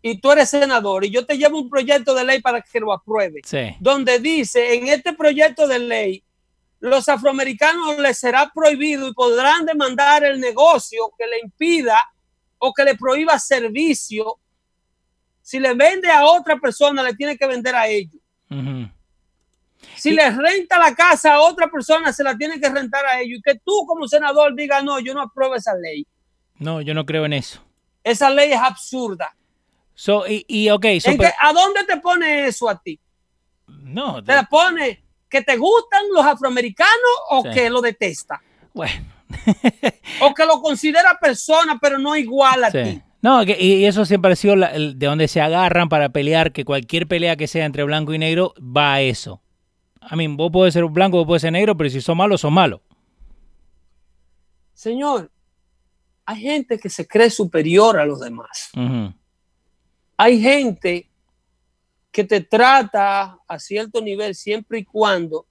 y 0.00 0.18
tú 0.18 0.32
eres 0.32 0.48
senador 0.48 1.04
y 1.04 1.10
yo 1.10 1.26
te 1.26 1.36
llevo 1.36 1.60
un 1.60 1.68
proyecto 1.68 2.14
de 2.14 2.24
ley 2.24 2.40
para 2.40 2.62
que 2.62 2.80
lo 2.80 2.90
apruebe, 2.90 3.42
Sí. 3.44 3.76
donde 3.80 4.18
dice 4.18 4.76
en 4.76 4.88
este 4.88 5.12
proyecto 5.12 5.68
de 5.68 5.78
ley 5.78 6.24
los 6.80 7.06
afroamericanos 7.10 7.98
les 7.98 8.16
será 8.18 8.50
prohibido 8.54 9.06
y 9.08 9.12
podrán 9.12 9.66
demandar 9.66 10.24
el 10.24 10.40
negocio 10.40 11.12
que 11.18 11.26
le 11.26 11.40
impida 11.40 11.98
o 12.58 12.72
que 12.72 12.84
le 12.84 12.94
prohíba 12.96 13.38
servicio. 13.38 14.38
Si 15.42 15.58
le 15.60 15.74
vende 15.74 16.10
a 16.10 16.24
otra 16.24 16.56
persona, 16.58 17.02
le 17.02 17.14
tiene 17.14 17.36
que 17.36 17.46
vender 17.46 17.74
a 17.76 17.86
ellos. 17.86 18.20
Si 19.96 20.10
le 20.10 20.30
renta 20.30 20.78
la 20.78 20.94
casa 20.94 21.34
a 21.34 21.40
otra 21.40 21.68
persona, 21.70 22.12
se 22.12 22.22
la 22.24 22.36
tiene 22.36 22.60
que 22.60 22.68
rentar 22.68 23.04
a 23.06 23.20
ellos. 23.20 23.38
Y 23.38 23.42
que 23.42 23.58
tú 23.64 23.84
como 23.86 24.06
senador 24.08 24.54
digas, 24.54 24.82
no, 24.84 24.98
yo 25.00 25.14
no 25.14 25.22
apruebo 25.22 25.54
esa 25.54 25.74
ley. 25.74 26.06
No, 26.58 26.80
yo 26.80 26.94
no 26.94 27.06
creo 27.06 27.24
en 27.24 27.32
eso. 27.34 27.62
Esa 28.02 28.30
ley 28.30 28.52
es 28.52 28.58
absurda. 28.58 29.34
So, 29.94 30.26
y, 30.26 30.44
y 30.48 30.68
ok, 30.70 30.84
so, 31.00 31.10
¿En 31.10 31.16
pero- 31.18 31.30
qué- 31.30 31.34
¿A 31.40 31.52
dónde 31.52 31.84
te 31.84 31.96
pone 31.98 32.46
eso 32.46 32.68
a 32.68 32.80
ti? 32.80 33.00
no, 33.68 34.22
¿Te 34.22 34.42
pone 34.50 35.02
que 35.28 35.42
te 35.42 35.56
gustan 35.56 36.02
los 36.12 36.24
afroamericanos 36.24 37.10
o 37.30 37.42
Sí. 37.42 37.48
que 37.54 37.70
lo 37.70 37.80
detesta? 37.80 38.40
bueno. 38.74 39.15
O 40.20 40.32
que 40.34 40.44
lo 40.46 40.60
considera 40.60 41.18
persona, 41.20 41.78
pero 41.80 41.98
no 41.98 42.16
igual 42.16 42.64
a 42.64 42.70
Sí. 42.70 42.78
ti. 42.82 43.02
No, 43.22 43.44
que- 43.44 43.60
y 43.60 43.84
eso 43.86 44.04
siempre 44.04 44.32
ha 44.32 44.36
sido 44.36 44.54
la- 44.56 44.68
el- 44.68 44.98
de 44.98 45.06
donde 45.06 45.26
se 45.28 45.40
agarran 45.40 45.88
para 45.88 46.10
pelear, 46.10 46.52
que 46.52 46.64
cualquier 46.64 47.08
pelea 47.08 47.36
que 47.36 47.48
sea 47.48 47.64
entre 47.64 47.82
blanco 47.84 48.14
y 48.14 48.18
negro 48.18 48.54
va 48.60 48.94
a 48.94 49.00
eso. 49.00 49.42
I 50.10 50.14
mean, 50.14 50.36
vos 50.36 50.50
puedes 50.52 50.74
ser 50.74 50.84
blanco, 50.84 51.16
vos 51.18 51.26
puedes 51.26 51.42
ser 51.42 51.52
negro, 51.52 51.76
pero 51.76 51.90
si 51.90 52.00
sos 52.00 52.14
malo, 52.14 52.38
sos 52.38 52.52
malo. 52.52 52.82
Señor, 54.74 55.30
hay 56.24 56.40
gente 56.40 56.78
que 56.78 56.88
se 56.88 57.06
cree 57.06 57.30
superior 57.30 57.98
a 57.98 58.04
los 58.06 58.20
demás. 58.20 58.70
Hay 60.16 60.40
gente 60.40 61.10
que 62.12 62.24
te 62.24 62.40
trata 62.42 63.38
a 63.46 63.58
cierto 63.58 64.00
nivel 64.00 64.34
siempre 64.34 64.78
y 64.80 64.84
cuando 64.84 65.46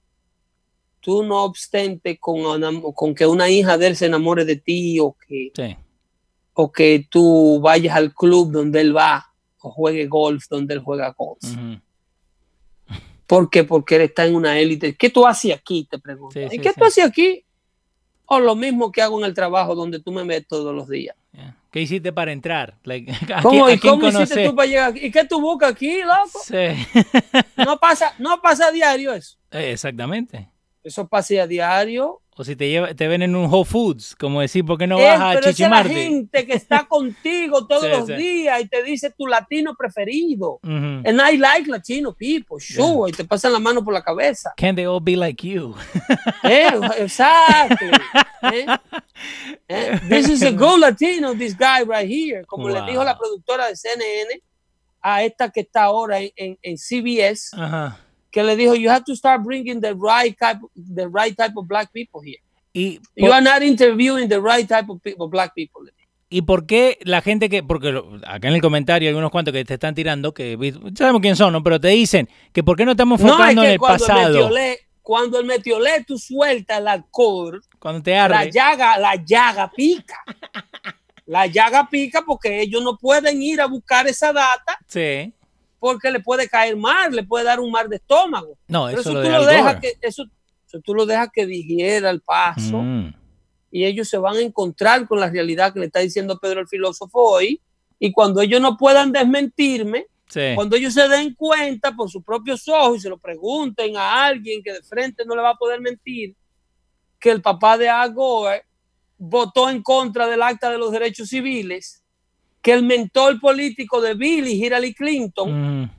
tú 1.06 1.22
no 1.22 1.44
obstante 1.44 2.18
con, 2.18 2.40
una- 2.44 2.72
con 2.92 3.14
que 3.14 3.24
una 3.28 3.48
hija 3.48 3.78
de 3.78 3.86
él 3.86 3.94
se 3.96 4.06
enamore 4.06 4.44
de 4.44 4.56
ti 4.56 4.98
o 4.98 5.12
que, 5.28 5.52
Sí. 5.54 5.76
o 6.54 6.72
que 6.72 7.06
tú 7.08 7.60
vayas 7.60 7.94
al 7.94 8.12
club 8.12 8.50
donde 8.50 8.80
él 8.80 8.96
va 8.96 9.32
o 9.60 9.70
juegue 9.70 10.08
golf 10.08 10.46
donde 10.50 10.74
él 10.74 10.80
juega 10.80 11.14
golf. 11.16 11.44
Ujú. 11.44 11.80
¿Por 13.28 13.50
qué? 13.50 13.62
Porque 13.62 13.94
él 13.96 14.02
está 14.02 14.26
en 14.26 14.34
una 14.34 14.58
élite. 14.58 14.96
¿Qué 14.96 15.08
tú 15.10 15.24
haces 15.28 15.54
aquí? 15.54 15.86
Te 15.88 16.00
pregunto. 16.00 16.32
Sí, 16.32 16.40
¿Y 16.46 16.48
sí, 16.50 16.58
qué 16.58 16.72
tú 16.72 16.84
haces 16.84 17.04
aquí? 17.04 17.44
O 18.24 18.40
lo 18.40 18.56
mismo 18.56 18.90
que 18.90 19.00
hago 19.00 19.16
en 19.20 19.26
el 19.26 19.34
trabajo 19.34 19.76
donde 19.76 20.00
tú 20.00 20.10
me 20.10 20.24
ves 20.24 20.44
todos 20.48 20.74
los 20.74 20.88
días. 20.88 21.14
Yeah. 21.32 21.56
¿Qué 21.70 21.82
hiciste 21.82 22.12
para 22.12 22.32
entrar? 22.32 22.76
Like, 22.82 23.12
¿a, 23.32 23.42
¿Cómo, 23.42 23.50
quién- 23.50 23.64
a 23.66 23.72
¿y 23.74 23.78
quién 23.78 23.94
cómo 24.00 24.08
hiciste 24.08 24.44
tú 24.48 24.56
para 24.56 24.66
llegar 24.68 24.90
aquí? 24.90 25.06
¿Y 25.06 25.10
qué 25.12 25.24
tú 25.24 25.40
buscas 25.40 25.70
aquí, 25.70 26.00
loco? 26.02 26.40
Sí. 26.44 27.36
No 27.64 27.78
pasa, 27.78 28.12
no 28.18 28.40
pasa 28.42 28.66
a 28.66 28.72
diario 28.72 29.12
eso. 29.14 29.36
Eh, 29.52 29.70
Exactamente. 29.70 30.48
Eso 30.86 31.06
pasa 31.08 31.42
a 31.42 31.46
diario. 31.46 32.20
O 32.38 32.44
si 32.44 32.54
te, 32.54 32.68
lleva, 32.68 32.92
te 32.94 33.08
ven 33.08 33.22
en 33.22 33.34
un 33.34 33.46
Whole 33.50 33.64
Foods, 33.64 34.14
como 34.14 34.42
decir, 34.42 34.62
¿por 34.62 34.76
qué 34.76 34.86
no 34.86 34.98
vas 34.98 35.18
a 35.18 35.28
pero 35.30 35.38
esa 35.38 35.38
es 35.38 35.44
la 35.46 35.52
Chichimarte? 35.52 35.94
gente 35.94 36.46
que 36.46 36.52
está 36.52 36.84
contigo 36.88 37.66
todos 37.66 37.84
Sí, 37.84 37.88
los 37.88 38.06
sí. 38.06 38.12
días 38.14 38.60
y 38.60 38.68
te 38.68 38.82
dice 38.82 39.10
tu 39.16 39.26
latino 39.26 39.74
preferido. 39.74 40.60
And 40.62 41.18
I 41.18 41.38
like 41.38 41.70
Latino 41.70 42.12
people, 42.12 42.58
sure. 42.60 43.10
Y 43.10 43.12
te 43.14 43.24
pasan 43.24 43.52
la 43.54 43.58
mano 43.58 43.82
por 43.82 43.94
la 43.94 44.02
cabeza. 44.02 44.52
Can 44.58 44.76
they 44.76 44.84
all 44.84 45.00
be 45.00 45.16
like 45.16 45.46
you? 45.46 45.74
Eh, 46.44 46.68
exacto. 46.98 47.84
Eh, 48.52 48.66
eh, 49.68 50.00
This 50.08 50.28
is 50.28 50.42
a 50.42 50.52
good 50.52 50.78
Latino, 50.80 51.34
this 51.34 51.54
guy 51.56 51.82
right 51.84 52.06
here. 52.08 52.44
Como 52.44 52.68
le 52.68 52.82
dijo 52.82 53.02
la 53.02 53.16
productora 53.18 53.66
de 53.68 53.76
CNN 53.76 54.42
a 55.00 55.22
esta 55.24 55.50
que 55.50 55.60
está 55.60 55.84
ahora 55.84 56.20
en, 56.20 56.30
en- 56.36 56.58
en 56.62 56.76
CBS, 56.76 57.50
Ajá. 57.56 57.98
Que 58.36 58.42
le 58.42 58.54
dijo, 58.54 58.74
you 58.74 58.90
have 58.90 59.02
to 59.02 59.16
start 59.16 59.42
bringing 59.42 59.80
the 59.80 59.94
right 59.94 60.36
type, 60.38 60.60
the 60.74 61.08
right 61.08 61.34
type 61.34 61.54
of 61.56 61.66
black 61.66 61.90
people 61.90 62.20
here. 62.22 62.38
Y, 62.74 63.00
You 63.16 63.32
are 63.32 63.40
not 63.40 63.62
interviewing 63.62 64.28
the 64.28 64.38
right 64.38 64.68
type 64.68 64.90
of, 64.90 65.00
people, 65.00 65.26
black 65.26 65.54
people. 65.54 65.90
¿Y 66.28 66.42
por 66.42 66.66
qué 66.66 66.98
la 67.04 67.22
gente 67.22 67.48
que, 67.48 67.62
porque 67.62 67.98
acá 68.26 68.48
en 68.48 68.54
el 68.54 68.60
comentario 68.60 69.08
hay 69.08 69.14
unos 69.14 69.30
cuantos 69.30 69.54
que 69.54 69.64
te 69.64 69.72
están 69.72 69.94
tirando, 69.94 70.34
que 70.34 70.58
sabemos 70.94 71.22
quién 71.22 71.34
son, 71.34 71.50
¿no? 71.50 71.62
pero 71.62 71.80
te 71.80 71.88
dicen 71.88 72.28
que 72.52 72.62
por 72.62 72.76
qué 72.76 72.84
no 72.84 72.90
estamos 72.90 73.18
No, 73.20 73.26
es 73.26 73.32
enfocando 73.32 73.62
en 73.62 73.70
el 73.70 73.78
cuando 73.78 73.94
el, 73.94 74.00
pasado, 74.00 74.28
metiolé, 74.28 74.78
cuando 75.00 75.40
el 75.40 75.46
metiolé 75.46 76.04
tú 76.06 76.18
sueltas 76.18 76.78
el 76.78 76.88
alcohol, 76.88 77.62
cuando 77.78 78.02
te 78.02 78.10
la 78.10 78.44
llaga, 78.44 78.98
la 78.98 79.14
llaga 79.14 79.72
pica. 79.74 80.22
La 81.28 81.46
llaga 81.46 81.88
pica 81.90 82.22
porque 82.24 82.60
ellos 82.60 82.84
no 82.84 82.96
pueden 82.96 83.42
ir 83.42 83.60
a 83.60 83.66
buscar 83.66 84.06
esa 84.06 84.32
data 84.32 84.78
Sí. 84.86 85.34
Porque 85.86 86.10
le 86.10 86.18
puede 86.18 86.48
caer 86.48 86.76
mal, 86.76 87.14
le 87.14 87.22
puede 87.22 87.44
dar 87.44 87.60
un 87.60 87.70
mal 87.70 87.88
de 87.88 87.94
estómago. 87.94 88.58
No, 88.66 88.88
eso, 88.88 89.02
eso, 89.02 89.12
lo 89.12 89.22
tú 89.22 89.28
lo 89.28 89.46
dejas 89.46 89.76
que 89.80 89.92
eso, 90.00 90.24
eso 90.66 90.80
tú 90.80 90.94
lo 90.94 91.06
dejas 91.06 91.28
que 91.32 91.46
digiera 91.46 92.10
el 92.10 92.22
paso 92.22 92.78
Mm. 92.82 93.14
y 93.70 93.84
ellos 93.84 94.08
se 94.08 94.18
van 94.18 94.36
a 94.36 94.40
encontrar 94.40 95.06
con 95.06 95.20
la 95.20 95.30
realidad 95.30 95.72
que 95.72 95.78
le 95.78 95.86
está 95.86 96.00
diciendo 96.00 96.40
Pedro 96.40 96.58
el 96.60 96.66
filósofo 96.66 97.20
hoy. 97.20 97.60
Y 98.00 98.10
cuando 98.10 98.40
ellos 98.40 98.60
no 98.60 98.76
puedan 98.76 99.12
desmentirme, 99.12 100.06
cuando 100.56 100.74
ellos 100.74 100.92
se 100.92 101.08
den 101.08 101.34
cuenta 101.34 101.92
por 101.92 102.10
sus 102.10 102.24
propios 102.24 102.66
ojos 102.66 102.96
y 102.96 103.00
se 103.02 103.08
lo 103.08 103.18
pregunten 103.18 103.96
a 103.96 104.26
alguien 104.26 104.60
que 104.64 104.72
de 104.72 104.82
frente 104.82 105.24
no 105.24 105.36
le 105.36 105.42
va 105.42 105.50
a 105.50 105.56
poder 105.56 105.80
mentir, 105.80 106.34
que 107.20 107.30
el 107.30 107.40
papá 107.40 107.78
de 107.78 107.88
Al 107.88 108.12
Gore 108.12 108.64
votó 109.18 109.70
en 109.70 109.82
contra 109.84 110.26
del 110.26 110.42
acta 110.42 110.68
de 110.68 110.78
los 110.78 110.90
derechos 110.90 111.28
civiles, 111.28 112.02
que 112.66 112.72
el 112.72 112.82
mentor 112.82 113.38
político 113.38 114.00
de 114.00 114.14
Bill 114.14 114.48
y 114.48 114.66
Hillary 114.66 114.92
Clinton 114.92 115.82
mm. 115.82 115.90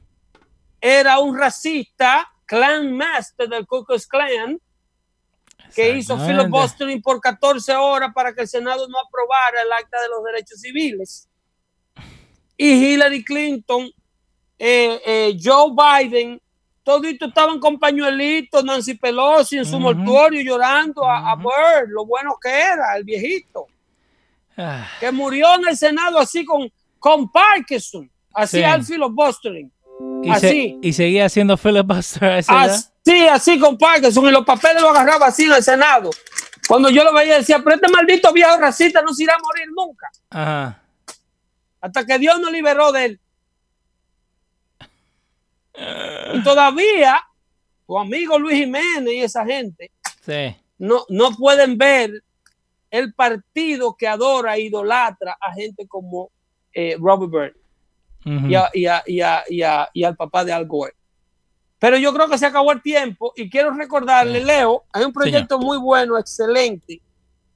era 0.81 1.17
un 1.19 1.37
racista, 1.37 2.29
clan 2.45 2.91
master 2.91 3.47
del 3.47 3.65
Ku 3.65 3.85
Klux 3.85 4.05
Klan, 4.05 4.59
que 5.73 5.95
hizo 5.95 6.19
filibustering 6.19 7.01
por 7.01 7.21
14 7.21 7.73
horas 7.73 8.11
para 8.13 8.33
que 8.35 8.41
el 8.41 8.49
Senado 8.49 8.85
no 8.89 8.97
aprobara 8.99 9.61
el 9.61 9.71
acta 9.71 10.01
de 10.01 10.09
los 10.09 10.21
derechos 10.25 10.59
civiles. 10.59 11.29
Y 12.57 12.71
Hillary 12.71 13.23
Clinton, 13.23 13.89
eh, 14.59 15.01
eh, 15.05 15.37
Joe 15.41 15.71
Biden, 15.71 16.41
todos 16.83 17.05
estaban 17.05 17.61
con 17.61 17.79
pañuelitos, 17.79 18.61
Nancy 18.61 18.95
Pelosi 18.95 19.59
en 19.59 19.65
su 19.65 19.79
mortuorio 19.79 20.41
llorando 20.41 21.05
a, 21.05 21.33
Bird, 21.37 21.87
lo 21.91 22.05
bueno 22.05 22.35
que 22.43 22.49
era, 22.49 22.97
el 22.97 23.05
viejito. 23.05 23.67
Ah. 24.57 24.87
Que 24.99 25.11
murió 25.11 25.55
en 25.55 25.67
el 25.67 25.77
Senado 25.77 26.17
así 26.17 26.43
con, 26.43 26.71
con 26.99 27.31
Parkinson, 27.31 28.09
así 28.33 28.63
al 28.63 28.83
filibustering. 28.83 29.71
Y, 30.23 30.29
así. 30.29 30.79
y 30.81 30.93
seguía 30.93 31.25
haciendo 31.25 31.57
filibuster. 31.57 32.43
Sí, 33.05 33.27
así 33.27 33.59
con 33.59 33.77
Parkinson 33.77 34.27
y 34.27 34.31
los 34.31 34.45
papeles 34.45 34.81
lo 34.81 34.89
agarraba 34.89 35.27
así 35.27 35.45
en 35.45 35.53
el 35.53 35.63
Senado. 35.63 36.09
Cuando 36.67 36.89
yo 36.89 37.03
lo 37.03 37.13
veía 37.13 37.37
decía, 37.37 37.59
pero 37.63 37.75
este 37.75 37.89
maldito 37.89 38.33
viejo 38.33 38.57
racista 38.57 39.01
no 39.01 39.13
se 39.13 39.23
irá 39.23 39.35
a 39.35 39.39
morir 39.39 39.67
nunca. 39.75 40.81
Hasta 41.79 42.05
que 42.05 42.19
Dios 42.19 42.39
nos 42.39 42.51
liberó 42.51 42.91
de 42.91 43.05
él. 43.05 43.19
Y 46.33 46.43
todavía 46.43 47.23
tu 47.85 47.97
amigo 47.97 48.37
Luis 48.37 48.57
Jiménez 48.57 49.13
y 49.13 49.21
esa 49.21 49.45
gente 49.45 49.91
no, 50.77 51.05
no 51.09 51.31
pueden 51.31 51.77
ver 51.77 52.23
el 52.89 53.13
partido 53.13 53.95
que 53.95 54.07
adora 54.07 54.55
e 54.55 54.61
idolatra 54.61 55.37
a 55.39 55.53
gente 55.53 55.87
como 55.87 56.31
eh, 56.73 56.95
Robert 56.99 57.31
Byrne 57.31 57.67
y, 58.73 60.03
al 60.03 60.15
papá 60.15 60.43
de 60.43 60.53
Al 60.53 60.65
Gore. 60.65 60.93
Pero 61.79 61.97
yo 61.97 62.13
creo 62.13 62.27
que 62.27 62.37
se 62.37 62.45
acabó 62.45 62.71
el 62.71 62.81
tiempo 62.81 63.33
y 63.35 63.49
quiero 63.49 63.71
recordarle, 63.71 64.43
Leo, 64.43 64.83
hay 64.91 65.05
un 65.05 65.13
proyecto 65.13 65.59
muy 65.59 65.77
bueno, 65.77 66.17
excelente. 66.17 67.01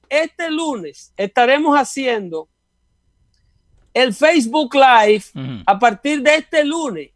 Este 0.08 0.50
lunes 0.50 1.12
estaremos 1.16 1.76
haciendo 1.76 2.48
el 3.92 4.14
Facebook 4.14 4.74
Live 4.74 5.24
a 5.66 5.78
partir 5.78 6.22
de 6.22 6.36
este 6.36 6.64
lunes. 6.64 7.10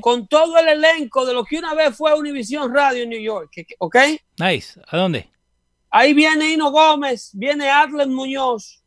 Con 0.00 0.26
todo 0.26 0.58
el 0.58 0.66
elenco 0.66 1.24
de 1.24 1.32
lo 1.32 1.44
que 1.44 1.58
una 1.58 1.74
vez 1.74 1.96
fue 1.96 2.12
Univision 2.18 2.74
Radio 2.74 3.04
en 3.04 3.10
New 3.10 3.20
York. 3.20 3.52
¿Ok? 3.78 3.96
Nice. 4.38 4.80
¿A 4.88 4.96
dónde? 4.96 5.28
Ahí 5.90 6.14
viene 6.14 6.52
Hino 6.52 6.70
Gómez, 6.70 7.30
viene 7.34 7.68
Atlen 7.68 8.14
Muñoz, 8.14 8.82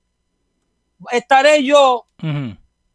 estaré 1.12 1.64
yo 1.64 2.06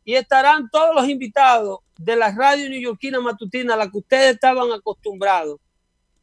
y 0.05 0.15
estarán 0.15 0.71
todos 0.71 0.95
los 0.95 1.09
invitados 1.09 1.81
de 1.99 2.17
la 2.17 2.33
radio 2.33 2.71
neoyorquina 2.71 3.21
matutina 3.21 3.75
a 3.75 3.77
la 3.77 3.91
que 3.91 3.99
ustedes 3.99 4.35
estaban 4.35 4.73
acostumbrados. 4.73 5.61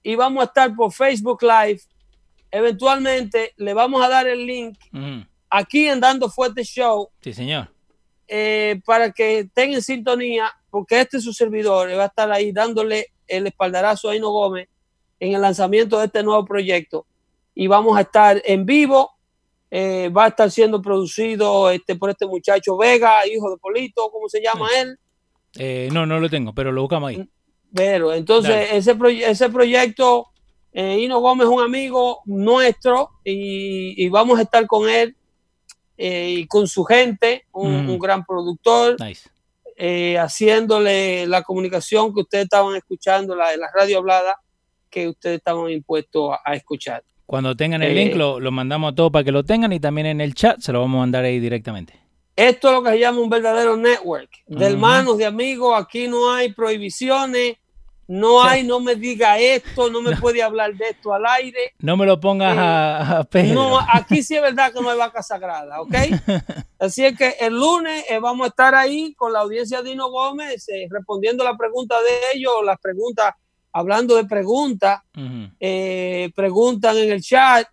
Y 0.02 0.16
vamos 0.16 0.42
a 0.42 0.46
estar 0.46 0.76
por 0.76 0.92
Facebook 0.92 1.44
Live. 1.44 1.82
Eventualmente 2.50 3.54
le 3.58 3.74
vamos 3.74 4.04
a 4.04 4.10
dar 4.10 4.28
el 4.28 4.46
link 4.46 4.80
aquí 5.50 5.88
en 5.88 6.00
Dando 6.00 6.30
Fuerte 6.30 6.64
Show. 6.64 7.10
Sí, 7.22 7.34
señor. 7.34 7.70
Eh, 8.28 8.82
para 8.86 9.12
que 9.12 9.40
estén 9.40 9.74
en 9.74 9.84
sintonía, 9.84 10.52
porque 10.72 11.02
este 11.02 11.18
es 11.18 11.24
su 11.24 11.34
servidor 11.34 11.90
va 11.96 12.04
a 12.04 12.08
estar 12.08 12.32
ahí 12.32 12.52
dándole 12.52 13.14
el 13.28 13.46
espaldarazo 13.46 14.10
a 14.10 14.16
Hino 14.16 14.32
Gómez 14.32 14.70
en 15.20 15.36
el 15.36 15.42
lanzamiento 15.42 16.00
de 16.00 16.06
este 16.06 16.24
nuevo 16.24 16.44
proyecto. 16.46 17.06
Y 17.56 17.68
vamos 17.68 17.98
a 17.98 18.02
estar 18.02 18.42
en 18.46 18.66
vivo. 18.66 19.12
Eh, 19.72 20.10
va 20.10 20.26
a 20.26 20.28
estar 20.28 20.52
siendo 20.52 20.82
producido 20.82 21.72
este, 21.72 21.96
por 21.96 22.10
este 22.10 22.28
muchacho 22.28 22.78
Vega, 22.78 23.26
hijo 23.28 23.50
de 23.50 23.58
Polito, 23.58 24.10
¿cómo 24.12 24.30
se 24.30 24.42
llama 24.42 24.70
él? 24.80 24.98
Eh, 25.58 25.90
no, 25.92 26.06
no 26.06 26.20
lo 26.20 26.30
tengo, 26.30 26.54
pero 26.54 26.72
lo 26.72 26.82
buscamos 26.82 27.10
ahí. 27.10 27.30
Pero 27.74 28.14
entonces 28.14 28.70
ese, 28.72 28.96
ese 29.26 29.50
proyecto, 29.50 30.28
eh, 30.72 31.00
Hino 31.00 31.20
Gómez 31.20 31.48
es 31.48 31.54
un 31.54 31.62
amigo 31.62 32.22
nuestro 32.26 33.12
y, 33.24 34.08
vamos 34.10 34.40
a 34.40 34.44
estar 34.44 34.66
con 34.68 34.90
él 34.90 35.16
eh, 35.98 36.36
y 36.40 36.48
con 36.48 36.68
su 36.68 36.84
gente, 36.84 37.46
un, 37.52 37.86
mm. 37.86 38.00
gran 38.00 38.26
productor, 38.26 38.98
haciéndole 40.20 41.26
la 41.28 41.44
comunicación 41.44 42.14
que 42.14 42.22
ustedes 42.22 42.46
estaban 42.46 42.76
escuchando, 42.76 43.36
la 43.36 43.52
de 43.52 43.58
la 43.58 43.70
radio 43.74 43.98
hablada, 43.98 44.38
que 44.90 45.10
ustedes 45.10 45.38
estaban 45.38 45.70
impuestos 45.70 46.36
a, 46.44 46.56
escuchar. 46.56 47.04
Cuando 47.26 47.56
tengan 47.56 47.82
el 47.82 47.96
link, 47.96 48.16
lo, 48.16 48.40
lo 48.40 48.52
mandamos 48.52 48.92
a 48.92 48.96
todos 48.96 49.12
para 49.12 49.24
que 49.24 49.32
lo 49.32 49.44
tengan 49.44 49.74
y 49.74 49.80
también 49.80 50.08
en 50.08 50.22
el 50.22 50.36
chat 50.36 50.60
se 50.60 50.72
lo 50.72 50.82
vamos 50.82 50.98
a 50.98 51.00
mandar 51.00 51.24
ahí 51.24 51.40
directamente. 51.40 52.00
Esto 52.36 52.68
es 52.68 52.74
lo 52.74 52.84
que 52.84 52.92
se 52.92 53.00
llama 53.00 53.22
un 53.22 53.30
verdadero 53.30 53.78
network 53.78 54.30
de 54.48 54.66
hermanos, 54.66 55.18
de 55.18 55.26
amigos. 55.26 55.74
Aquí 55.80 56.08
no 56.10 56.34
hay 56.34 56.52
prohibiciones, 56.52 57.56
no 58.08 58.44
hay, 58.44 58.64
no 58.64 58.82
me 58.82 58.96
diga 58.96 59.40
esto, 59.40 59.90
no 59.90 60.02
me 60.02 60.16
puede 60.18 60.44
hablar 60.44 60.76
de 60.76 60.90
esto 60.90 61.14
al 61.14 61.26
aire. 61.26 61.74
No 61.80 61.96
me 61.96 62.06
lo 62.06 62.20
pongas 62.20 62.58
a, 62.58 63.20
a 63.20 63.28
No, 63.54 63.80
aquí 63.80 64.22
sí 64.22 64.36
es 64.36 64.42
verdad 64.42 64.74
que 64.74 64.82
no 64.82 64.90
hay 64.90 64.98
vaca 64.98 65.24
sagrada, 65.24 65.82
¿ok? 65.82 65.94
Así 66.80 67.06
es 67.06 67.18
que 67.18 67.36
el 67.40 67.54
lunes 67.54 68.04
eh, 68.10 68.20
vamos 68.20 68.46
a 68.46 68.50
estar 68.50 68.76
ahí 68.76 69.14
con 69.16 69.32
la 69.32 69.40
audiencia 69.40 69.82
de 69.82 69.92
Dino 69.92 70.10
Gómez 70.10 70.68
eh, 70.70 70.88
respondiendo 70.90 71.44
la 71.44 71.56
pregunta 71.56 71.96
de 72.02 72.38
ellos, 72.38 72.54
las 72.66 72.80
preguntas, 72.80 73.34
hablando 73.76 74.16
de 74.16 74.24
preguntas, 74.24 75.02
eh, 75.60 76.32
preguntan 76.34 76.96
en 76.98 77.12
el 77.12 77.22
chat 77.22 77.68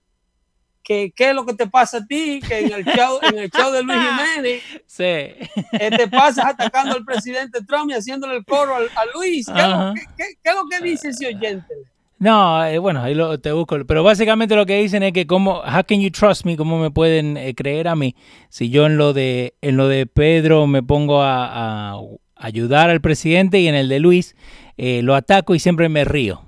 que 0.83 1.13
qué 1.15 1.31
es 1.31 1.35
lo 1.35 1.47
que 1.47 1.55
te 1.55 1.69
pasa 1.69 1.99
a 1.99 2.07
ti, 2.07 2.41
que 2.47 2.59
en 2.59 2.73
el 2.73 2.85
show, 2.85 3.21
en 3.23 3.39
el 3.39 3.49
show 3.49 3.71
de 3.71 3.85
Luis 3.85 3.99
Jiménez 4.35 4.63
sí. 4.85 5.05
Eh, 5.05 5.91
te 5.97 6.09
pasas 6.09 6.47
atacando 6.47 6.97
al 6.97 7.05
presidente 7.05 7.61
Trump 7.65 7.93
y 7.93 7.95
haciéndole 7.95 8.39
el 8.39 8.45
coro 8.45 8.75
a, 8.75 9.05
Luis. 9.15 9.47
¿Qué, 9.47 10.25
es 10.43 10.55
lo 10.57 10.67
que 10.69 10.85
dice 10.85 11.11
ese 11.11 11.29
oyente? 11.29 11.73
No, 12.19 12.65
eh, 12.65 12.79
bueno, 12.79 13.01
ahí 13.01 13.15
lo, 13.15 13.39
te 13.39 13.53
busco. 13.53 13.77
Pero 13.87 14.03
básicamente 14.03 14.57
lo 14.57 14.67
que 14.67 14.83
dicen 14.83 15.05
es 15.05 15.13
que 15.13 15.29
cómo, 15.29 15.61
how 15.61 15.85
can 15.87 16.01
you 16.01 16.11
trust 16.11 16.45
me, 16.45 16.57
cómo 16.57 16.81
me 16.81 16.91
pueden 16.91 17.37
eh, 17.37 17.55
creer 17.55 17.87
a 17.87 17.95
mí 17.95 18.17
si 18.49 18.71
yo 18.71 18.87
en 18.87 18.97
lo 18.97 19.13
de 19.13 19.55
en 19.61 19.77
lo 19.77 19.87
de 19.87 20.07
Pedro 20.07 20.67
me 20.67 20.83
pongo 20.83 21.23
a, 21.23 21.97
ayudar 22.43 22.91
al 22.91 23.01
presidente 23.01 23.61
y 23.61 23.69
en 23.69 23.75
el 23.75 23.89
de 23.89 24.01
Luis 24.01 24.37
lo 24.77 25.15
ataco 25.15 25.55
y 25.55 25.59
siempre 25.59 25.89
me 25.89 26.05
río 26.05 26.43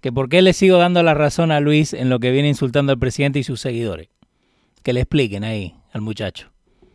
que 0.00 0.12
por 0.12 0.28
qué 0.28 0.42
le 0.42 0.52
sigo 0.52 0.78
dando 0.78 1.02
la 1.02 1.14
razón 1.14 1.52
a 1.52 1.60
Luis 1.60 1.92
en 1.92 2.08
lo 2.08 2.18
que 2.20 2.30
viene 2.30 2.48
insultando 2.48 2.92
al 2.92 2.98
presidente 2.98 3.38
y 3.38 3.44
sus 3.44 3.60
seguidores. 3.60 4.08
Que 4.82 4.92
le 4.92 5.00
expliquen 5.00 5.44
ahí 5.44 5.74
al 5.92 6.00
muchacho. 6.00 6.48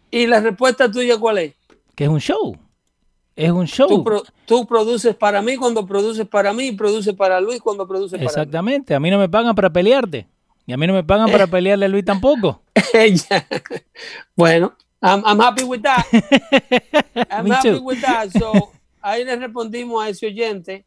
¿Y 0.10 0.28
la 0.28 0.40
respuesta 0.40 0.92
tuya 0.92 1.18
cuál 1.18 1.38
es? 1.38 1.54
Que 1.94 2.06
es 2.06 2.10
un 2.10 2.20
show. 2.20 2.58
Es 3.36 3.52
un 3.52 3.68
show. 3.68 4.04
Tú, 4.46 4.66
produces 4.66 5.16
para 5.16 5.42
mí 5.42 5.58
cuando 5.58 5.86
produces 5.86 6.26
para 6.26 6.54
mí 6.54 6.68
y 6.68 6.72
produces 6.72 7.14
para 7.14 7.40
Luis 7.42 7.62
cuando 7.62 7.88
produces 7.88 8.18
para 8.18 8.26
Exactamente. 8.26 8.96
A 8.96 9.00
mí 9.00 9.12
no 9.12 9.20
me 9.20 9.30
pagan 9.30 9.54
para 9.54 9.70
pelearte. 9.70 10.28
Y 10.66 10.74
a 10.74 10.78
mí 10.78 10.88
no 10.88 10.94
me 10.94 11.04
pagan 11.04 11.30
para 11.30 11.46
pelearle 11.46 11.86
a 11.86 11.90
Luis 11.90 12.06
tampoco. 12.06 12.64
bueno, 14.36 14.74
I'm, 15.06 15.24
I'm, 15.26 15.40
happy 15.40 15.64
with 15.64 15.84
that. 15.84 16.04
I'm 17.30 17.50
happy 17.50 17.80
with 17.80 18.02
that. 18.02 18.32
So, 18.32 18.72
ahí 19.04 19.24
le 19.24 19.36
respondimos 19.36 20.04
a 20.04 20.10
ese 20.10 20.26
oyente. 20.26 20.86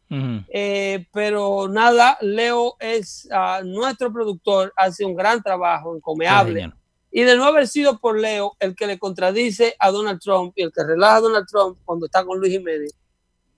Eh, 0.49 1.07
pero 1.13 1.69
nada, 1.69 2.19
Leo 2.21 2.77
es 2.81 3.29
ah, 3.31 3.61
nuestro 3.65 4.13
productor, 4.13 4.73
hace 4.77 5.05
un 5.05 5.15
gran 5.15 5.41
trabajo, 5.43 5.95
encomiable. 5.95 6.73
y 7.11 7.23
de 7.23 7.37
no 7.37 7.45
haber 7.45 7.69
sido 7.69 7.99
por 7.99 8.19
Leo 8.19 8.57
el 8.59 8.75
que 8.75 8.87
le 8.87 8.99
contradice 8.99 9.75
a 9.79 9.91
Donald 9.91 10.21
Trump 10.21 10.53
y 10.57 10.63
el 10.63 10.73
que 10.73 10.85
relaja 10.85 11.17
a 11.17 11.21
Donald 11.21 11.47
Trump 11.51 11.79
cuando 11.85 12.07
está 12.07 12.25
con 12.25 12.39
Luis 12.39 12.53
Jiménez, 12.53 12.95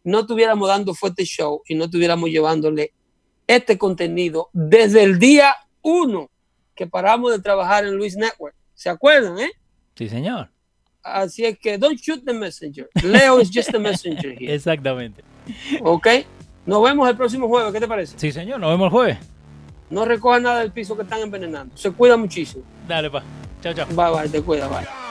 no 0.05 0.21
estuviéramos 0.21 0.69
dando 0.69 0.95
fuerte 0.95 1.25
show 1.25 1.63
y 1.67 1.75
no 1.75 1.85
estuviéramos 1.85 2.31
llevándole 2.31 2.93
este 3.47 3.77
contenido 3.77 4.51
desde 4.53 5.03
el 5.03 5.19
día 5.19 5.55
uno 5.83 6.31
que 6.75 6.87
paramos 6.87 7.33
de 7.33 7.41
trabajar 7.41 7.85
en 7.85 7.97
Luis 7.97 8.17
Network. 8.17 8.55
¿Se 8.75 8.89
acuerdan, 8.89 9.39
eh? 9.39 9.51
Sí, 10.01 10.09
señor. 10.09 10.49
Así 11.03 11.45
es 11.45 11.59
que 11.59 11.77
don't 11.77 12.01
shoot 12.01 12.25
the 12.25 12.33
messenger. 12.33 12.89
Leo 13.03 13.39
is 13.39 13.51
just 13.53 13.71
the 13.71 13.79
messenger 13.79 14.33
here. 14.41 14.55
Exactamente. 14.55 15.23
Ok. 15.83 16.07
Nos 16.65 16.83
vemos 16.83 17.07
el 17.07 17.19
próximo 17.19 17.49
jueves. 17.49 17.71
¿Qué 17.71 17.81
te 17.81 17.87
parece? 17.87 18.19
Sí, 18.19 18.33
señor. 18.33 18.61
Nos 18.61 18.71
vemos 18.71 18.87
el 18.87 18.91
jueves. 18.93 19.19
No 19.91 20.07
recojan 20.07 20.45
nada 20.45 20.61
del 20.61 20.73
piso 20.73 20.97
que 20.97 21.03
están 21.03 21.21
envenenando. 21.21 21.77
Se 21.77 21.91
cuida 21.91 22.17
muchísimo. 22.17 22.65
Dale, 22.89 23.11
pa. 23.11 23.23
Chao, 23.61 23.75
chao. 23.75 23.87
Bye, 23.89 24.23
bye. 24.23 24.29
Te 24.31 24.41
cuida. 24.41 24.69
Bye. 24.69 25.10